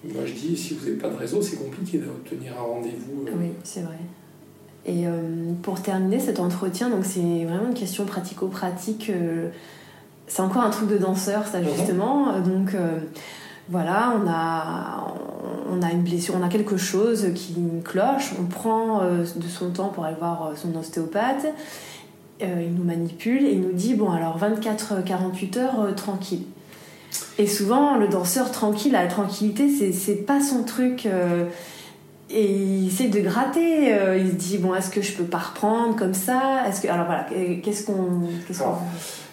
[0.04, 3.26] Moi, je dis, si vous n'avez pas de réseau, c'est compliqué d'obtenir un rendez-vous.
[3.26, 3.32] Euh.
[3.38, 3.98] Oui, c'est vrai.
[4.86, 9.10] Et euh, pour terminer cet entretien, donc c'est vraiment une question pratico-pratique.
[10.28, 11.68] c'est encore un truc de danseur, ça, mhm.
[11.76, 12.40] justement.
[12.40, 12.74] Donc
[13.70, 15.14] voilà, on a,
[15.70, 17.54] on a une blessure, on a quelque chose qui
[17.84, 21.46] cloche, on prend euh, de son temps pour aller voir euh, son ostéopathe,
[22.42, 26.44] euh, il nous manipule et il nous dit bon alors 24-48 heures tranquille.
[27.38, 31.06] Et souvent le danseur tranquille, la tranquillité c'est pas son truc.
[32.30, 33.94] et il essaie de gratter.
[33.94, 36.64] euh, il se dit bon, est-ce que je peux pas reprendre comme ça?
[36.68, 37.26] Est-ce que alors voilà,
[37.62, 38.28] qu'est-ce qu'on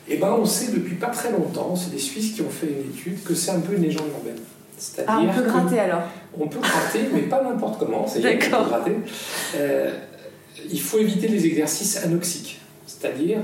[0.07, 2.91] Eh ben, on sait depuis pas très longtemps, c'est des Suisses qui ont fait une
[2.91, 4.39] étude, que c'est un peu une légende urbaine.
[4.77, 6.03] C'est-à-dire Ah, on peut gratter alors.
[6.37, 8.05] On peut gratter, mais pas n'importe comment.
[8.07, 8.61] c'est D'accord.
[8.61, 8.95] on peut gratter.
[9.55, 9.91] Euh,
[10.69, 13.39] il faut éviter les exercices anoxiques, c'est-à-dire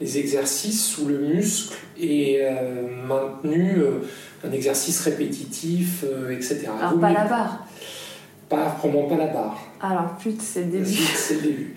[0.00, 4.00] les exercices où le muscle est euh, maintenu, euh,
[4.46, 6.66] un exercice répétitif, etc.
[6.80, 7.66] Alors pas la barre.
[8.48, 9.58] Pas, vraiment pas la barre.
[9.80, 10.84] Alors plus c'est le début.
[10.86, 11.74] C'est le début.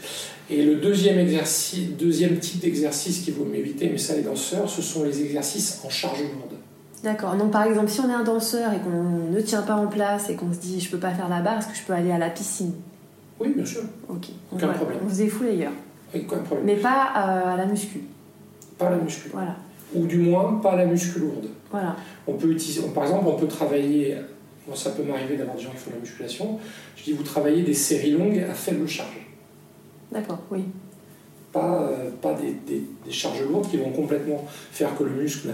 [0.50, 4.70] Et le deuxième exercice, deuxième type d'exercice qu'il vaut mieux éviter, mais ça les danseurs,
[4.70, 6.54] ce sont les exercices en charge lourde.
[7.04, 7.36] D'accord.
[7.36, 10.30] Donc par exemple, si on est un danseur et qu'on ne tient pas en place
[10.30, 12.12] et qu'on se dit je peux pas faire la barre, est-ce que je peux aller
[12.12, 12.74] à la piscine?
[13.40, 14.28] Oui, bien sûr, Ok.
[14.52, 15.00] Donc, Aucun problème.
[15.06, 15.74] On se défoule ailleurs.
[16.16, 16.66] aucun problème.
[16.66, 18.02] Mais pas euh, à la muscu.
[18.78, 19.30] Pas la muscu.
[19.32, 19.56] Voilà.
[19.94, 21.48] Ou du moins, pas la muscu lourde.
[21.72, 21.96] Voilà.
[22.26, 24.16] On peut utiliser, par exemple, on peut travailler,
[24.74, 26.58] ça peut m'arriver d'avoir des gens qui font de la musculation,
[26.96, 29.17] je dis vous travaillez des séries longues à faible charge.
[30.12, 30.40] D'accord.
[30.52, 30.64] Oui.
[31.52, 35.50] Pas, euh, pas des, des- des charges lourdes qui vont complètement faire que le muscle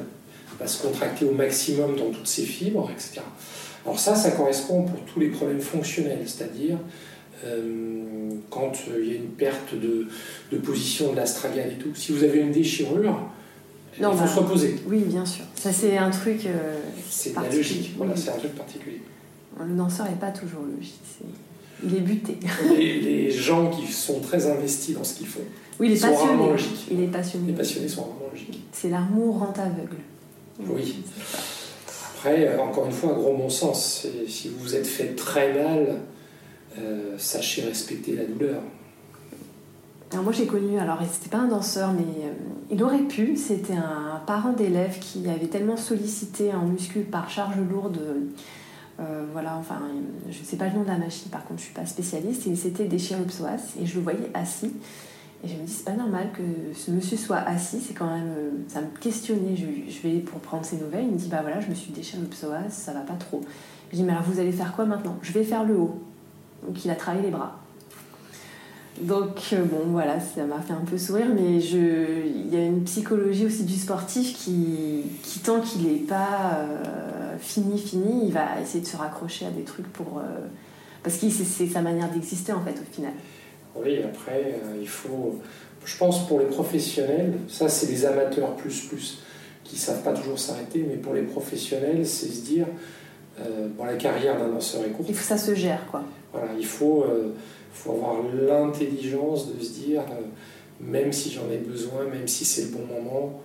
[0.59, 3.21] va se contracter au maximum dans toutes ses fibres, etc.
[3.85, 6.77] Alors ça, ça correspond pour tous les problèmes fonctionnels, c'est-à-dire
[7.45, 10.07] euh, quand euh, il y a une perte de,
[10.51, 11.93] de position de l'astragale et tout.
[11.95, 13.19] Si vous avez une déchirure,
[13.99, 14.75] Non, il faut bah, se reposer.
[14.87, 15.43] Oui, bien sûr.
[15.55, 16.45] Ça c'est un truc.
[16.45, 18.21] euh, C'est la logique, voilà, Oui.
[18.23, 19.01] c'est un truc particulier.
[19.59, 20.99] Le danseur n'est pas toujours logique.
[21.85, 22.37] Il est buté.
[22.77, 25.41] les, les gens qui sont très investis dans ce qu'ils font,
[25.79, 26.51] Oui, Ils sont rarement passionné.
[26.51, 26.87] logiques.
[26.91, 27.53] Il est les passionné.
[27.53, 28.63] passionnés sont vraiment logiques.
[28.71, 29.97] C'est l'amour rend aveugle.
[30.59, 31.03] Oui.
[32.15, 35.99] Après, euh, encore une fois, gros bon sens, si vous vous êtes fait très mal,
[36.79, 38.61] euh, sachez respecter la douleur.
[40.11, 42.31] Alors moi j'ai connu, alors c'était pas un danseur, mais euh,
[42.71, 43.35] il aurait pu.
[43.35, 47.99] C'était un parent d'élève qui avait tellement sollicité en muscu par charge lourde.
[48.99, 49.81] Euh, voilà, enfin,
[50.29, 52.47] je ne sais pas le nom de la machine, par contre je suis pas spécialiste,
[52.47, 54.71] et c'était déchiré le psoas, et je le voyais assis.
[55.45, 58.29] Et je me dis, c'est pas normal que ce monsieur soit assis, c'est quand même.
[58.37, 59.57] euh, Ça me questionnait.
[59.57, 61.91] Je, je vais pour prendre ses nouvelles, il me dit, bah voilà, je me suis
[61.91, 63.41] déchiré le psoas, ça va pas trop.
[63.91, 65.17] Je dis, mais alors vous allez faire quoi maintenant?
[65.21, 66.01] Je vais faire le haut.
[66.65, 67.59] Donc il a travaillé les bras.
[69.01, 72.63] Donc euh, bon voilà, ça m'a fait un peu sourire, mais je, il y a
[72.63, 78.33] une psychologie aussi du sportif qui, qui tant qu'il n'est pas euh, fini, fini, il
[78.33, 80.19] va essayer de se raccrocher à des trucs pour...
[80.19, 80.47] euh,
[81.01, 83.13] parce que c'est sa manière d'exister en fait au final.
[83.75, 85.39] Oui, après, il faut.
[85.83, 89.23] Je pense pour les professionnels, ça c'est les amateurs plus plus
[89.63, 92.67] qui savent pas toujours s'arrêter, mais pour les professionnels, c'est se dire
[93.39, 95.09] euh, bon, la carrière d'un danseur est courte.
[95.09, 96.03] Il faut que ça se gère quoi.
[96.31, 97.33] Voilà, il faut, euh,
[97.73, 98.15] faut avoir
[98.47, 100.21] l'intelligence de se dire, euh,
[100.79, 103.41] même si j'en ai besoin, même si c'est le bon moment,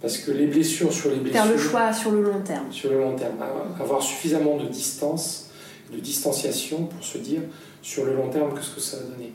[0.00, 2.70] parce que les blessures sur les blessures, Faire le choix sur le long terme.
[2.70, 3.34] sur le long terme,
[3.80, 5.48] avoir suffisamment de distance,
[5.92, 7.40] de distanciation pour se dire
[7.82, 9.32] sur le long terme qu'est-ce que ça va donner.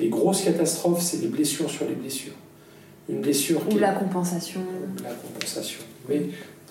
[0.00, 2.32] Les grosses catastrophes, c'est les blessures sur les blessures.
[3.08, 4.60] Une blessure qui Ou est- la compensation.
[5.02, 6.22] la compensation, mais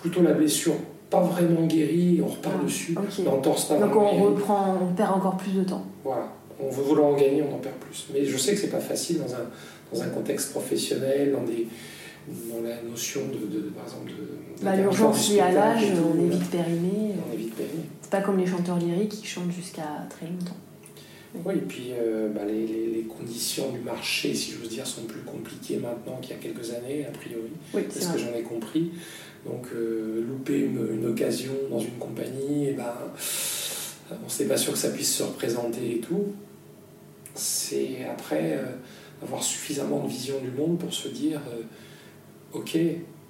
[0.02, 0.76] plutôt la blessure
[1.20, 3.26] pas vraiment guérie, on repart Ah, dessus, ok.
[3.26, 5.86] l'entorse pas Donc on reprend, on perd encore plus de temps.
[6.04, 6.28] Voilà.
[6.60, 8.08] On veut vouloir en gagner, on en perd plus.
[8.14, 9.46] Mais je sais que c'est pas facile dans un,
[9.94, 11.68] dans un contexte professionnel, dans, des,
[12.50, 14.64] dans la notion de, de- par exemple, de.
[14.64, 15.84] Bah, L'urgence liée à l'âge,
[16.16, 17.12] on est vite périmé.
[17.30, 17.84] On est vite périmé.
[18.02, 20.56] C'est pas comme les chanteurs lyriques qui chantent jusqu'à très longtemps.
[21.44, 25.02] Oui, et puis euh, bah, les, les- les conditions du marché, si j'ose dire, sont
[25.02, 27.50] plus compliquées maintenant qu'il y a quelques années, a priori.
[27.74, 28.92] Oui, C'est ce que j'en ai compris.
[29.46, 32.94] Donc, euh, louper une, une occasion dans une compagnie, et ben,
[34.12, 36.34] on n'est pas sûr que ça puisse se représenter et tout.
[37.34, 38.64] C'est après euh,
[39.22, 42.78] avoir suffisamment de vision du monde pour se dire euh, ok,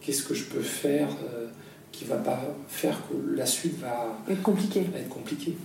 [0.02, 1.48] qu'est-ce que je peux faire euh,
[1.92, 5.56] qui va pas faire que la suite va, être compliquée.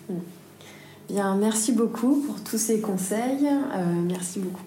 [1.09, 3.47] Bien, merci beaucoup pour tous ces conseils.
[3.47, 4.63] Euh, merci beaucoup.